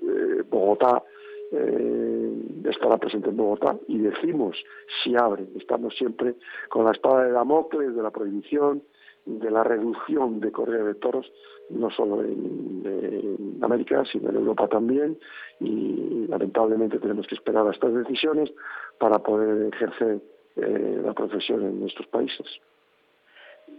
Bogotá, 0.49 1.03
eh, 1.51 2.33
estará 2.65 2.97
presente 2.97 3.29
en 3.29 3.37
Bogotá 3.37 3.77
y 3.87 3.99
decimos 3.99 4.57
si 5.03 5.15
abren, 5.15 5.49
estamos 5.55 5.95
siempre 5.95 6.35
con 6.69 6.85
la 6.85 6.91
espada 6.91 7.25
de 7.25 7.31
Damocles 7.31 7.95
de 7.95 8.03
la 8.03 8.11
prohibición, 8.11 8.83
de 9.25 9.51
la 9.51 9.63
reducción 9.63 10.39
de 10.39 10.51
correa 10.51 10.83
de 10.83 10.95
toros, 10.95 11.31
no 11.69 11.89
solo 11.89 12.23
en, 12.23 13.57
América, 13.61 14.03
sino 14.05 14.29
en 14.29 14.35
Europa 14.35 14.67
también, 14.67 15.17
y 15.59 16.25
lamentablemente 16.27 16.99
tenemos 16.99 17.27
que 17.27 17.35
esperar 17.35 17.67
a 17.67 17.71
estas 17.71 17.93
decisiones 17.93 18.51
para 18.99 19.19
poder 19.19 19.73
ejercer 19.73 20.19
eh, 20.55 21.01
la 21.03 21.13
profesión 21.13 21.63
en 21.63 21.79
nuestros 21.79 22.07
países. 22.07 22.45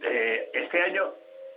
Eh, 0.03 0.51
este 0.53 0.80
año 0.82 1.05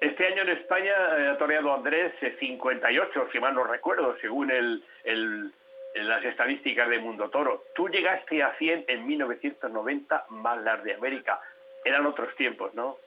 este 0.02 0.26
año 0.26 0.42
en 0.42 0.50
España 0.50 0.94
eh, 1.18 1.28
ha 1.28 1.38
toreado 1.38 1.74
Andrés 1.74 2.12
58, 2.40 3.22
eh, 3.22 3.28
si 3.32 3.40
mal 3.40 3.54
no 3.54 3.64
recuerdo, 3.64 4.16
según 4.20 4.50
el, 4.50 4.84
el, 5.04 5.54
las 5.94 6.26
estadísticas 6.26 6.90
de 6.90 6.98
Mundo 6.98 7.30
Toro. 7.30 7.66
Tú 7.76 7.88
llegaste 7.88 8.42
a 8.42 8.56
100 8.58 8.86
en 8.88 9.06
1990, 9.06 10.26
más 10.30 10.62
las 10.64 10.84
de 10.84 10.96
América. 10.96 11.40
Eran 11.86 12.08
otros 12.08 12.36
tiempos, 12.36 12.74
¿no? 12.74 12.98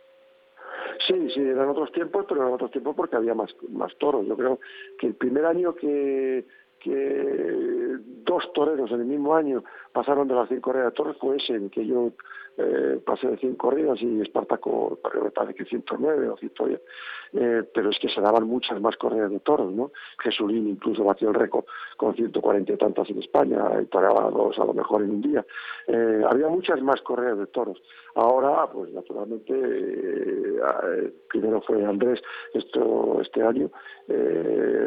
Sí, 1.07 1.31
sí, 1.35 1.41
eran 1.41 1.69
otros 1.69 1.91
tiempos, 1.91 2.27
pero 2.29 2.43
eran 2.43 2.55
otros 2.55 2.71
tiempos 2.71 2.95
porque 2.95 3.17
había 3.17 3.35
más, 3.35 3.55
más 3.71 3.95
toros. 3.97 4.25
Yo 4.27 4.37
creo 4.37 4.61
que 4.99 5.09
el 5.09 5.15
primer 5.15 5.45
año 5.47 5.75
que, 5.75 6.45
que 6.79 7.99
dos 8.23 8.53
toreros 8.53 8.91
en 8.93 9.01
el 9.01 9.07
mismo 9.07 9.35
año 9.35 9.65
pasaron 9.95 10.27
de 10.29 10.35
las 10.35 10.49
100 10.49 10.61
corridas 10.61 10.87
de 10.89 10.97
toros 10.97 11.17
fue 11.19 11.37
ese 11.37 11.55
en 11.55 11.71
que 11.71 11.87
yo 11.87 12.11
eh, 12.57 13.01
pasé 13.05 13.29
de 13.29 13.37
100 13.39 13.57
corridas 13.57 14.01
y 14.01 14.21
Espartaco 14.21 14.99
me 15.23 15.31
parece 15.33 15.55
que 15.55 15.65
109 15.65 16.29
o 16.29 16.37
110, 16.37 16.81
eh, 17.33 17.63
pero 17.75 17.91
es 17.91 17.99
que 17.99 18.09
se 18.09 18.21
daban 18.21 18.47
muchas 18.47 18.81
más 18.81 18.97
corridas 18.97 19.31
de 19.31 19.41
toros, 19.41 19.73
¿no? 19.73 19.91
Jesulín 20.23 20.69
incluso 20.69 21.03
batió 21.03 21.31
el 21.31 21.35
récord 21.35 21.65
con 21.97 22.15
140 22.15 22.73
y 22.73 22.77
tantas 22.77 23.11
en 23.11 23.19
España, 23.19 23.59
y 23.83 23.87
toreaba 23.87 24.31
dos 24.31 24.57
a 24.61 24.65
lo 24.65 24.73
mejor 24.73 25.03
en 25.03 25.11
un 25.11 25.21
día. 25.23 25.45
Eh, 25.89 26.23
había 26.29 26.49
muchas 26.49 26.81
más 26.81 27.01
corridas 27.03 27.39
de 27.39 27.47
toros. 27.49 27.83
Ahora, 28.15 28.69
pues 28.71 28.93
naturalmente, 28.93 29.53
primero 31.29 31.61
fue 31.63 31.85
Andrés 31.85 32.23
esto 32.53 33.19
este 33.21 33.43
año, 33.43 33.69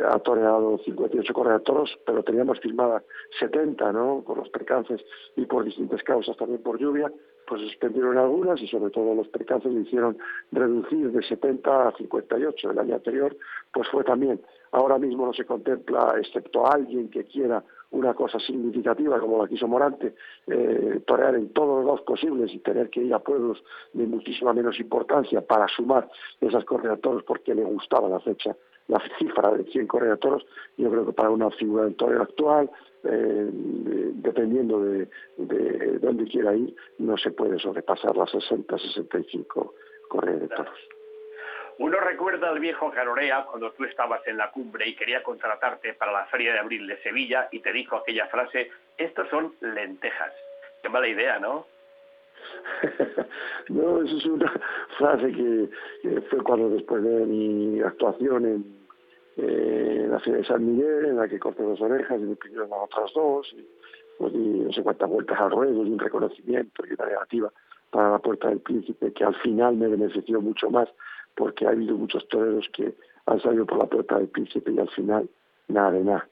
ha 0.09 0.19
toreado 0.19 0.77
58 0.85 1.33
corridas 1.33 1.59
de 1.59 1.65
toros, 1.65 1.99
pero 2.05 2.23
teníamos 2.23 2.61
firmadas 2.61 3.03
70, 3.39 3.91
¿no? 3.91 4.23
Con 4.23 4.37
los 4.37 4.49
percances 4.49 4.96
y 5.35 5.45
por 5.45 5.63
distintas 5.63 6.03
causas, 6.03 6.37
también 6.37 6.61
por 6.61 6.79
lluvia, 6.79 7.11
pues 7.47 7.61
suspendieron 7.61 8.17
algunas 8.17 8.61
y 8.61 8.67
sobre 8.67 8.91
todo 8.91 9.15
los 9.15 9.27
percances 9.29 9.71
hicieron 9.71 10.17
reducir 10.51 11.11
de 11.11 11.23
70 11.23 11.87
a 11.87 11.91
58. 11.93 12.71
El 12.71 12.79
año 12.79 12.95
anterior 12.95 13.35
pues 13.73 13.87
fue 13.89 14.03
también. 14.03 14.41
Ahora 14.71 14.97
mismo 14.97 15.25
no 15.25 15.33
se 15.33 15.45
contempla, 15.45 16.15
excepto 16.19 16.69
alguien 16.69 17.09
que 17.09 17.23
quiera 17.23 17.63
una 17.91 18.13
cosa 18.13 18.39
significativa 18.39 19.19
como 19.19 19.41
la 19.41 19.47
quiso 19.47 19.67
Morante, 19.67 20.13
eh, 20.47 21.01
torear 21.05 21.35
en 21.35 21.53
todos 21.53 21.77
los 21.77 21.85
lados 21.85 22.01
posibles 22.01 22.53
y 22.53 22.59
tener 22.59 22.89
que 22.89 23.01
ir 23.01 23.13
a 23.13 23.19
pueblos 23.19 23.63
de 23.93 24.05
muchísima 24.05 24.53
menos 24.53 24.79
importancia 24.79 25.41
para 25.41 25.67
sumar 25.69 26.09
esas 26.41 26.65
correas 26.65 26.99
toros 26.99 27.23
porque 27.23 27.55
le 27.55 27.63
gustaba 27.63 28.09
la 28.09 28.19
fecha, 28.19 28.55
la 28.87 29.01
cifra 29.19 29.51
de 29.51 29.63
100 29.63 29.87
correas 29.87 30.19
toros, 30.19 30.45
yo 30.77 30.89
creo 30.89 31.05
que 31.05 31.13
para 31.13 31.29
una 31.29 31.49
figura 31.51 31.85
del 31.85 31.95
torero 31.95 32.23
actual, 32.23 32.69
eh, 33.03 33.49
dependiendo 33.51 34.81
de, 34.81 35.07
de, 35.37 35.99
dónde 35.99 36.25
quiera 36.25 36.55
ir, 36.55 36.75
no 36.97 37.17
se 37.17 37.31
puede 37.31 37.59
sobrepasar 37.59 38.15
las 38.15 38.31
60, 38.31 38.77
65 38.77 39.73
correas 40.09 40.41
de 40.41 40.47
toros. 40.49 40.79
Uno 41.79 41.99
recuerda 41.99 42.49
al 42.49 42.59
viejo 42.59 42.91
Calorea 42.91 43.45
cuando 43.45 43.71
tú 43.71 43.83
estabas 43.83 44.25
en 44.25 44.37
la 44.37 44.49
cumbre 44.49 44.87
y 44.87 44.95
quería 44.95 45.21
contratarte 45.21 45.93
para 45.93 46.11
la 46.11 46.25
Feria 46.25 46.53
de 46.53 46.59
Abril 46.59 46.87
de 46.87 46.97
Sevilla 47.03 47.49
y 47.51 47.59
te 47.59 47.71
dijo 47.71 47.97
aquella 47.97 48.27
frase, 48.27 48.71
estos 48.97 49.29
son 49.29 49.53
lentejas. 49.61 50.33
Qué 50.81 50.89
mala 50.89 51.07
idea, 51.07 51.37
¿no? 51.37 51.67
no, 53.69 54.01
eso 54.01 54.17
es 54.17 54.25
una 54.25 54.51
frase 54.97 55.31
que, 55.31 55.69
que, 56.01 56.21
fue 56.21 56.41
cuando 56.43 56.69
después 56.69 57.03
de 57.03 57.25
mi 57.25 57.79
actuación 57.81 58.45
en, 58.45 58.86
eh, 59.37 60.07
la 60.09 60.19
ciudad 60.19 60.39
de 60.39 60.45
San 60.45 60.65
Miguel, 60.65 61.05
en 61.05 61.17
la 61.17 61.27
que 61.27 61.39
corté 61.39 61.61
dos 61.61 61.79
orejas 61.79 62.19
y 62.19 62.23
me 62.23 62.35
pidieron 62.35 62.69
las 62.69 62.79
otras 62.83 63.11
dos, 63.13 63.47
y, 63.53 63.67
pues, 64.17 64.33
no 64.33 64.73
sé 64.73 64.81
cuántas 64.81 65.09
vueltas 65.09 65.39
al 65.39 65.51
ruedo 65.51 65.85
y 65.85 65.91
un 65.91 65.99
reconocimiento 65.99 66.83
y 66.85 66.93
una 66.93 67.05
negativa 67.05 67.51
para 67.91 68.11
la 68.11 68.19
Puerta 68.19 68.49
del 68.49 68.59
Príncipe, 68.59 69.13
que 69.13 69.23
al 69.23 69.35
final 69.35 69.77
me 69.77 69.87
benefició 69.87 70.41
mucho 70.41 70.69
más, 70.69 70.89
porque 71.35 71.67
ha 71.67 71.69
habido 71.69 71.95
muchos 71.95 72.27
toreros 72.27 72.67
que 72.73 72.95
han 73.27 73.39
salido 73.41 73.65
por 73.65 73.77
la 73.77 73.85
Puerta 73.85 74.17
del 74.17 74.27
Príncipe 74.27 74.71
y 74.71 74.79
al 74.79 74.89
final 74.89 75.29
nada 75.67 75.91
de 75.91 76.03
nada. 76.03 76.27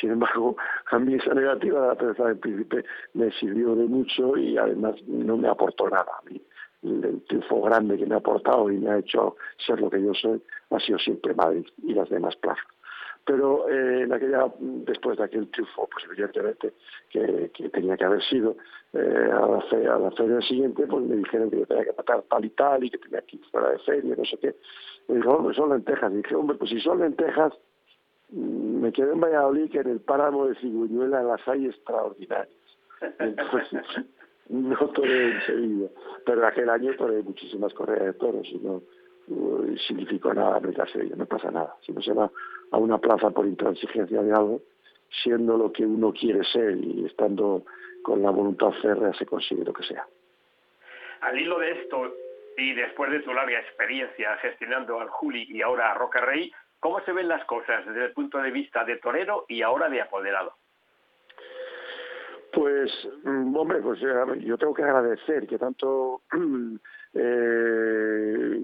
Sin 0.00 0.10
embargo, 0.10 0.56
a 0.90 0.98
mí 0.98 1.14
esa 1.14 1.34
negativa 1.34 1.80
de 1.80 1.88
la 1.88 1.94
Puerta 1.94 2.24
del 2.26 2.38
Príncipe 2.38 2.84
me 3.14 3.30
sirvió 3.32 3.74
de 3.74 3.84
mucho 3.86 4.36
y 4.36 4.58
además 4.58 4.96
no 5.06 5.36
me 5.36 5.48
aportó 5.48 5.88
nada 5.88 6.12
a 6.18 6.30
mí 6.30 6.40
el 6.82 7.22
triunfo 7.28 7.62
grande 7.62 7.96
que 7.96 8.06
me 8.06 8.14
ha 8.14 8.18
aportado 8.18 8.70
y 8.70 8.78
me 8.78 8.90
ha 8.90 8.98
hecho 8.98 9.36
ser 9.64 9.80
lo 9.80 9.88
que 9.88 10.02
yo 10.02 10.12
soy 10.14 10.42
ha 10.76 10.80
sido 10.80 10.98
siempre 10.98 11.34
Madrid 11.34 11.66
y 11.82 11.94
las 11.94 12.08
demás 12.08 12.36
plazas. 12.36 12.66
Pero 13.24 13.68
eh, 13.68 14.02
en 14.02 14.12
aquella, 14.12 14.52
después 14.58 15.16
de 15.16 15.24
aquel 15.24 15.48
triunfo, 15.50 15.88
pues 15.92 16.04
evidentemente 16.06 16.72
que, 17.08 17.68
tenía 17.72 17.96
que 17.96 18.04
haber 18.04 18.22
sido 18.24 18.56
a, 18.94 19.46
la 19.46 19.60
feria, 19.70 19.94
a 19.94 19.98
la 19.98 20.10
feria 20.10 20.40
siguiente, 20.40 20.86
pues 20.86 21.04
me 21.04 21.16
dijeron 21.16 21.48
que 21.48 21.60
yo 21.60 21.66
tenía 21.66 21.84
que 21.84 21.92
matar 21.96 22.22
tal 22.28 22.44
y 22.44 22.50
tal 22.50 22.84
y 22.84 22.90
que 22.90 22.98
tenía 22.98 23.22
que 23.22 23.36
ir 23.36 23.44
fuera 23.50 23.70
de 23.70 23.78
feria, 23.78 24.14
no 24.16 24.24
sé 24.24 24.36
qué. 24.38 24.56
Me 25.08 25.16
dijo, 25.16 25.30
hombre, 25.30 25.54
son 25.54 25.70
lentejas. 25.70 26.12
Y 26.12 26.16
dije, 26.16 26.34
hombre, 26.34 26.56
pues 26.56 26.70
si 26.70 26.80
son 26.80 27.00
lentejas, 27.00 27.52
mm, 28.30 28.80
me 28.80 28.92
quedé 28.92 29.12
en 29.12 29.20
Valladolid 29.20 29.70
que 29.70 29.78
en 29.78 29.90
el 29.90 30.00
páramo 30.00 30.46
de 30.46 30.56
Cigüeñuela 30.56 31.22
las 31.22 31.46
hay 31.48 31.66
extraordinarias. 31.66 32.48
Entonces, 33.18 33.84
no 34.48 34.76
toré 34.90 35.32
en 35.32 35.40
Sevilla, 35.42 35.88
pero 36.26 36.46
aquel 36.46 36.68
año 36.68 36.94
toré 36.96 37.22
muchísimas 37.22 37.72
correas 37.74 38.04
de 38.04 38.12
toros 38.14 38.46
y 38.50 38.58
no 38.58 38.82
significó 39.86 40.32
nada 40.34 40.56
a 40.56 40.86
Sevilla, 40.86 41.16
no 41.16 41.26
pasa 41.26 41.50
nada. 41.50 41.76
Si 41.84 41.92
no 41.92 42.02
se 42.02 42.12
va 42.12 42.30
a 42.70 42.76
una 42.76 42.98
plaza 42.98 43.30
por 43.30 43.46
intransigencia 43.46 44.22
de 44.22 44.32
algo, 44.32 44.60
siendo 45.22 45.56
lo 45.56 45.72
que 45.72 45.84
uno 45.84 46.12
quiere 46.12 46.44
ser 46.44 46.76
y 46.76 47.06
estando 47.06 47.64
con 48.02 48.22
la 48.22 48.30
voluntad 48.30 48.70
férrea 48.80 49.12
se 49.14 49.26
consigue 49.26 49.64
lo 49.64 49.72
que 49.72 49.84
sea. 49.84 50.06
Al 51.20 51.38
hilo 51.38 51.58
de 51.58 51.72
esto, 51.72 52.14
y 52.56 52.74
después 52.74 53.10
de 53.10 53.20
tu 53.20 53.32
larga 53.32 53.60
experiencia 53.60 54.36
gestionando 54.38 55.00
al 55.00 55.08
Juli 55.08 55.46
y 55.48 55.62
ahora 55.62 55.92
a 55.92 55.94
Roca 55.94 56.20
Rey, 56.20 56.52
¿cómo 56.80 57.00
se 57.00 57.12
ven 57.12 57.28
las 57.28 57.44
cosas 57.44 57.86
desde 57.86 58.06
el 58.06 58.12
punto 58.12 58.38
de 58.38 58.50
vista 58.50 58.84
de 58.84 58.96
torero 58.96 59.44
y 59.48 59.62
ahora 59.62 59.88
de 59.88 60.00
apoderado? 60.00 60.54
Pues, 62.52 62.92
mm, 63.24 63.56
hombre, 63.56 63.80
pues 63.80 63.98
yo 64.00 64.58
tengo 64.58 64.74
que 64.74 64.82
agradecer 64.82 65.46
que 65.46 65.58
tanto 65.58 66.20
eh, 67.14 68.60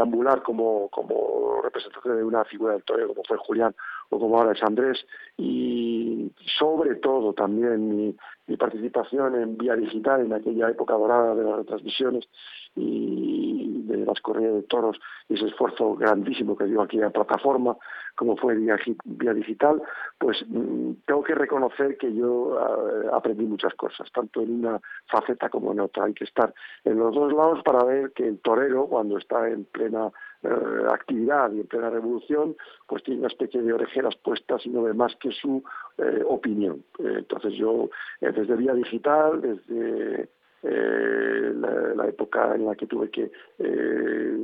ambular 0.00 0.42
como, 0.42 0.88
como 0.88 1.60
representante 1.62 2.10
de 2.10 2.24
una 2.24 2.44
figura 2.44 2.74
del 2.74 2.84
torero, 2.84 3.08
como 3.08 3.22
fue 3.24 3.36
Julián 3.36 3.74
o 4.10 4.18
como 4.18 4.38
ahora 4.38 4.52
es 4.52 4.62
Andrés, 4.62 5.04
y 5.36 6.32
sobre 6.58 6.96
todo 6.96 7.34
también 7.34 7.88
mi, 7.88 8.16
mi 8.46 8.56
participación 8.56 9.34
en 9.34 9.58
vía 9.58 9.76
digital 9.76 10.24
en 10.24 10.32
aquella 10.32 10.70
época 10.70 10.94
dorada 10.94 11.34
de 11.34 11.44
las 11.44 11.56
retransmisiones. 11.56 12.26
Y 12.74 13.57
de 13.88 14.04
las 14.04 14.20
corridas 14.20 14.54
de 14.54 14.62
toros 14.62 15.00
y 15.28 15.34
ese 15.34 15.46
esfuerzo 15.46 15.94
grandísimo 15.96 16.56
que 16.56 16.64
dio 16.64 16.82
aquí 16.82 16.98
la 16.98 17.10
plataforma, 17.10 17.76
como 18.14 18.36
fue 18.36 18.54
vía, 18.56 18.76
vía 19.04 19.34
digital, 19.34 19.82
pues 20.18 20.44
mm, 20.48 20.92
tengo 21.06 21.22
que 21.22 21.34
reconocer 21.34 21.96
que 21.96 22.12
yo 22.14 22.58
ah, 22.58 23.16
aprendí 23.16 23.44
muchas 23.44 23.74
cosas, 23.74 24.10
tanto 24.12 24.42
en 24.42 24.60
una 24.60 24.80
faceta 25.06 25.48
como 25.48 25.72
en 25.72 25.80
otra. 25.80 26.04
Hay 26.04 26.14
que 26.14 26.24
estar 26.24 26.52
en 26.84 26.98
los 26.98 27.14
dos 27.14 27.32
lados 27.32 27.62
para 27.64 27.84
ver 27.84 28.12
que 28.12 28.26
el 28.26 28.38
torero, 28.40 28.86
cuando 28.86 29.18
está 29.18 29.48
en 29.48 29.64
plena 29.64 30.10
eh, 30.42 30.48
actividad 30.92 31.50
y 31.52 31.60
en 31.60 31.66
plena 31.66 31.90
revolución, 31.90 32.56
pues 32.86 33.02
tiene 33.02 33.20
una 33.20 33.28
especie 33.28 33.62
de 33.62 33.72
orejeras 33.72 34.16
puestas 34.16 34.64
y 34.66 34.70
no 34.70 34.82
ve 34.82 34.94
más 34.94 35.14
que 35.16 35.30
su 35.32 35.62
eh, 35.98 36.22
opinión. 36.26 36.84
Eh, 36.98 37.14
entonces 37.18 37.54
yo, 37.54 37.90
desde 38.20 38.56
vía 38.56 38.74
digital, 38.74 39.40
desde 39.40 40.28
eh, 40.62 41.52
la, 41.54 42.06
época 42.06 42.54
en 42.54 42.66
la 42.66 42.74
que 42.74 42.86
tuve 42.86 43.10
que 43.10 43.30
eh, 43.58 44.38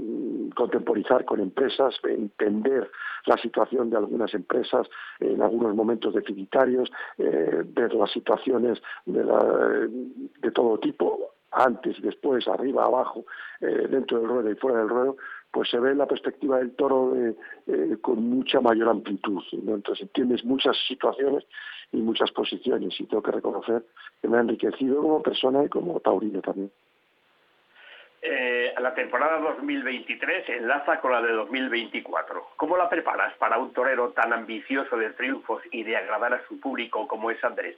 contemporizar 0.54 1.24
con 1.24 1.40
empresas, 1.40 1.94
entender 2.04 2.90
la 3.26 3.36
situación 3.38 3.90
de 3.90 3.96
algunas 3.96 4.32
empresas 4.34 4.88
en 5.20 5.42
algunos 5.42 5.74
momentos 5.74 6.14
deficitarios, 6.14 6.90
eh, 7.18 7.62
ver 7.64 7.94
las 7.94 8.12
situaciones 8.12 8.80
de, 9.06 10.50
todo 10.52 10.78
tipo, 10.78 11.34
antes 11.50 12.00
después, 12.02 12.46
arriba, 12.48 12.84
abajo, 12.84 13.24
eh, 13.60 13.86
dentro 13.90 14.18
del 14.20 14.28
ruedo 14.28 14.50
y 14.50 14.56
fuera 14.56 14.78
del 14.78 14.88
ruedo, 14.88 15.16
pues 15.55 15.70
se 15.70 15.78
ve 15.78 15.94
la 15.94 16.07
perspectiva 16.07 16.59
del 16.59 16.74
toro 16.74 17.14
eh, 17.14 17.96
con 18.02 18.28
mucha 18.28 18.61
mayor 18.61 18.88
amplitud. 18.88 19.40
Entonces 19.52 20.02
entiendes 20.02 20.44
muchas 20.44 20.76
situaciones 20.88 21.44
y 21.92 21.98
muchas 21.98 22.32
posiciones 22.32 23.00
y 23.00 23.07
tengo 23.07 23.22
que 23.22 23.30
reconocer 23.30 23.84
que 24.20 24.26
me 24.26 24.36
ha 24.36 24.40
enriquecido 24.40 25.00
como 25.00 25.22
persona 25.22 25.62
y 25.62 25.68
como 25.68 26.00
taurino 26.00 26.42
también. 26.42 26.72
Eh, 28.20 28.74
la 28.80 28.94
temporada 28.94 29.38
2023 29.38 30.48
enlaza 30.48 31.00
con 31.00 31.12
la 31.12 31.22
de 31.22 31.32
2024. 31.32 32.48
¿Cómo 32.57 32.76
la 32.76 32.88
preparas 32.88 33.36
para 33.36 33.57
un 33.59 33.72
torero 33.72 34.11
tan 34.11 34.32
ambicioso 34.32 34.96
de 34.96 35.11
triunfos 35.11 35.62
y 35.70 35.84
de 35.84 35.96
agradar 35.96 36.34
a 36.34 36.44
su 36.48 36.59
público 36.59 37.07
como 37.07 37.30
es 37.30 37.42
Andrés? 37.44 37.76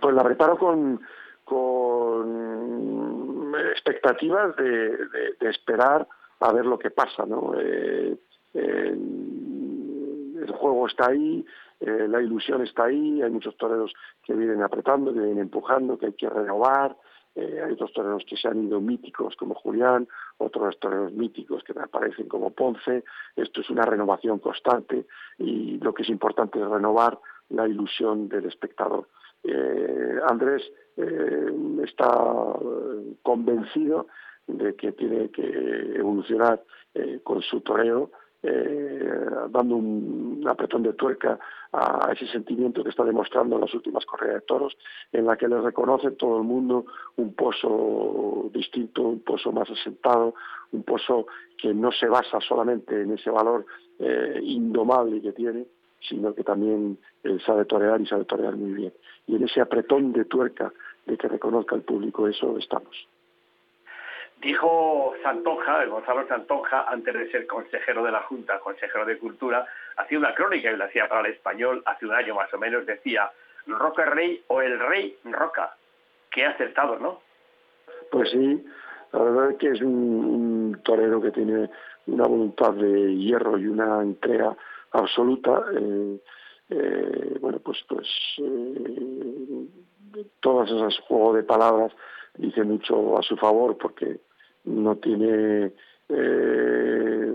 Pues 0.00 0.14
la 0.14 0.24
preparo 0.24 0.56
con, 0.56 1.00
con 1.44 3.05
expectativas 3.72 4.54
de, 4.56 4.96
esperar 5.40 6.06
a 6.40 6.52
ver 6.52 6.66
lo 6.66 6.78
que 6.78 6.90
pasa, 6.90 7.24
¿no? 7.26 7.54
Eh, 7.58 8.16
el 8.54 10.52
juego 10.52 10.86
está 10.86 11.08
ahí, 11.08 11.44
eh, 11.80 12.06
la 12.08 12.20
ilusión 12.22 12.62
está 12.62 12.84
ahí, 12.84 13.20
hay 13.22 13.30
muchos 13.30 13.56
toreros 13.56 13.92
que 14.22 14.34
vienen 14.34 14.62
apretando, 14.62 15.12
que 15.12 15.20
vienen 15.20 15.40
empujando, 15.40 15.98
que 15.98 16.06
hay 16.06 16.12
que 16.12 16.28
renovar, 16.28 16.96
eh, 17.34 17.62
hay 17.62 17.72
otros 17.72 17.92
toreros 17.92 18.24
que 18.26 18.36
se 18.36 18.48
han 18.48 18.64
ido 18.64 18.80
míticos 18.80 19.36
como 19.36 19.54
Julián, 19.54 20.08
otros 20.38 20.78
toreros 20.78 21.12
míticos 21.12 21.62
que 21.64 21.78
aparecen 21.78 22.28
como 22.28 22.50
Ponce, 22.50 23.04
esto 23.36 23.60
es 23.60 23.68
una 23.68 23.84
renovación 23.84 24.38
constante 24.38 25.06
y 25.38 25.78
lo 25.78 25.92
que 25.92 26.02
es 26.02 26.08
importante 26.08 26.58
es 26.58 26.66
renovar 26.66 27.18
la 27.50 27.68
ilusión 27.68 28.28
del 28.28 28.46
espectador. 28.46 29.08
Eh, 29.44 30.18
Andrés 30.28 30.62
eh, 30.96 31.50
está 31.84 32.08
convencido 33.22 34.08
de 34.46 34.74
que 34.74 34.92
tiene 34.92 35.30
que 35.30 35.96
evolucionar 35.96 36.62
eh, 36.94 37.20
con 37.22 37.42
su 37.42 37.60
toreo, 37.60 38.10
dando 39.50 39.74
un, 39.74 40.44
apretón 40.46 40.84
de 40.84 40.92
tuerca 40.92 41.36
a 41.72 42.12
ese 42.12 42.28
sentimiento 42.28 42.84
que 42.84 42.90
está 42.90 43.02
demostrando 43.02 43.56
en 43.56 43.62
las 43.62 43.74
últimas 43.74 44.06
corridas 44.06 44.36
de 44.36 44.40
toros, 44.42 44.78
en 45.10 45.26
la 45.26 45.36
que 45.36 45.48
le 45.48 45.60
reconoce 45.60 46.12
todo 46.12 46.36
el 46.36 46.44
mundo 46.44 46.86
un 47.16 47.34
pozo 47.34 48.48
distinto, 48.54 49.02
un 49.02 49.20
pozo 49.24 49.50
más 49.50 49.68
asentado, 49.68 50.34
un 50.70 50.84
pozo 50.84 51.26
que 51.58 51.74
no 51.74 51.90
se 51.90 52.06
basa 52.06 52.40
solamente 52.40 53.02
en 53.02 53.14
ese 53.14 53.30
valor 53.30 53.66
indomable 54.42 55.20
que 55.20 55.32
tiene, 55.32 55.66
sino 56.00 56.34
que 56.34 56.44
también 56.44 56.98
sabe 57.44 57.64
torear 57.64 58.00
y 58.00 58.06
sabe 58.06 58.24
torear 58.24 58.54
muy 58.54 58.72
bien 58.72 58.92
y 59.26 59.36
en 59.36 59.44
ese 59.44 59.60
apretón 59.60 60.12
de 60.12 60.24
tuerca 60.24 60.72
de 61.04 61.16
que 61.16 61.28
reconozca 61.28 61.74
el 61.76 61.82
público 61.82 62.28
eso 62.28 62.56
estamos. 62.58 63.08
Dijo 64.40 65.14
Santonja, 65.22 65.84
Gonzalo 65.86 66.26
Santonja, 66.28 66.84
antes 66.88 67.14
de 67.14 67.30
ser 67.30 67.46
consejero 67.46 68.04
de 68.04 68.12
la 68.12 68.22
Junta, 68.22 68.60
consejero 68.60 69.04
de 69.06 69.18
Cultura, 69.18 69.66
hacía 69.96 70.18
una 70.18 70.34
crónica 70.34 70.70
y 70.70 70.76
la 70.76 70.84
hacía 70.86 71.08
para 71.08 71.26
el 71.26 71.34
español 71.34 71.82
hace 71.86 72.06
un 72.06 72.14
año 72.14 72.34
más 72.34 72.52
o 72.52 72.58
menos, 72.58 72.84
decía 72.84 73.30
Roca 73.66 74.04
Rey 74.04 74.42
o 74.48 74.60
el 74.60 74.78
Rey 74.78 75.16
Roca. 75.24 75.74
Qué 76.30 76.44
acertado, 76.44 76.98
¿no? 76.98 77.20
Pues 78.10 78.30
sí, 78.30 78.64
la 79.12 79.22
verdad 79.22 79.50
es 79.52 79.56
que 79.56 79.68
es 79.70 79.80
un, 79.80 80.78
torero 80.84 81.20
que 81.20 81.30
tiene 81.30 81.70
una 82.06 82.26
voluntad 82.26 82.72
de 82.74 83.16
hierro 83.16 83.56
y 83.56 83.66
una 83.66 84.02
entrega 84.02 84.54
absoluta. 84.98 85.64
Eh, 85.78 86.20
eh, 86.70 87.38
bueno, 87.40 87.58
pues, 87.60 87.78
pues 87.88 88.08
eh, 88.38 89.66
todas 90.40 90.70
esas 90.70 90.98
juegos 91.00 91.36
de 91.36 91.42
palabras 91.44 91.92
dice 92.36 92.64
mucho 92.64 93.18
a 93.18 93.22
su 93.22 93.36
favor 93.36 93.76
porque 93.78 94.20
no 94.64 94.96
tiene 94.96 95.72
eh, 96.08 97.32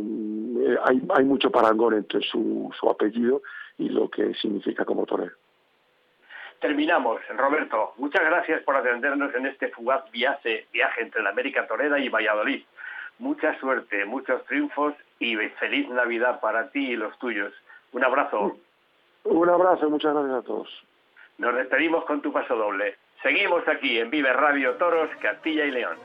hay, 0.83 1.01
hay 1.15 1.23
mucho 1.25 1.51
parangón 1.51 1.95
entre 1.95 2.21
su, 2.21 2.71
su 2.77 2.89
apellido 2.89 3.41
y 3.77 3.89
lo 3.89 4.09
que 4.09 4.33
significa 4.35 4.85
como 4.85 5.05
torero. 5.05 5.35
Terminamos, 6.59 7.21
Roberto. 7.35 7.93
Muchas 7.97 8.23
gracias 8.23 8.61
por 8.61 8.75
atendernos 8.75 9.33
en 9.33 9.47
este 9.47 9.69
fugaz 9.69 10.09
viaje, 10.11 10.67
viaje 10.71 11.01
entre 11.01 11.23
la 11.23 11.31
América 11.31 11.65
Torera 11.67 11.99
y 11.99 12.09
Valladolid. 12.09 12.63
Mucha 13.17 13.59
suerte, 13.59 14.05
muchos 14.05 14.43
triunfos 14.45 14.93
y 15.21 15.35
feliz 15.59 15.87
Navidad 15.89 16.39
para 16.39 16.69
ti 16.71 16.91
y 16.91 16.95
los 16.95 17.17
tuyos. 17.19 17.53
Un 17.91 18.03
abrazo. 18.03 18.57
Un 19.23 19.49
abrazo, 19.49 19.89
muchas 19.89 20.13
gracias 20.13 20.35
a 20.35 20.41
todos. 20.41 20.83
Nos 21.37 21.55
despedimos 21.55 22.05
con 22.05 22.21
tu 22.21 22.33
paso 22.33 22.55
doble. 22.55 22.97
Seguimos 23.21 23.67
aquí 23.67 23.99
en 23.99 24.09
Vive 24.09 24.33
Radio 24.33 24.73
Toros, 24.75 25.09
Castilla 25.21 25.65
y 25.65 25.71
León. 25.71 25.97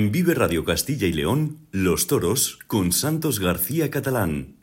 En 0.00 0.10
Vive 0.10 0.32
Radio 0.32 0.64
Castilla 0.64 1.06
y 1.06 1.12
León, 1.12 1.68
Los 1.72 2.06
Toros 2.06 2.58
con 2.66 2.90
Santos 2.90 3.38
García 3.38 3.90
Catalán. 3.90 4.56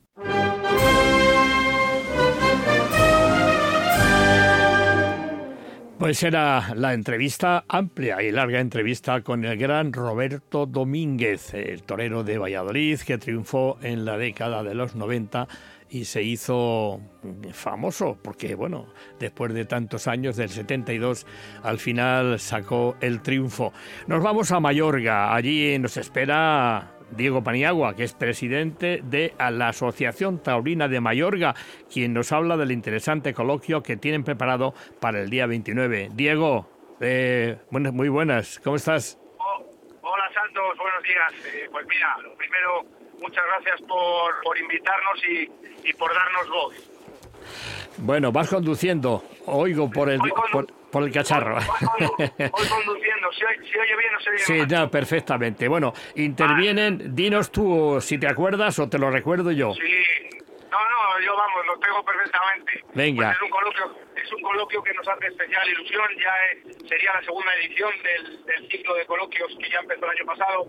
Pues 5.99 6.23
era 6.23 6.73
la 6.73 6.95
entrevista 6.95 7.65
amplia 7.67 8.23
y 8.23 8.31
larga 8.31 8.59
entrevista 8.59 9.21
con 9.21 9.45
el 9.45 9.59
gran 9.59 9.93
Roberto 9.93 10.65
Domínguez, 10.65 11.53
el 11.53 11.83
torero 11.83 12.23
de 12.23 12.39
Valladolid 12.39 12.99
que 13.01 13.19
triunfó 13.19 13.77
en 13.83 14.05
la 14.05 14.17
década 14.17 14.63
de 14.63 14.73
los 14.73 14.95
90 14.95 15.47
y 15.89 16.05
se 16.05 16.23
hizo 16.23 16.99
famoso 17.53 18.17
porque, 18.21 18.55
bueno, 18.55 18.87
después 19.19 19.53
de 19.53 19.65
tantos 19.65 20.07
años, 20.07 20.35
del 20.35 20.49
72, 20.49 21.25
al 21.63 21.79
final 21.79 22.39
sacó 22.39 22.95
el 23.01 23.21
triunfo. 23.21 23.73
Nos 24.07 24.21
vamos 24.21 24.51
a 24.51 24.59
Mayorga, 24.59 25.33
allí 25.33 25.77
nos 25.79 25.97
espera 25.97 26.97
Diego 27.11 27.43
Paniagua, 27.43 27.95
que 27.95 28.03
es 28.03 28.13
presidente 28.13 29.01
de 29.03 29.33
la 29.37 29.69
Asociación 29.69 30.41
Taurina 30.41 30.87
de 30.87 30.99
Mayorga, 30.99 31.55
quien 31.91 32.13
nos 32.13 32.31
habla 32.31 32.57
del 32.57 32.71
interesante 32.71 33.33
coloquio 33.33 33.81
que 33.81 33.97
tienen 33.97 34.23
preparado 34.23 34.73
para 34.99 35.21
el 35.21 35.29
día 35.29 35.45
29. 35.45 36.09
Diego, 36.13 36.69
eh, 36.99 37.57
muy 37.69 38.09
buenas, 38.09 38.59
¿cómo 38.59 38.75
estás? 38.75 39.19
Hola 40.01 40.29
Santos, 40.33 40.77
buenos 40.77 41.03
días. 41.03 41.53
Eh, 41.53 41.67
pues 41.71 41.85
mira, 41.87 42.17
lo 42.23 42.33
primero, 42.35 42.85
muchas 43.19 43.43
gracias 43.45 43.81
por, 43.87 44.41
por 44.43 44.57
invitarnos 44.57 45.23
y, 45.25 45.89
y 45.89 45.93
por 45.93 46.13
darnos 46.13 46.49
voz. 46.49 46.97
Bueno, 47.97 48.31
vas 48.31 48.49
conduciendo, 48.49 49.23
oigo 49.47 49.89
por 49.89 50.09
el, 50.09 50.19
por, 50.91 51.03
el 51.03 51.11
cacharro. 51.11 51.55
Voy, 51.55 52.67
conduciendo, 52.67 53.31
¿Se 53.33 53.45
oye, 53.45 53.95
bien 53.95 54.15
o 54.15 54.19
se 54.19 54.29
oye 54.29 54.39
Sí, 54.39 54.61
no, 54.69 54.89
perfectamente. 54.89 55.67
Bueno, 55.67 55.93
intervienen, 56.15 57.15
dinos 57.15 57.51
tú 57.51 57.99
si 57.99 58.19
te 58.19 58.27
acuerdas 58.27 58.77
o 58.79 58.87
te 58.87 58.99
lo 58.99 59.09
recuerdo 59.09 59.51
yo. 59.51 59.73
Sí, 59.73 59.81
no, 60.69 60.77
no, 60.77 61.25
yo 61.25 61.35
vamos, 61.35 61.65
lo 61.65 61.79
tengo 61.79 62.05
perfectamente. 62.05 62.83
Venga. 62.93 63.27
Pues 63.27 63.37
es, 63.37 63.41
un 63.41 63.49
coloquio, 63.49 63.97
es 64.15 64.31
un 64.31 64.41
coloquio 64.41 64.83
que 64.83 64.93
nos 64.93 65.07
hace 65.07 65.27
especial 65.27 65.69
ilusión, 65.69 66.07
ya 66.19 66.87
sería 66.87 67.13
la 67.13 67.21
segunda 67.23 67.53
edición 67.55 67.91
del, 68.03 68.45
del 68.45 68.69
ciclo 68.69 68.93
de 68.93 69.05
coloquios 69.05 69.57
que 69.59 69.69
ya 69.69 69.79
empezó 69.79 70.05
el 70.05 70.11
año 70.11 70.25
pasado 70.25 70.67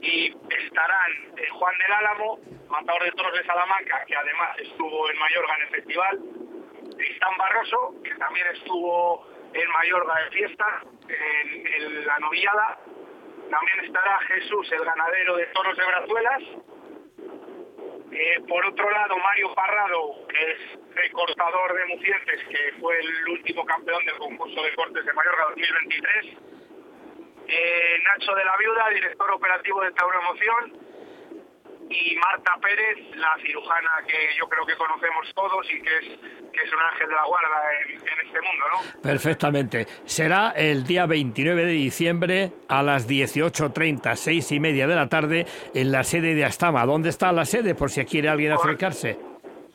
y 0.00 0.34
estarán 0.64 1.12
Juan 1.52 1.78
del 1.78 1.92
Álamo, 1.92 2.38
matador 2.68 3.04
de 3.04 3.12
toros 3.12 3.32
de 3.32 3.44
Salamanca, 3.44 4.04
que 4.06 4.16
además 4.16 4.58
estuvo 4.58 5.10
en 5.10 5.18
Mayorga 5.18 5.56
en 5.56 5.62
el 5.62 5.68
festival, 5.68 6.20
Tristán 6.96 7.36
Barroso, 7.38 7.94
que 8.04 8.14
también 8.16 8.46
estuvo 8.48 9.26
en 9.52 9.70
Mayorga 9.70 10.14
de 10.24 10.30
fiesta, 10.30 10.82
en, 11.08 12.06
la 12.06 12.18
novillada, 12.18 12.78
también 13.50 13.84
estará 13.84 14.18
Jesús, 14.20 14.70
el 14.72 14.84
ganadero 14.84 15.36
de 15.36 15.46
toros 15.46 15.76
de 15.76 15.84
Brazuelas, 15.84 16.42
eh, 18.12 18.40
por 18.48 18.66
otro 18.66 18.90
lado, 18.90 19.16
Mario 19.18 19.54
Parrado, 19.54 20.26
que 20.28 20.52
es 20.52 20.94
recortador 20.94 21.74
de 21.74 21.86
Mucientes, 21.94 22.40
que 22.48 22.80
fue 22.80 22.98
el 22.98 23.28
último 23.28 23.64
campeón 23.64 24.04
del 24.04 24.18
concurso 24.18 24.62
de 24.62 24.74
cortes 24.74 25.04
de 25.04 25.12
Mayorga 25.12 25.44
2023. 25.50 26.49
Eh, 27.52 27.98
Nacho 28.04 28.32
de 28.32 28.44
la 28.44 28.56
Viuda, 28.56 28.88
director 28.90 29.28
operativo 29.32 29.80
de 29.82 29.90
Tauro 29.90 30.20
Emoción 30.20 30.90
y 31.90 32.14
Marta 32.14 32.56
Pérez, 32.62 33.16
la 33.16 33.36
cirujana 33.42 33.90
que 34.06 34.36
yo 34.38 34.48
creo 34.48 34.64
que 34.64 34.76
conocemos 34.76 35.34
todos 35.34 35.66
y 35.72 35.82
que 35.82 35.96
es, 35.96 36.20
que 36.52 36.60
es 36.64 36.72
un 36.72 36.78
ángel 36.92 37.08
de 37.08 37.14
la 37.14 37.24
guarda 37.24 37.62
en, 37.88 38.26
este 38.26 38.40
mundo, 38.40 38.64
¿no? 38.72 39.02
Perfectamente. 39.02 39.86
Será 40.04 40.52
el 40.54 40.84
día 40.84 41.06
29 41.06 41.64
de 41.64 41.72
diciembre 41.72 42.52
a 42.68 42.84
las 42.84 43.08
18.30, 43.08 44.14
seis 44.14 44.52
y 44.52 44.60
media 44.60 44.86
de 44.86 44.94
la 44.94 45.08
tarde, 45.08 45.46
en 45.74 45.90
la 45.90 46.04
sede 46.04 46.36
de 46.36 46.44
Astama. 46.44 46.86
¿Dónde 46.86 47.08
está 47.08 47.32
la 47.32 47.44
sede, 47.44 47.74
por 47.74 47.90
si 47.90 48.04
quiere 48.04 48.28
alguien 48.28 48.52
acercarse? 48.52 49.18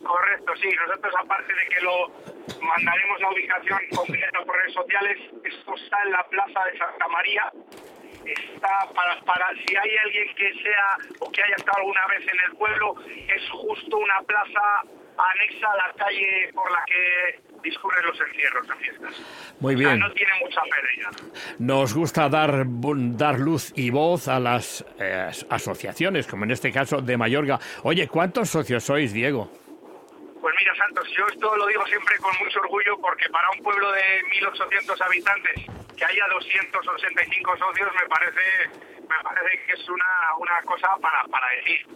Correcto, 0.02 0.54
sí. 0.62 0.70
Nosotros, 0.88 1.14
aparte 1.20 1.54
de 1.54 1.68
que 1.68 1.82
lo 1.82 2.35
mandaremos 2.66 3.22
la 3.22 3.30
ubicación 3.32 3.80
concreta 3.96 4.44
por 4.46 4.56
redes 4.58 4.74
sociales, 4.74 5.18
esto 5.44 5.76
está 5.76 6.04
en 6.04 6.12
la 6.12 6.24
Plaza 6.26 6.60
de 6.72 6.78
Santa 6.78 7.08
María, 7.08 7.52
está 8.26 8.90
para, 8.94 9.20
para 9.22 9.50
si 9.54 9.76
hay 9.76 9.98
alguien 10.04 10.36
que 10.36 10.54
sea 10.64 10.98
o 11.20 11.32
que 11.32 11.44
haya 11.44 11.56
estado 11.56 11.78
alguna 11.80 12.08
vez 12.08 12.22
en 12.22 12.40
el 12.50 12.58
pueblo, 12.58 12.96
es 13.08 13.50
justo 13.52 13.98
una 13.98 14.22
plaza 14.22 14.84
anexa 15.18 15.68
a 15.72 15.88
la 15.88 15.94
calle 15.94 16.52
por 16.54 16.70
la 16.72 16.84
que 16.86 17.40
discurren 17.64 18.06
los 18.06 18.20
encierros 18.20 18.68
de 18.68 18.76
fiestas. 18.76 19.56
Muy 19.60 19.76
bien. 19.76 20.00
no 20.00 20.12
tiene 20.12 20.32
mucha 20.42 20.62
pérdida. 20.62 21.34
Nos 21.60 21.94
gusta 21.94 22.30
dar, 22.30 22.66
dar 22.66 23.40
luz 23.40 23.74
y 23.76 23.90
voz 23.90 24.28
a 24.28 24.40
las 24.40 24.86
eh, 25.00 25.32
asociaciones, 25.50 26.28
como 26.28 26.44
en 26.44 26.52
este 26.52 26.72
caso 26.72 27.02
de 27.02 27.18
Mayorga. 27.18 27.60
Oye, 27.84 28.08
¿cuántos 28.08 28.50
socios 28.50 28.84
sois, 28.84 29.14
Diego? 29.14 29.65
Pues 30.46 30.54
mira, 30.60 30.76
Santos, 30.76 31.10
yo 31.18 31.26
esto 31.26 31.58
lo 31.58 31.66
digo 31.66 31.84
siempre 31.88 32.16
con 32.20 32.32
mucho 32.38 32.60
orgullo 32.60 33.00
porque 33.02 33.28
para 33.30 33.50
un 33.50 33.64
pueblo 33.64 33.92
de 33.94 34.22
1.800 34.44 35.02
habitantes 35.04 35.66
que 35.98 36.06
haya 36.06 36.24
265 36.36 37.58
socios 37.58 37.90
me 38.00 38.08
parece 38.08 38.70
me 39.02 39.24
parece 39.24 39.66
que 39.66 39.74
es 39.74 39.90
una, 39.90 40.06
una 40.38 40.62
cosa 40.62 40.90
para, 41.02 41.24
para 41.24 41.48
decir. 41.56 41.88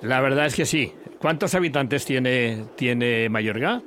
La 0.00 0.22
verdad 0.22 0.46
es 0.46 0.56
que 0.56 0.64
sí. 0.64 0.94
¿Cuántos 1.18 1.54
habitantes 1.54 2.06
tiene, 2.06 2.68
tiene 2.74 3.28
Mayorga? 3.28 3.82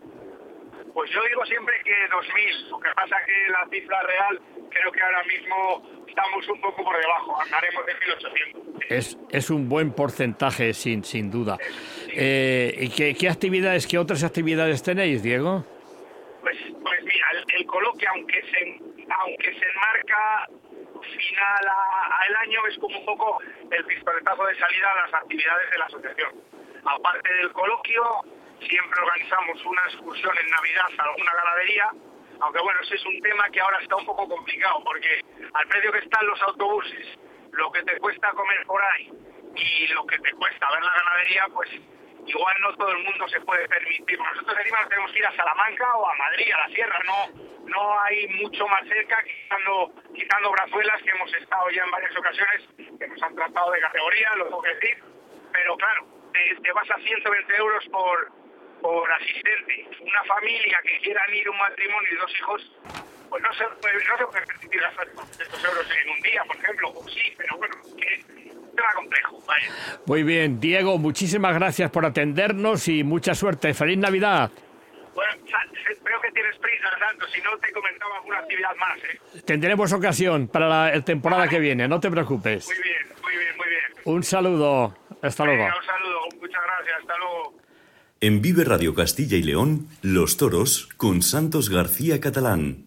Pues 0.93 1.09
yo 1.09 1.19
digo 1.23 1.43
siempre 1.47 1.73
que 1.83 1.95
2.000. 2.11 2.69
Lo 2.69 2.79
que 2.79 2.89
pasa 2.95 3.15
que 3.25 3.51
la 3.51 3.67
cifra 3.71 3.99
real 4.03 4.39
creo 4.69 4.91
que 4.91 5.01
ahora 5.01 5.23
mismo 5.23 6.05
estamos 6.07 6.47
un 6.49 6.61
poco 6.61 6.83
por 6.83 6.95
debajo, 6.95 7.41
andaremos 7.41 7.83
de 7.83 7.93
1.800. 7.93 8.85
Es, 8.89 9.17
es 9.31 9.49
un 9.49 9.69
buen 9.69 9.91
porcentaje, 9.91 10.73
sin, 10.73 11.03
sin 11.03 11.29
duda. 11.29 11.57
Eh, 12.19 12.73
¿y 12.79 12.89
qué, 12.89 13.13
qué, 13.13 13.29
actividades, 13.29 13.85
qué 13.85 13.99
otras 13.99 14.23
actividades 14.23 14.81
tenéis, 14.81 15.21
Diego? 15.21 15.63
Pues, 16.41 16.57
pues 16.81 17.03
mira, 17.03 17.27
el, 17.53 17.65
coloquio, 17.67 18.09
aunque 18.09 18.41
se, 18.41 18.81
aunque 19.07 19.53
se 19.53 19.65
enmarca 19.69 20.49
final 20.99 21.65
al 22.25 22.35
año, 22.37 22.59
es 22.71 22.77
como 22.79 22.97
un 22.97 23.05
poco 23.05 23.37
el 23.69 23.85
pistoletazo 23.85 24.45
de 24.47 24.55
salida 24.55 24.91
a 24.93 25.05
las 25.05 25.13
actividades 25.13 25.69
de 25.69 25.77
la 25.77 25.85
asociación. 25.85 26.31
Aparte 26.85 27.31
del 27.35 27.51
coloquio, 27.51 28.03
siempre 28.67 28.99
organizamos 28.99 29.63
una 29.63 29.83
excursión 29.83 30.35
en 30.41 30.49
Navidad 30.49 30.89
a 30.97 31.03
alguna 31.03 31.33
ganadería, 31.35 31.89
aunque 32.39 32.61
bueno, 32.63 32.79
ese 32.81 32.95
es 32.95 33.05
un 33.05 33.21
tema 33.21 33.47
que 33.51 33.61
ahora 33.61 33.77
está 33.79 33.95
un 33.95 34.07
poco 34.07 34.27
complicado, 34.27 34.83
porque 34.83 35.21
al 35.53 35.67
precio 35.67 35.91
que 35.91 35.99
están 35.99 36.25
los 36.25 36.41
autobuses, 36.41 37.19
lo 37.51 37.71
que 37.71 37.83
te 37.83 37.95
cuesta 37.99 38.31
comer 38.31 38.65
por 38.65 38.81
ahí 38.81 39.11
y 39.53 39.87
lo 39.93 40.03
que 40.07 40.17
te 40.17 40.31
cuesta 40.31 40.67
ver 40.71 40.81
la 40.81 40.93
ganadería, 40.93 41.47
pues 41.53 41.69
igual 42.27 42.61
no 42.61 42.75
todo 42.75 42.91
el 42.91 43.03
mundo 43.03 43.27
se 43.29 43.41
puede 43.41 43.67
permitir. 43.67 44.19
Nosotros 44.19 44.57
encima 44.59 44.87
tenemos 44.87 45.11
que 45.11 45.19
ir 45.19 45.25
a 45.25 45.35
Salamanca 45.35 45.95
o 45.95 46.09
a 46.09 46.15
Madrid, 46.15 46.51
a 46.53 46.67
la 46.67 46.75
sierra, 46.75 46.99
no 47.05 47.47
no 47.67 47.99
hay 48.01 48.27
mucho 48.29 48.67
más 48.67 48.87
cerca, 48.87 49.21
quitando, 49.23 49.91
quitando 50.15 50.51
Brazuelas, 50.51 51.01
que 51.03 51.09
hemos 51.09 51.33
estado 51.33 51.69
ya 51.69 51.83
en 51.83 51.91
varias 51.91 52.15
ocasiones, 52.15 52.63
que 52.77 53.07
nos 53.07 53.21
han 53.21 53.35
tratado 53.35 53.71
de 53.71 53.81
categoría, 53.81 54.35
lo 54.37 54.45
tengo 54.45 54.61
que 54.61 54.73
decir, 54.75 55.03
pero 55.51 55.77
claro, 55.77 56.07
te, 56.31 56.71
vas 56.71 56.89
a 56.89 56.97
120 56.97 57.55
euros 57.55 57.85
por, 57.91 58.31
por 58.81 59.11
asistente. 59.11 59.89
Una 59.99 60.23
familia 60.23 60.79
que 60.83 60.99
quieran 60.99 61.33
ir 61.33 61.49
un 61.49 61.57
matrimonio 61.57 62.09
y 62.11 62.15
dos 62.15 62.31
hijos, 62.39 62.71
pues 63.29 63.43
no 63.43 63.53
se, 63.53 63.63
no 63.63 64.17
se 64.17 64.25
puede 64.25 64.45
permitir 64.45 64.81
gastar 64.81 65.07
estos 65.07 65.65
euros 65.65 65.91
en 65.91 66.09
un 66.09 66.19
día, 66.21 66.43
por 66.45 66.55
ejemplo, 66.55 66.89
o 66.89 67.07
sí, 67.09 67.33
pero 67.37 67.57
bueno, 67.57 67.75
que 67.97 68.56
complejo. 68.95 69.43
Muy 70.05 70.23
bien, 70.23 70.59
Diego, 70.59 70.97
muchísimas 70.97 71.53
gracias 71.55 71.91
por 71.91 72.05
atendernos 72.05 72.87
y 72.87 73.03
mucha 73.03 73.35
suerte. 73.35 73.73
¡Feliz 73.73 73.97
Navidad! 73.97 74.51
Bueno, 75.13 75.31
veo 76.03 76.21
que 76.21 76.31
tienes 76.31 76.57
prisa, 76.59 76.87
Santo, 76.99 77.25
si 77.33 77.41
no 77.41 77.57
te 77.57 77.71
comentaba 77.71 78.17
alguna 78.17 78.39
actividad 78.39 78.75
más. 78.77 78.97
¿eh? 78.99 79.41
Tendremos 79.45 79.91
ocasión 79.93 80.47
para 80.47 80.67
la 80.91 81.01
temporada 81.01 81.47
que 81.47 81.59
viene, 81.59 81.87
no 81.87 81.99
te 81.99 82.09
preocupes. 82.09 82.67
Muy 82.67 82.83
bien, 82.83 82.97
muy 83.23 83.37
bien, 83.37 83.57
muy 83.57 83.67
bien. 83.67 84.15
Un 84.15 84.23
saludo, 84.23 84.95
hasta 85.21 85.45
luego. 85.45 85.65
Un 85.65 85.85
saludo, 85.85 86.19
muchas 86.39 86.61
gracias, 86.63 86.99
hasta 87.01 87.17
luego. 87.17 87.57
En 88.19 88.41
Vive 88.41 88.63
Radio 88.63 88.95
Castilla 88.95 89.37
y 89.37 89.43
León, 89.43 89.87
Los 90.01 90.37
Toros 90.37 90.89
con 90.97 91.21
Santos 91.21 91.69
García 91.69 92.19
Catalán. 92.19 92.85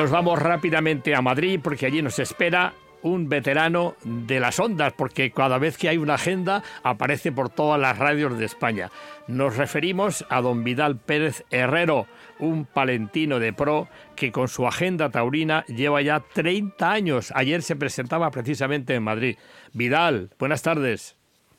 Nos 0.00 0.10
vamos 0.10 0.38
rápidamente 0.38 1.14
a 1.14 1.20
Madrid 1.20 1.60
porque 1.62 1.84
allí 1.84 2.00
nos 2.00 2.18
espera 2.18 2.72
un 3.02 3.28
veterano 3.28 3.96
de 4.02 4.40
las 4.40 4.58
ondas, 4.58 4.94
porque 4.94 5.30
cada 5.30 5.58
vez 5.58 5.76
que 5.76 5.90
hay 5.90 5.98
una 5.98 6.14
agenda 6.14 6.62
aparece 6.82 7.32
por 7.32 7.50
todas 7.50 7.78
las 7.78 7.98
radios 7.98 8.38
de 8.38 8.46
España. 8.46 8.90
Nos 9.26 9.58
referimos 9.58 10.24
a 10.30 10.40
don 10.40 10.64
Vidal 10.64 10.96
Pérez 10.96 11.44
Herrero, 11.50 12.06
un 12.38 12.64
palentino 12.64 13.40
de 13.40 13.52
pro 13.52 13.88
que 14.16 14.32
con 14.32 14.48
su 14.48 14.66
agenda 14.66 15.10
taurina 15.10 15.66
lleva 15.66 16.00
ya 16.00 16.20
30 16.20 16.90
años. 16.90 17.30
Ayer 17.34 17.60
se 17.60 17.76
presentaba 17.76 18.30
precisamente 18.30 18.94
en 18.94 19.02
Madrid. 19.02 19.36
Vidal, 19.74 20.30
buenas 20.38 20.62
tardes. 20.62 21.14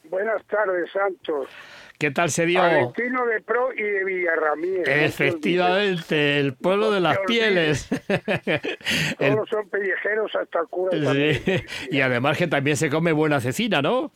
Buenas 0.06 0.44
tardes, 0.46 0.90
Santos. 0.92 1.48
¿Qué 2.02 2.10
tal 2.10 2.32
se 2.32 2.48
dio? 2.48 2.62
Valentino 2.62 3.28
de 3.28 3.42
Pro 3.42 3.72
y 3.78 3.84
de 3.84 4.04
Villarramírez. 4.04 4.88
Efectivamente, 4.88 6.40
el 6.40 6.56
pueblo 6.56 6.90
de 6.90 7.00
las 7.00 7.20
pieles. 7.28 7.88
Todos 9.20 9.48
son 9.48 9.70
pellejeros 9.70 10.36
hasta 10.36 10.62
el 10.62 10.68
cura. 10.68 10.98
Sí. 11.14 11.64
Y 11.92 12.02
además 12.02 12.40
que 12.40 12.48
también 12.48 12.76
se 12.76 12.90
come 12.90 13.12
buena 13.12 13.40
cecina, 13.40 13.84
¿no? 13.84 14.12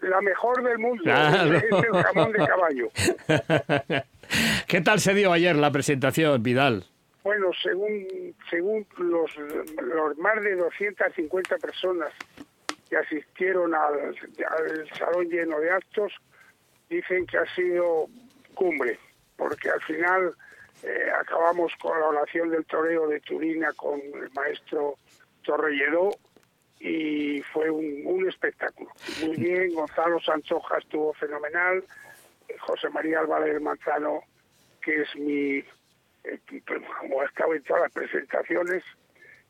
La 0.00 0.20
mejor 0.20 0.62
del 0.64 0.78
mundo. 0.78 1.02
Es 1.02 1.64
el 1.72 2.02
jamón 2.02 2.32
de 2.32 2.46
caballo. 2.46 2.88
¿Qué 4.68 4.82
tal 4.82 5.00
se 5.00 5.14
dio 5.14 5.32
ayer 5.32 5.56
la 5.56 5.70
presentación, 5.70 6.42
Vidal? 6.42 6.84
Bueno, 7.22 7.46
según, 7.62 8.34
según 8.50 8.86
los, 8.98 9.34
los 9.82 10.18
más 10.18 10.42
de 10.42 10.56
250 10.56 11.56
personas 11.56 12.10
que 12.90 12.98
asistieron 12.98 13.74
al, 13.74 14.14
al 14.14 14.98
salón 14.98 15.26
lleno 15.30 15.58
de 15.58 15.70
actos, 15.70 16.12
dicen 16.88 17.26
que 17.26 17.38
ha 17.38 17.54
sido 17.54 18.06
cumbre. 18.54 18.98
porque 19.36 19.68
al 19.68 19.80
final 19.82 20.32
eh, 20.84 21.10
acabamos 21.20 21.72
con 21.80 21.98
la 21.98 22.06
oración 22.06 22.50
del 22.50 22.64
toreo 22.66 23.08
de 23.08 23.20
Turina 23.20 23.72
con 23.72 24.00
el 24.00 24.30
maestro 24.32 24.96
Torrelledó 25.42 26.10
y 26.78 27.42
fue 27.52 27.70
un, 27.70 28.28
espectáculo. 28.28 28.90
Muy 29.22 29.36
bien, 29.36 29.74
Gonzalo 29.74 30.20
Sanchoja 30.20 30.78
estuvo 30.78 31.12
fenomenal, 31.14 31.82
José 32.60 32.90
María 32.90 33.20
Álvarez 33.20 33.60
Manzano, 33.60 34.20
que 34.82 35.02
es 35.02 35.16
mi, 35.16 35.64
eh, 36.24 36.38
como 37.00 37.22
ha 37.22 37.24
estado 37.24 37.54
en 37.54 37.62
todas 37.62 37.82
las 37.84 37.92
presentaciones, 37.92 38.84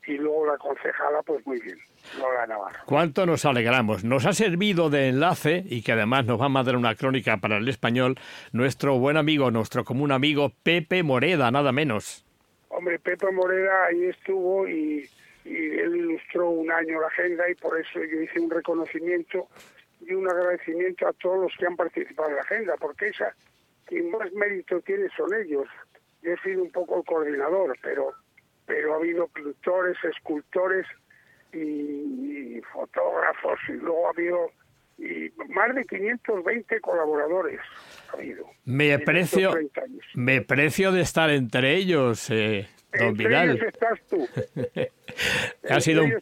y 0.07 0.19
luego 0.19 0.47
la 0.47 0.59
concejala, 0.59 1.23
pues 1.23 1.47
muy 1.47 1.61
bien, 1.61 1.79
Lola 2.19 2.47
Navarro. 2.47 2.81
¿Cuánto 2.87 3.27
nos 3.27 3.45
alegramos? 3.45 4.05
Nos 4.05 4.27
ha 4.27 4.33
servido 4.33 4.91
de 4.91 5.09
enlace 5.09 5.65
y 5.67 5.83
que 5.83 5.93
además 5.93 6.27
nos 6.27 6.41
va 6.41 6.47
a 6.47 6.51
mandar 6.51 6.77
una 6.77 6.95
crónica 6.95 7.39
para 7.39 7.57
el 7.57 7.69
español 7.69 8.17
nuestro 8.53 8.99
buen 8.99 9.17
amigo, 9.17 9.51
nuestro 9.51 9.85
común 9.85 10.13
amigo 10.13 10.53
Pepe 10.63 11.03
Moreda, 11.03 11.51
nada 11.51 11.73
menos. 11.73 12.25
Hombre, 12.69 12.99
Pepe 12.99 13.31
Moreda 13.33 13.87
ahí 13.87 14.05
estuvo 14.07 14.69
y, 14.69 15.09
y 15.45 15.57
él 15.57 15.97
ilustró 15.97 16.51
un 16.51 16.71
año 16.71 17.01
la 17.01 17.07
agenda 17.07 17.49
y 17.49 17.55
por 17.55 17.79
eso 17.79 18.01
yo 18.01 18.21
hice 18.21 18.41
un 18.41 18.51
reconocimiento 18.51 19.49
y 20.01 20.13
un 20.13 20.29
agradecimiento 20.29 21.07
a 21.07 21.13
todos 21.15 21.43
los 21.43 21.53
que 21.59 21.67
han 21.67 21.77
participado 21.77 22.29
en 22.31 22.37
la 22.37 22.43
agenda, 22.43 22.75
porque 22.79 23.09
esa, 23.09 23.35
quien 23.87 24.11
más 24.11 24.33
mérito 24.33 24.81
tiene 24.81 25.09
son 25.17 25.33
ellos. 25.35 25.67
Yo 26.23 26.33
he 26.33 26.39
sido 26.39 26.63
un 26.63 26.71
poco 26.71 26.99
el 26.99 27.05
coordinador, 27.05 27.77
pero 27.83 28.13
pero 28.67 28.95
ha 28.95 28.97
habido 28.97 29.29
pintores, 29.29 29.97
escultores 30.05 30.87
y, 31.53 32.61
fotógrafos 32.73 33.59
y 33.69 33.73
luego 33.73 34.07
ha 34.07 34.11
habido 34.11 34.51
y 34.97 35.29
más 35.53 35.75
de 35.75 35.85
520 35.85 36.81
colaboradores 36.81 37.61
ha 38.11 38.17
habido. 38.17 38.47
Me 38.65 38.99
precio, 39.01 39.53
me 40.15 40.41
precio 40.41 40.93
de 40.93 41.01
estar 41.01 41.31
entre 41.31 41.75
ellos, 41.75 42.31
eh, 42.31 42.69
don 42.93 43.09
entre 43.09 43.29
Vidal. 43.29 43.51
Ellos 43.51 43.67
estás 43.67 44.01
tú. 44.09 44.29
ha, 45.69 45.81
sido 45.81 46.05
un, 46.05 46.15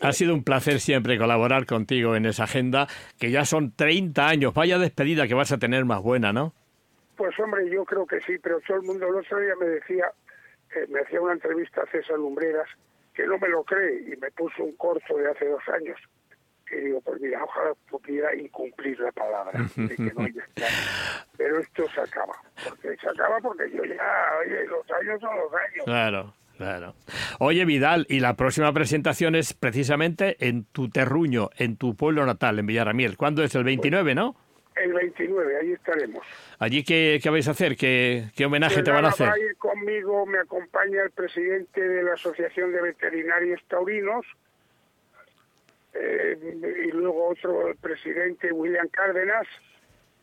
ha 0.00 0.12
sido 0.12 0.34
un 0.34 0.42
placer 0.42 0.80
siempre 0.80 1.18
colaborar 1.18 1.66
contigo 1.66 2.16
en 2.16 2.24
esa 2.24 2.44
agenda, 2.44 2.88
que 3.18 3.30
ya 3.30 3.44
son 3.44 3.74
30 3.76 4.26
años. 4.26 4.54
Vaya 4.54 4.78
despedida 4.78 5.28
que 5.28 5.34
vas 5.34 5.52
a 5.52 5.58
tener 5.58 5.84
más 5.84 6.02
buena, 6.02 6.32
¿no? 6.32 6.54
Pues 7.16 7.38
hombre, 7.38 7.68
yo 7.70 7.84
creo 7.84 8.06
que 8.06 8.20
sí, 8.22 8.38
pero 8.42 8.60
todo 8.66 8.78
el 8.78 8.82
mundo 8.84 9.06
el 9.06 9.16
otro 9.16 9.38
día 9.38 9.54
me 9.60 9.66
decía, 9.66 10.10
me 10.88 11.00
hacía 11.00 11.20
una 11.20 11.34
entrevista 11.34 11.82
a 11.82 11.86
César 11.86 12.18
Lumbreras, 12.18 12.68
que 13.14 13.26
no 13.26 13.38
me 13.38 13.48
lo 13.48 13.62
cree 13.64 14.12
y 14.12 14.16
me 14.16 14.30
puso 14.32 14.64
un 14.64 14.76
corto 14.76 15.16
de 15.16 15.30
hace 15.30 15.46
dos 15.46 15.62
años. 15.68 15.98
Y 16.70 16.76
digo, 16.76 17.00
pues 17.02 17.20
mira, 17.20 17.42
ojalá 17.44 17.74
pudiera 17.88 18.34
incumplir 18.34 18.98
la 18.98 19.12
palabra. 19.12 19.60
de 19.76 19.94
que 19.94 20.02
no 20.02 20.26
Pero 21.36 21.60
esto 21.60 21.84
se 21.94 22.00
acaba. 22.00 22.34
Porque 22.68 22.96
se 22.96 23.08
acaba 23.08 23.38
porque 23.40 23.70
yo 23.70 23.84
ya, 23.84 24.32
oye, 24.40 24.66
los 24.66 24.90
años 24.90 25.20
son 25.20 25.36
los 25.36 25.52
años. 25.52 25.84
Claro. 25.84 26.34
Claro. 26.56 26.94
Oye, 27.40 27.64
Vidal, 27.64 28.06
y 28.08 28.20
la 28.20 28.34
próxima 28.34 28.72
presentación 28.72 29.34
es 29.34 29.54
precisamente 29.54 30.36
en 30.46 30.64
tu 30.64 30.88
terruño, 30.88 31.50
en 31.56 31.76
tu 31.76 31.96
pueblo 31.96 32.24
natal, 32.26 32.60
en 32.60 32.66
Villaramiel. 32.66 33.16
¿Cuándo 33.16 33.42
es? 33.42 33.54
El 33.56 33.64
29, 33.64 34.14
¿no? 34.14 34.36
El 34.76 34.92
29, 34.92 35.56
ahí 35.60 35.72
estaremos. 35.72 36.26
¿Allí 36.58 36.82
qué, 36.82 37.20
qué 37.22 37.30
vais 37.30 37.46
a 37.46 37.52
hacer? 37.52 37.76
¿Qué, 37.76 38.24
qué 38.34 38.46
homenaje 38.46 38.82
te 38.82 38.90
van 38.90 39.04
a 39.04 39.08
hacer? 39.08 39.28
Va 39.28 39.34
a 39.34 39.38
ir 39.38 39.56
conmigo, 39.56 40.26
me 40.26 40.38
acompaña 40.38 41.02
el 41.02 41.10
presidente 41.10 41.80
de 41.80 42.02
la 42.02 42.14
Asociación 42.14 42.72
de 42.72 42.82
Veterinarios 42.82 43.62
Taurinos 43.68 44.26
eh, 45.94 46.36
y 46.86 46.90
luego 46.90 47.28
otro, 47.28 47.68
el 47.68 47.76
presidente 47.76 48.50
William 48.52 48.88
Cárdenas 48.88 49.46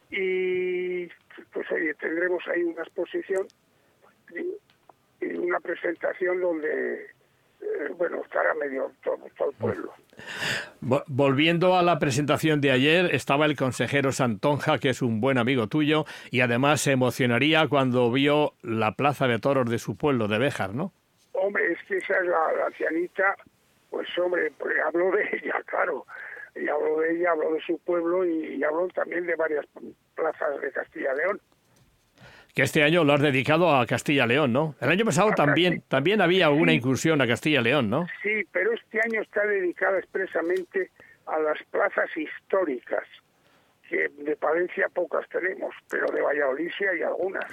y 0.10 1.08
pues 1.54 1.72
oye, 1.72 1.94
tendremos 1.94 2.46
ahí 2.48 2.62
una 2.64 2.84
exposición 2.84 3.48
y, 4.36 4.58
una 5.38 5.60
presentación 5.60 6.42
donde, 6.42 7.08
bueno, 7.98 8.22
estará 8.24 8.54
medio 8.56 8.92
todo, 9.04 9.18
todo 9.38 9.50
el 9.50 9.56
pueblo. 9.58 9.94
Vo- 10.82 11.04
Volviendo 11.08 11.76
a 11.78 11.84
la 11.84 12.00
presentación 12.00 12.62
de 12.62 12.72
ayer, 12.72 13.14
estaba 13.14 13.46
el 13.46 13.56
consejero 13.56 14.12
Santonja, 14.12 14.78
que 14.80 14.90
es 14.90 15.02
un 15.02 15.22
buen 15.22 15.38
amigo 15.38 15.68
tuyo, 15.68 16.06
y 16.32 16.42
además 16.42 16.82
se 16.82 16.92
emocionaría 16.92 17.68
cuando 17.68 18.12
vio 18.12 18.54
la 18.62 18.94
plaza 18.94 19.28
de 19.28 19.40
toros 19.40 19.70
de 19.70 19.80
su 19.80 19.96
pueblo, 19.98 20.28
de 20.28 20.38
Béjar, 20.40 20.74
¿no? 20.74 20.94
Hombre, 21.34 21.72
es 21.72 21.80
que 21.88 21.98
esa 21.98 22.18
es 22.18 22.26
la, 22.26 22.52
la 22.60 22.66
ancianita, 22.68 23.36
pues 23.90 24.08
hombre, 24.20 24.52
pues 24.58 24.76
habló 24.86 25.12
de 25.12 25.24
ella, 25.42 25.56
claro. 25.66 26.06
Y 26.56 26.68
habló 26.68 27.00
de 27.00 27.16
ella, 27.18 27.32
habló 27.32 27.54
de 27.54 27.62
su 27.62 27.78
pueblo 27.80 28.26
y, 28.26 28.56
y 28.56 28.64
habló 28.64 28.88
también 28.90 29.26
de 29.26 29.36
varias 29.36 29.66
plazas 30.16 30.60
de 30.62 30.72
Castilla 30.72 31.14
y 31.14 31.18
León. 31.18 31.42
Que 32.54 32.64
este 32.64 32.84
año 32.84 33.04
lo 33.04 33.14
has 33.14 33.22
dedicado 33.22 33.74
a 33.74 33.86
Castilla-León, 33.86 34.52
¿no? 34.52 34.76
El 34.82 34.90
año 34.90 35.06
pasado 35.06 35.32
también, 35.32 35.84
también 35.88 36.20
había 36.22 36.48
alguna 36.48 36.74
incursión 36.74 37.22
a 37.22 37.28
Castilla-León, 37.28 37.90
¿no? 37.90 38.08
Sí, 38.22 38.44
pero 38.52 38.74
este 38.74 39.00
año 39.00 39.22
está 39.22 39.46
dedicada 39.46 39.98
expresamente 40.00 40.92
a 41.28 41.40
las 41.40 41.58
plazas 41.72 42.10
históricas, 42.18 43.04
que 43.88 44.10
de 44.10 44.36
Palencia 44.36 44.88
pocas 44.94 45.28
tenemos, 45.30 45.74
pero 45.90 46.08
de 46.08 46.22
Valladolid 46.22 46.70
sí 46.78 46.86
hay 46.86 47.02
algunas. 47.04 47.46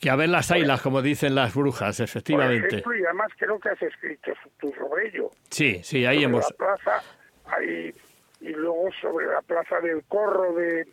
Que 0.00 0.10
a 0.10 0.16
ver 0.16 0.28
las 0.28 0.50
ailas, 0.50 0.82
como 0.82 1.00
dicen 1.00 1.34
las 1.34 1.54
brujas, 1.54 1.96
Por 1.96 2.04
efectivamente. 2.04 2.66
ejemplo, 2.68 2.96
y 2.96 3.04
además 3.04 3.28
creo 3.38 3.58
que 3.58 3.68
has 3.70 3.82
escrito 3.82 4.32
tú 4.58 4.72
sobre 4.78 5.08
ello. 5.08 5.30
Sí, 5.50 5.80
sí, 5.82 6.04
ahí 6.04 6.16
sobre 6.16 6.24
hemos... 6.24 6.50
la 6.50 6.56
plaza 6.56 7.02
ahí, 7.46 7.94
y 8.40 8.48
luego 8.50 8.90
sobre 9.00 9.26
la 9.26 9.42
plaza 9.42 9.80
del 9.80 10.04
Corro 10.04 10.54
de, 10.54 10.86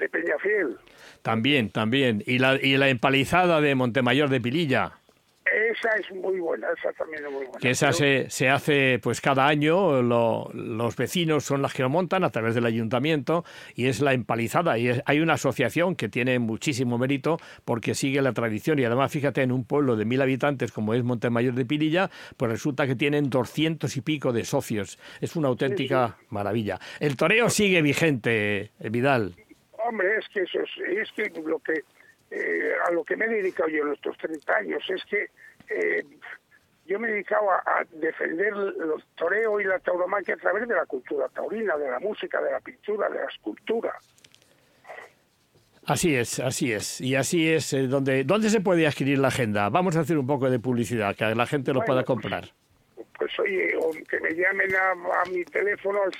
de 0.00 0.08
Peñafiel. 0.08 0.76
También, 1.22 1.70
también. 1.70 2.22
Y 2.26 2.38
la, 2.38 2.56
y 2.60 2.76
la 2.76 2.88
empalizada 2.88 3.60
de 3.60 3.74
Montemayor 3.74 4.28
de 4.30 4.40
Pililla. 4.40 4.92
Esa 5.70 5.88
es 5.98 6.14
muy 6.14 6.38
buena, 6.38 6.68
esa 6.78 6.92
también 6.92 7.24
es 7.24 7.30
muy 7.32 7.44
buena. 7.44 7.58
que 7.58 7.70
esa 7.70 7.92
se, 7.92 8.30
se 8.30 8.48
hace 8.48 9.00
pues 9.02 9.20
cada 9.20 9.48
año, 9.48 10.00
lo- 10.00 10.48
los 10.54 10.94
vecinos 10.94 11.44
son 11.44 11.60
las 11.60 11.74
que 11.74 11.82
lo 11.82 11.88
montan 11.88 12.22
a 12.22 12.30
través 12.30 12.54
del 12.54 12.66
ayuntamiento 12.66 13.44
y 13.74 13.86
es 13.86 14.00
la 14.00 14.12
empalizada 14.12 14.78
y 14.78 14.86
es- 14.88 15.02
hay 15.06 15.18
una 15.18 15.32
asociación 15.34 15.96
que 15.96 16.08
tiene 16.08 16.38
muchísimo 16.38 16.98
mérito 16.98 17.38
porque 17.64 17.96
sigue 17.96 18.22
la 18.22 18.32
tradición 18.32 18.78
y 18.78 18.84
además 18.84 19.10
fíjate 19.10 19.42
en 19.42 19.50
un 19.50 19.64
pueblo 19.64 19.96
de 19.96 20.04
mil 20.04 20.22
habitantes 20.22 20.70
como 20.70 20.94
es 20.94 21.02
Montemayor 21.02 21.54
de 21.54 21.64
Pirilla, 21.66 22.10
pues 22.36 22.52
resulta 22.52 22.86
que 22.86 22.94
tienen 22.94 23.28
doscientos 23.28 23.96
y 23.96 24.02
pico 24.02 24.32
de 24.32 24.44
socios, 24.44 25.00
es 25.20 25.34
una 25.34 25.48
auténtica 25.48 26.16
maravilla. 26.28 26.78
El 27.00 27.16
toreo 27.16 27.50
sigue 27.50 27.82
vigente, 27.82 28.70
eh, 28.78 28.88
Vidal. 28.90 29.34
Hombre, 29.90 30.18
es 30.18 30.28
que 30.28 30.42
eso 30.42 30.60
es, 30.60 31.10
que 31.16 31.28
lo 31.44 31.58
que 31.58 31.82
eh, 32.30 32.74
a 32.86 32.92
lo 32.92 33.02
que 33.02 33.16
me 33.16 33.24
he 33.24 33.28
dedicado 33.28 33.68
yo 33.68 33.84
en 33.84 33.92
estos 33.92 34.16
30 34.18 34.54
años 34.54 34.84
es 34.88 35.04
que 35.06 35.30
eh, 35.68 36.04
yo 36.86 37.00
me 37.00 37.08
he 37.08 37.10
dedicado 37.10 37.50
a, 37.50 37.56
a 37.56 37.84
defender 37.90 38.52
los 38.52 39.04
toreo 39.16 39.60
y 39.60 39.64
la 39.64 39.80
tauromaquia 39.80 40.34
a 40.34 40.36
través 40.36 40.68
de 40.68 40.76
la 40.76 40.86
cultura 40.86 41.28
taurina, 41.30 41.76
de 41.76 41.90
la 41.90 41.98
música, 41.98 42.40
de 42.40 42.52
la 42.52 42.60
pintura, 42.60 43.08
de 43.08 43.18
la 43.18 43.24
escultura. 43.24 43.92
Así 45.86 46.14
es, 46.14 46.38
así 46.38 46.70
es. 46.72 47.00
Y 47.00 47.16
así 47.16 47.50
es 47.50 47.72
eh, 47.72 47.88
donde, 47.88 48.22
¿dónde 48.22 48.48
se 48.48 48.60
puede 48.60 48.86
adquirir 48.86 49.18
la 49.18 49.26
agenda? 49.28 49.70
Vamos 49.70 49.96
a 49.96 50.00
hacer 50.00 50.18
un 50.18 50.26
poco 50.28 50.48
de 50.48 50.60
publicidad, 50.60 51.16
que 51.16 51.34
la 51.34 51.46
gente 51.46 51.72
lo 51.72 51.80
Bueno, 51.80 51.86
pueda 51.86 52.04
pues, 52.04 52.06
comprar. 52.06 52.44
Pues 53.18 53.36
oye, 53.40 53.74
o 53.76 53.90
que 54.08 54.20
me 54.20 54.30
llamen 54.34 54.70
a, 54.76 54.92
a 54.92 55.24
mi 55.30 55.44
teléfono 55.46 55.98
al 56.04 56.12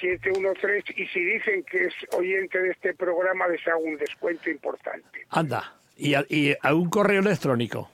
629-501-713 0.00 0.94
y 0.96 1.06
si 1.06 1.20
dicen 1.20 1.62
que 1.64 1.84
es 1.84 1.94
oyente 2.12 2.60
de 2.60 2.70
este 2.70 2.94
programa 2.94 3.46
les 3.48 3.66
hago 3.68 3.80
un 3.80 3.96
descuento 3.96 4.50
importante. 4.50 5.26
Anda. 5.30 5.74
Y 5.96 6.14
a, 6.14 6.24
y 6.28 6.54
a 6.60 6.74
un 6.74 6.88
correo 6.88 7.20
electrónico. 7.20 7.90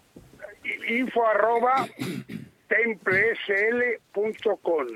info 0.89 1.27
arroba 1.27 1.87
templesl.com. 2.69 4.87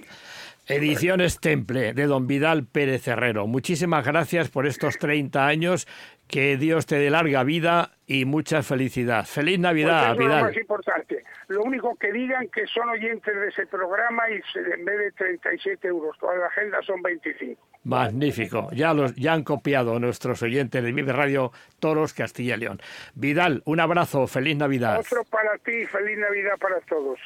Ediciones 0.68 1.40
Temple 1.40 1.92
de 1.92 2.06
don 2.06 2.28
Vidal 2.28 2.64
Pérez 2.64 3.08
Herrero. 3.08 3.48
Muchísimas 3.48 4.06
gracias 4.06 4.48
por 4.48 4.66
estos 4.66 4.96
30 4.98 5.46
años. 5.46 5.88
Que 6.32 6.56
Dios 6.56 6.86
te 6.86 6.96
dé 6.96 7.10
larga 7.10 7.44
vida 7.44 7.90
y 8.06 8.24
mucha 8.24 8.62
felicidad. 8.62 9.26
Feliz 9.26 9.58
Navidad, 9.58 10.00
Pues 10.00 10.12
es 10.12 10.18
lo 10.18 10.24
Vidal. 10.24 10.42
más 10.44 10.56
importante. 10.56 11.24
Lo 11.48 11.62
único 11.62 11.94
que 11.96 12.10
digan 12.10 12.48
que 12.48 12.66
son 12.68 12.88
oyentes 12.88 13.34
de 13.34 13.48
ese 13.48 13.66
programa 13.66 14.22
y 14.30 14.40
se, 14.50 14.60
en 14.60 14.82
vez 14.86 14.98
de 14.98 15.12
37 15.12 15.88
euros 15.88 16.16
toda 16.18 16.34
la 16.36 16.46
agenda 16.46 16.78
son 16.86 17.02
25. 17.02 17.60
Magnífico. 17.84 18.70
Ya, 18.72 18.94
los, 18.94 19.14
ya 19.14 19.34
han 19.34 19.44
copiado 19.44 20.00
nuestros 20.00 20.40
oyentes 20.42 20.82
de 20.82 20.90
Vive 20.92 21.12
Radio 21.12 21.52
Toros 21.80 22.14
Castilla 22.14 22.54
y 22.56 22.60
León. 22.60 22.80
Vidal, 23.14 23.60
un 23.66 23.80
abrazo. 23.80 24.26
Feliz 24.26 24.56
Navidad. 24.56 25.00
Otro 25.00 25.24
para 25.24 25.58
ti, 25.58 25.84
feliz 25.84 26.16
Navidad 26.16 26.56
para 26.58 26.80
todos. 26.88 27.18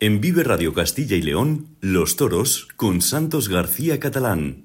En 0.00 0.20
Vive 0.20 0.42
Radio 0.42 0.74
Castilla 0.74 1.14
y 1.14 1.22
León, 1.22 1.76
Los 1.80 2.16
Toros 2.16 2.66
con 2.74 3.00
Santos 3.02 3.48
García 3.48 4.00
Catalán. 4.00 4.64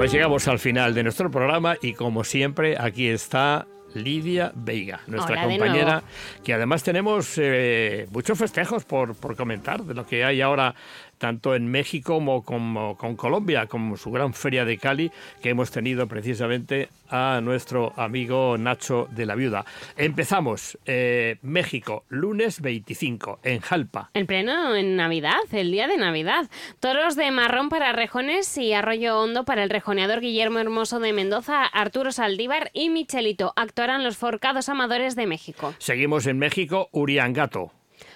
Pues 0.00 0.12
llegamos 0.12 0.48
al 0.48 0.58
final 0.58 0.94
de 0.94 1.02
nuestro 1.02 1.30
programa 1.30 1.76
y 1.82 1.92
como 1.92 2.24
siempre 2.24 2.74
aquí 2.80 3.08
está 3.08 3.66
Lidia 3.92 4.50
Veiga, 4.54 5.02
nuestra 5.06 5.34
Hola 5.34 5.44
compañera, 5.44 6.02
que 6.42 6.54
además 6.54 6.82
tenemos 6.82 7.34
eh, 7.36 8.08
muchos 8.10 8.38
festejos 8.38 8.86
por, 8.86 9.14
por 9.14 9.36
comentar 9.36 9.84
de 9.84 9.92
lo 9.92 10.06
que 10.06 10.24
hay 10.24 10.40
ahora 10.40 10.74
tanto 11.20 11.54
en 11.54 11.70
México 11.70 12.14
como, 12.14 12.42
como 12.42 12.96
con 12.96 13.14
Colombia, 13.14 13.66
como 13.66 13.96
su 13.96 14.10
gran 14.10 14.34
feria 14.34 14.64
de 14.64 14.78
Cali, 14.78 15.12
que 15.42 15.50
hemos 15.50 15.70
tenido 15.70 16.08
precisamente 16.08 16.88
a 17.08 17.40
nuestro 17.42 17.92
amigo 17.96 18.56
Nacho 18.58 19.06
de 19.10 19.26
la 19.26 19.34
Viuda. 19.34 19.64
Empezamos, 19.96 20.78
eh, 20.86 21.36
México, 21.42 22.04
lunes 22.08 22.60
25, 22.60 23.40
en 23.44 23.60
Jalpa. 23.60 24.10
En 24.14 24.26
pleno 24.26 24.74
en 24.74 24.96
Navidad, 24.96 25.40
el 25.52 25.70
día 25.70 25.86
de 25.88 25.98
Navidad. 25.98 26.48
Toros 26.80 27.16
de 27.16 27.30
marrón 27.30 27.68
para 27.68 27.92
rejones 27.92 28.56
y 28.56 28.72
arroyo 28.72 29.20
hondo 29.20 29.44
para 29.44 29.62
el 29.62 29.70
rejoneador 29.70 30.20
Guillermo 30.20 30.58
Hermoso 30.58 31.00
de 31.00 31.12
Mendoza, 31.12 31.64
Arturo 31.64 32.12
Saldívar 32.12 32.70
y 32.72 32.88
Michelito. 32.88 33.52
Actuarán 33.56 34.04
los 34.04 34.16
forcados 34.16 34.68
amadores 34.68 35.16
de 35.16 35.26
México. 35.26 35.74
Seguimos 35.78 36.26
en 36.26 36.38
México, 36.38 36.88
Uriangato. 36.92 37.72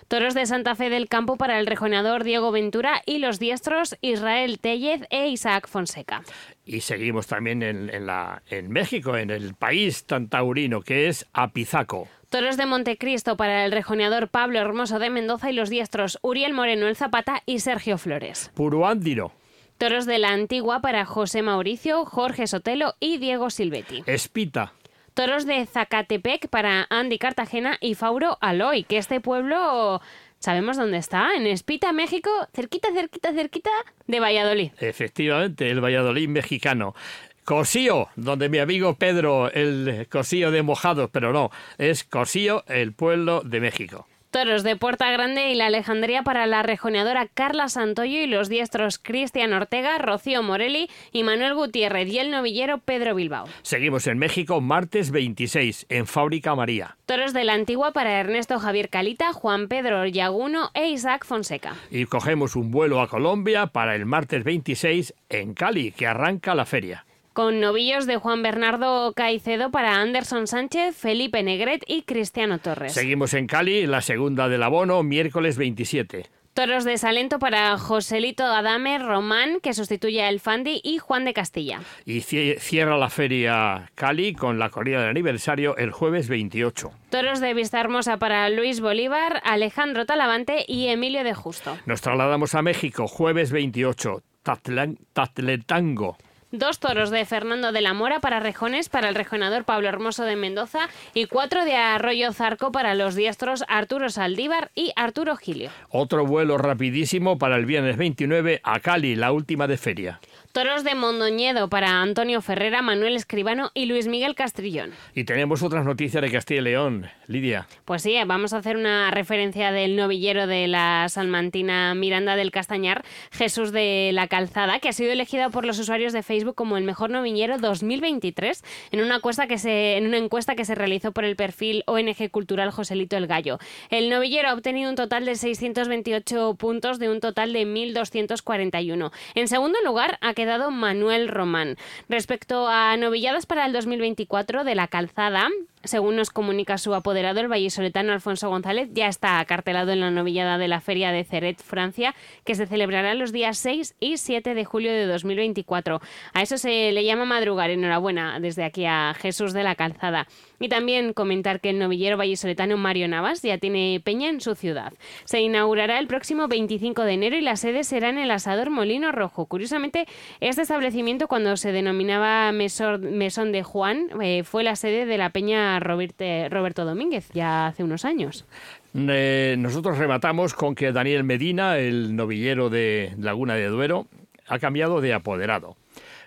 Toros 0.08 0.34
de 0.34 0.46
Santa 0.46 0.74
Fe 0.74 0.90
del 0.90 1.08
Campo 1.08 1.36
para 1.36 1.58
el 1.58 1.66
rejoneador 1.66 2.24
Diego 2.24 2.52
Ventura 2.52 3.02
y 3.06 3.18
los 3.18 3.38
diestros 3.38 3.96
Israel 4.00 4.58
Tellez 4.58 5.02
e 5.10 5.28
Isaac 5.28 5.68
Fonseca. 5.68 6.22
Y 6.64 6.80
seguimos 6.80 7.26
también 7.26 7.62
en, 7.62 7.90
en 7.92 8.06
la, 8.06 8.42
en 8.48 8.70
México, 8.70 9.16
en 9.16 9.30
el 9.30 9.54
país 9.54 10.04
tan 10.04 10.28
taurino 10.28 10.82
que 10.82 11.08
es 11.08 11.26
Apizaco. 11.32 12.08
Toros 12.30 12.56
de 12.56 12.66
Montecristo 12.66 13.36
para 13.36 13.64
el 13.64 13.72
rejoneador 13.72 14.28
Pablo 14.28 14.58
Hermoso 14.58 14.98
de 14.98 15.10
Mendoza 15.10 15.50
y 15.50 15.54
los 15.54 15.70
diestros 15.70 16.18
Uriel 16.22 16.52
Moreno 16.52 16.88
el 16.88 16.96
Zapata 16.96 17.42
y 17.46 17.60
Sergio 17.60 17.96
Flores. 17.96 18.50
Puruándiro. 18.54 19.32
Toros 19.78 20.06
de 20.06 20.18
la 20.18 20.30
Antigua 20.30 20.80
para 20.80 21.04
José 21.04 21.42
Mauricio, 21.42 22.04
Jorge 22.04 22.46
Sotelo 22.46 22.94
y 23.00 23.18
Diego 23.18 23.50
Silvetti. 23.50 24.02
Espita. 24.06 24.72
Toros 25.14 25.46
de 25.46 25.64
Zacatepec 25.64 26.48
para 26.48 26.88
Andy 26.90 27.18
Cartagena 27.18 27.78
y 27.80 27.94
Fauro 27.94 28.36
Aloy, 28.40 28.82
que 28.82 28.98
este 28.98 29.20
pueblo 29.20 30.02
sabemos 30.40 30.76
dónde 30.76 30.98
está, 30.98 31.36
en 31.36 31.46
Espita, 31.46 31.92
México, 31.92 32.30
cerquita, 32.52 32.88
cerquita, 32.92 33.32
cerquita 33.32 33.70
de 34.08 34.18
Valladolid. 34.18 34.72
Efectivamente, 34.80 35.70
el 35.70 35.80
Valladolid 35.80 36.28
mexicano. 36.28 36.96
Cosío, 37.44 38.08
donde 38.16 38.48
mi 38.48 38.58
amigo 38.58 38.94
Pedro, 38.94 39.52
el 39.52 40.08
Cosío 40.10 40.50
de 40.50 40.62
Mojados, 40.62 41.10
pero 41.12 41.32
no, 41.32 41.50
es 41.78 42.02
Cosío, 42.02 42.64
el 42.66 42.92
pueblo 42.92 43.42
de 43.42 43.60
México. 43.60 44.08
Toros 44.34 44.64
de 44.64 44.74
Puerta 44.74 45.12
Grande 45.12 45.52
y 45.52 45.54
la 45.54 45.66
Alejandría 45.66 46.24
para 46.24 46.48
la 46.48 46.64
rejoneadora 46.64 47.28
Carla 47.32 47.68
Santoyo 47.68 48.20
y 48.20 48.26
los 48.26 48.48
diestros 48.48 48.98
Cristian 48.98 49.52
Ortega, 49.52 49.96
Rocío 49.98 50.42
Morelli 50.42 50.90
y 51.12 51.22
Manuel 51.22 51.54
Gutiérrez 51.54 52.08
y 52.08 52.18
el 52.18 52.32
novillero 52.32 52.78
Pedro 52.78 53.14
Bilbao. 53.14 53.46
Seguimos 53.62 54.08
en 54.08 54.18
México, 54.18 54.60
martes 54.60 55.12
26, 55.12 55.86
en 55.88 56.08
Fábrica 56.08 56.56
María. 56.56 56.96
Toros 57.06 57.32
de 57.32 57.44
la 57.44 57.52
Antigua 57.52 57.92
para 57.92 58.18
Ernesto 58.18 58.58
Javier 58.58 58.88
Calita, 58.88 59.32
Juan 59.32 59.68
Pedro 59.68 60.04
Yaguno 60.04 60.72
e 60.74 60.88
Isaac 60.88 61.24
Fonseca. 61.24 61.76
Y 61.92 62.06
cogemos 62.06 62.56
un 62.56 62.72
vuelo 62.72 63.00
a 63.00 63.06
Colombia 63.06 63.68
para 63.68 63.94
el 63.94 64.04
martes 64.04 64.42
26 64.42 65.14
en 65.28 65.54
Cali, 65.54 65.92
que 65.92 66.08
arranca 66.08 66.56
la 66.56 66.64
feria. 66.64 67.04
Con 67.34 67.58
novillos 67.60 68.06
de 68.06 68.16
Juan 68.16 68.44
Bernardo 68.44 69.12
Caicedo 69.12 69.70
para 69.72 70.00
Anderson 70.00 70.46
Sánchez, 70.46 70.96
Felipe 70.96 71.42
Negret 71.42 71.82
y 71.88 72.02
Cristiano 72.02 72.60
Torres. 72.60 72.94
Seguimos 72.94 73.34
en 73.34 73.48
Cali, 73.48 73.86
la 73.88 74.02
segunda 74.02 74.48
del 74.48 74.62
abono, 74.62 75.02
miércoles 75.02 75.58
27. 75.58 76.26
Toros 76.54 76.84
de 76.84 76.96
Salento 76.96 77.40
para 77.40 77.76
Joselito 77.76 78.44
Adame 78.44 79.00
Román, 79.00 79.58
que 79.60 79.74
sustituye 79.74 80.22
a 80.22 80.28
El 80.28 80.38
Fandi, 80.38 80.80
y 80.84 80.98
Juan 80.98 81.24
de 81.24 81.34
Castilla. 81.34 81.80
Y 82.06 82.20
cie- 82.20 82.60
cierra 82.60 82.96
la 82.96 83.10
feria 83.10 83.90
Cali 83.96 84.34
con 84.34 84.60
la 84.60 84.70
corrida 84.70 85.00
del 85.00 85.08
aniversario 85.10 85.76
el 85.76 85.90
jueves 85.90 86.28
28. 86.28 86.92
Toros 87.10 87.40
de 87.40 87.52
Vista 87.52 87.80
Hermosa 87.80 88.16
para 88.18 88.48
Luis 88.48 88.78
Bolívar, 88.80 89.42
Alejandro 89.44 90.06
Talavante 90.06 90.64
y 90.68 90.86
Emilio 90.86 91.24
de 91.24 91.34
Justo. 91.34 91.76
Nos 91.86 92.00
trasladamos 92.00 92.54
a 92.54 92.62
México, 92.62 93.08
jueves 93.08 93.50
28, 93.50 94.22
Tatlan- 94.44 94.98
Tatletango. 95.12 96.16
Dos 96.56 96.78
toros 96.78 97.10
de 97.10 97.24
Fernando 97.24 97.72
de 97.72 97.80
la 97.80 97.94
Mora 97.94 98.20
para 98.20 98.38
rejones 98.38 98.88
para 98.88 99.08
el 99.08 99.16
rejonador 99.16 99.64
Pablo 99.64 99.88
Hermoso 99.88 100.22
de 100.22 100.36
Mendoza 100.36 100.88
y 101.12 101.26
cuatro 101.26 101.64
de 101.64 101.74
Arroyo 101.74 102.32
Zarco 102.32 102.70
para 102.70 102.94
los 102.94 103.16
diestros 103.16 103.64
Arturo 103.66 104.08
Saldívar 104.08 104.70
y 104.76 104.92
Arturo 104.94 105.34
Gilio. 105.34 105.70
Otro 105.90 106.24
vuelo 106.24 106.56
rapidísimo 106.56 107.38
para 107.38 107.56
el 107.56 107.66
viernes 107.66 107.96
29 107.96 108.60
a 108.62 108.78
Cali, 108.78 109.16
la 109.16 109.32
última 109.32 109.66
de 109.66 109.78
feria. 109.78 110.20
Toros 110.54 110.84
de 110.84 110.94
Mondoñedo 110.94 111.68
para 111.68 112.00
Antonio 112.00 112.40
Ferrera, 112.40 112.80
Manuel 112.80 113.16
Escribano 113.16 113.72
y 113.74 113.86
Luis 113.86 114.06
Miguel 114.06 114.36
Castrillón. 114.36 114.92
Y 115.12 115.24
tenemos 115.24 115.64
otras 115.64 115.84
noticias 115.84 116.22
de 116.22 116.30
Castilla 116.30 116.60
y 116.60 116.62
León. 116.62 117.10
Lidia. 117.26 117.66
Pues 117.84 118.02
sí, 118.02 118.16
vamos 118.24 118.52
a 118.52 118.58
hacer 118.58 118.76
una 118.76 119.10
referencia 119.10 119.72
del 119.72 119.96
novillero 119.96 120.46
de 120.46 120.68
la 120.68 121.08
salmantina 121.08 121.96
Miranda 121.96 122.36
del 122.36 122.52
Castañar, 122.52 123.04
Jesús 123.32 123.72
de 123.72 124.10
la 124.12 124.28
Calzada, 124.28 124.78
que 124.78 124.90
ha 124.90 124.92
sido 124.92 125.10
elegido 125.10 125.50
por 125.50 125.64
los 125.64 125.76
usuarios 125.80 126.12
de 126.12 126.22
Facebook 126.22 126.54
como 126.54 126.76
el 126.76 126.84
mejor 126.84 127.10
novillero 127.10 127.58
2023 127.58 128.62
en 128.92 129.00
una 129.00 129.16
encuesta 129.16 129.48
que 129.48 129.58
se, 129.58 129.96
en 129.96 130.06
una 130.06 130.18
encuesta 130.18 130.54
que 130.54 130.64
se 130.64 130.76
realizó 130.76 131.10
por 131.10 131.24
el 131.24 131.34
perfil 131.34 131.82
ONG 131.88 132.30
Cultural 132.30 132.70
Joselito 132.70 133.16
el 133.16 133.26
Gallo. 133.26 133.58
El 133.90 134.08
novillero 134.08 134.50
ha 134.50 134.54
obtenido 134.54 134.88
un 134.88 134.94
total 134.94 135.24
de 135.24 135.34
628 135.34 136.54
puntos 136.54 137.00
de 137.00 137.08
un 137.08 137.18
total 137.18 137.52
de 137.52 137.66
1.241. 137.66 139.10
En 139.34 139.48
segundo 139.48 139.78
lugar 139.84 140.18
ha 140.20 140.34
quedado 140.34 140.43
Manuel 140.70 141.28
Román. 141.28 141.76
Respecto 142.08 142.68
a 142.68 142.96
novilladas 142.96 143.46
para 143.46 143.66
el 143.66 143.72
2024 143.72 144.64
de 144.64 144.74
la 144.74 144.88
Calzada, 144.88 145.48
según 145.84 146.16
nos 146.16 146.30
comunica 146.30 146.78
su 146.78 146.94
apoderado, 146.94 147.40
el 147.40 147.48
vallisoletano 147.48 148.12
Alfonso 148.12 148.48
González, 148.48 148.88
ya 148.92 149.08
está 149.08 149.38
acartelado 149.38 149.92
en 149.92 150.00
la 150.00 150.10
novillada 150.10 150.56
de 150.58 150.68
la 150.68 150.80
Feria 150.80 151.12
de 151.12 151.24
Ceret, 151.24 151.62
Francia, 151.62 152.14
que 152.44 152.54
se 152.54 152.66
celebrará 152.66 153.14
los 153.14 153.32
días 153.32 153.58
6 153.58 153.96
y 154.00 154.16
7 154.16 154.54
de 154.54 154.64
julio 154.64 154.92
de 154.92 155.06
2024. 155.06 156.00
A 156.32 156.42
eso 156.42 156.56
se 156.56 156.92
le 156.92 157.04
llama 157.04 157.24
madrugar. 157.24 157.70
Enhorabuena 157.70 158.40
desde 158.40 158.64
aquí 158.64 158.86
a 158.86 159.14
Jesús 159.14 159.52
de 159.52 159.62
la 159.62 159.74
Calzada. 159.74 160.26
Y 160.64 160.70
también 160.70 161.12
comentar 161.12 161.60
que 161.60 161.68
el 161.68 161.78
novillero 161.78 162.16
vallisoletano 162.16 162.78
Mario 162.78 163.06
Navas 163.06 163.42
ya 163.42 163.58
tiene 163.58 164.00
peña 164.02 164.30
en 164.30 164.40
su 164.40 164.54
ciudad. 164.54 164.94
Se 165.26 165.42
inaugurará 165.42 165.98
el 165.98 166.06
próximo 166.06 166.48
25 166.48 167.02
de 167.02 167.12
enero 167.12 167.36
y 167.36 167.42
la 167.42 167.56
sede 167.56 167.84
será 167.84 168.08
en 168.08 168.16
el 168.16 168.30
Asador 168.30 168.70
Molino 168.70 169.12
Rojo. 169.12 169.44
Curiosamente, 169.44 170.06
este 170.40 170.62
establecimiento, 170.62 171.28
cuando 171.28 171.58
se 171.58 171.70
denominaba 171.70 172.50
Mesón, 172.52 173.52
de 173.52 173.62
Juan, 173.62 174.08
eh, 174.22 174.42
fue 174.42 174.64
la 174.64 174.74
sede 174.74 175.04
de 175.04 175.18
la 175.18 175.28
peña 175.28 175.78
Roberto 175.80 176.86
Domínguez, 176.86 177.28
ya 177.34 177.66
hace 177.66 177.84
unos 177.84 178.06
años. 178.06 178.46
Eh, 178.94 179.56
nosotros 179.58 179.98
rematamos 179.98 180.54
con 180.54 180.74
que 180.74 180.92
Daniel 180.92 181.24
Medina, 181.24 181.76
el 181.76 182.16
novillero 182.16 182.70
de 182.70 183.12
Laguna 183.18 183.54
de 183.54 183.66
Duero, 183.66 184.06
ha 184.46 184.58
cambiado 184.58 185.02
de 185.02 185.12
apoderado. 185.12 185.76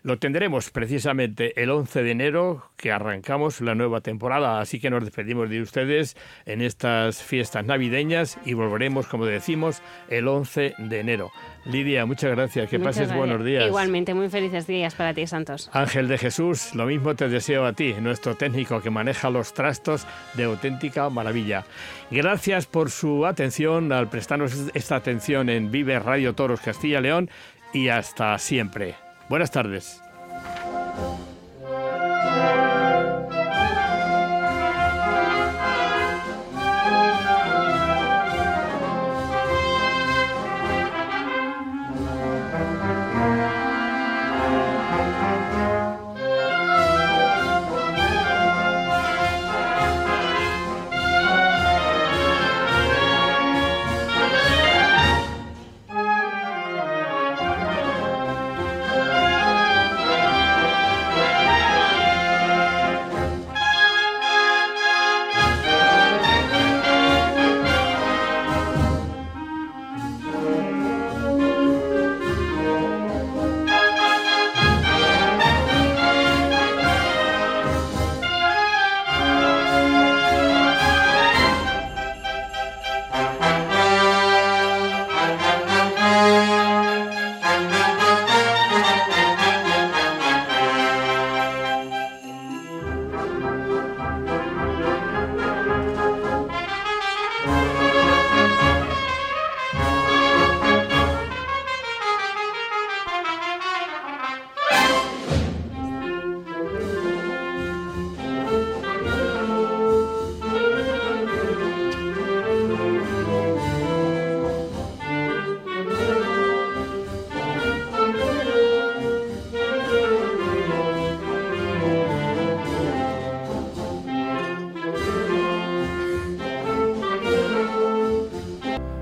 Lo 0.04 0.20
tendremos 0.20 0.70
precisamente 0.70 1.62
el 1.62 1.70
11 1.70 2.04
de 2.04 2.12
enero, 2.12 2.72
que 2.78 2.92
arrancamos 2.92 3.62
la 3.62 3.76
nueva 3.76 4.02
temporada, 4.02 4.60
así 4.60 4.80
que 4.80 4.90
nos 4.90 5.04
despedimos 5.04 5.50
de 5.50 5.62
ustedes 5.62 6.16
en 6.46 6.62
estas 6.62 7.24
fiestas 7.24 7.66
navideñas 7.66 8.38
y 8.46 8.54
volveremos, 8.54 9.08
como 9.08 9.26
decimos, 9.26 9.82
el 10.10 10.28
11 10.28 10.76
de 10.78 11.00
enero. 11.00 11.32
Lidia, 11.66 12.06
muchas 12.06 12.32
gracias, 12.32 12.70
que 12.70 12.78
Muchas 12.78 12.96
pases 12.96 13.08
gracias. 13.10 13.18
buenos 13.18 13.46
días. 13.46 13.68
Igualmente, 13.68 14.14
muy 14.14 14.30
felices 14.30 14.68
días 14.68 14.96
para 14.96 15.14
ti, 15.14 15.28
Santos. 15.28 15.70
Ángel 15.74 16.08
de 16.08 16.18
Jesús, 16.18 16.74
lo 16.76 16.86
mismo 16.86 17.16
te 17.16 17.28
deseo 17.28 17.66
a 17.66 17.74
ti, 17.74 17.94
nuestro 18.00 18.36
técnico 18.36 18.82
que 18.82 18.90
maneja 18.90 19.30
los 19.30 19.54
trastos 19.54 20.08
de 20.36 20.46
auténtica 20.46 21.10
maravilla. 21.10 21.66
Gracias 22.12 22.68
por 22.68 22.90
su 22.92 23.26
atención, 23.26 23.92
al 23.92 24.10
prestarnos 24.10 24.54
esta 24.74 24.96
atención 24.96 25.50
en 25.50 25.72
Vive 25.72 26.00
Radio 26.00 26.34
Toros 26.34 26.62
Castilla 26.62 27.00
y 27.00 27.04
León 27.04 27.30
y 27.74 27.90
hasta 27.90 28.38
siempre. 28.38 29.07
Buenas 29.30 29.52
tardes. 29.52 30.02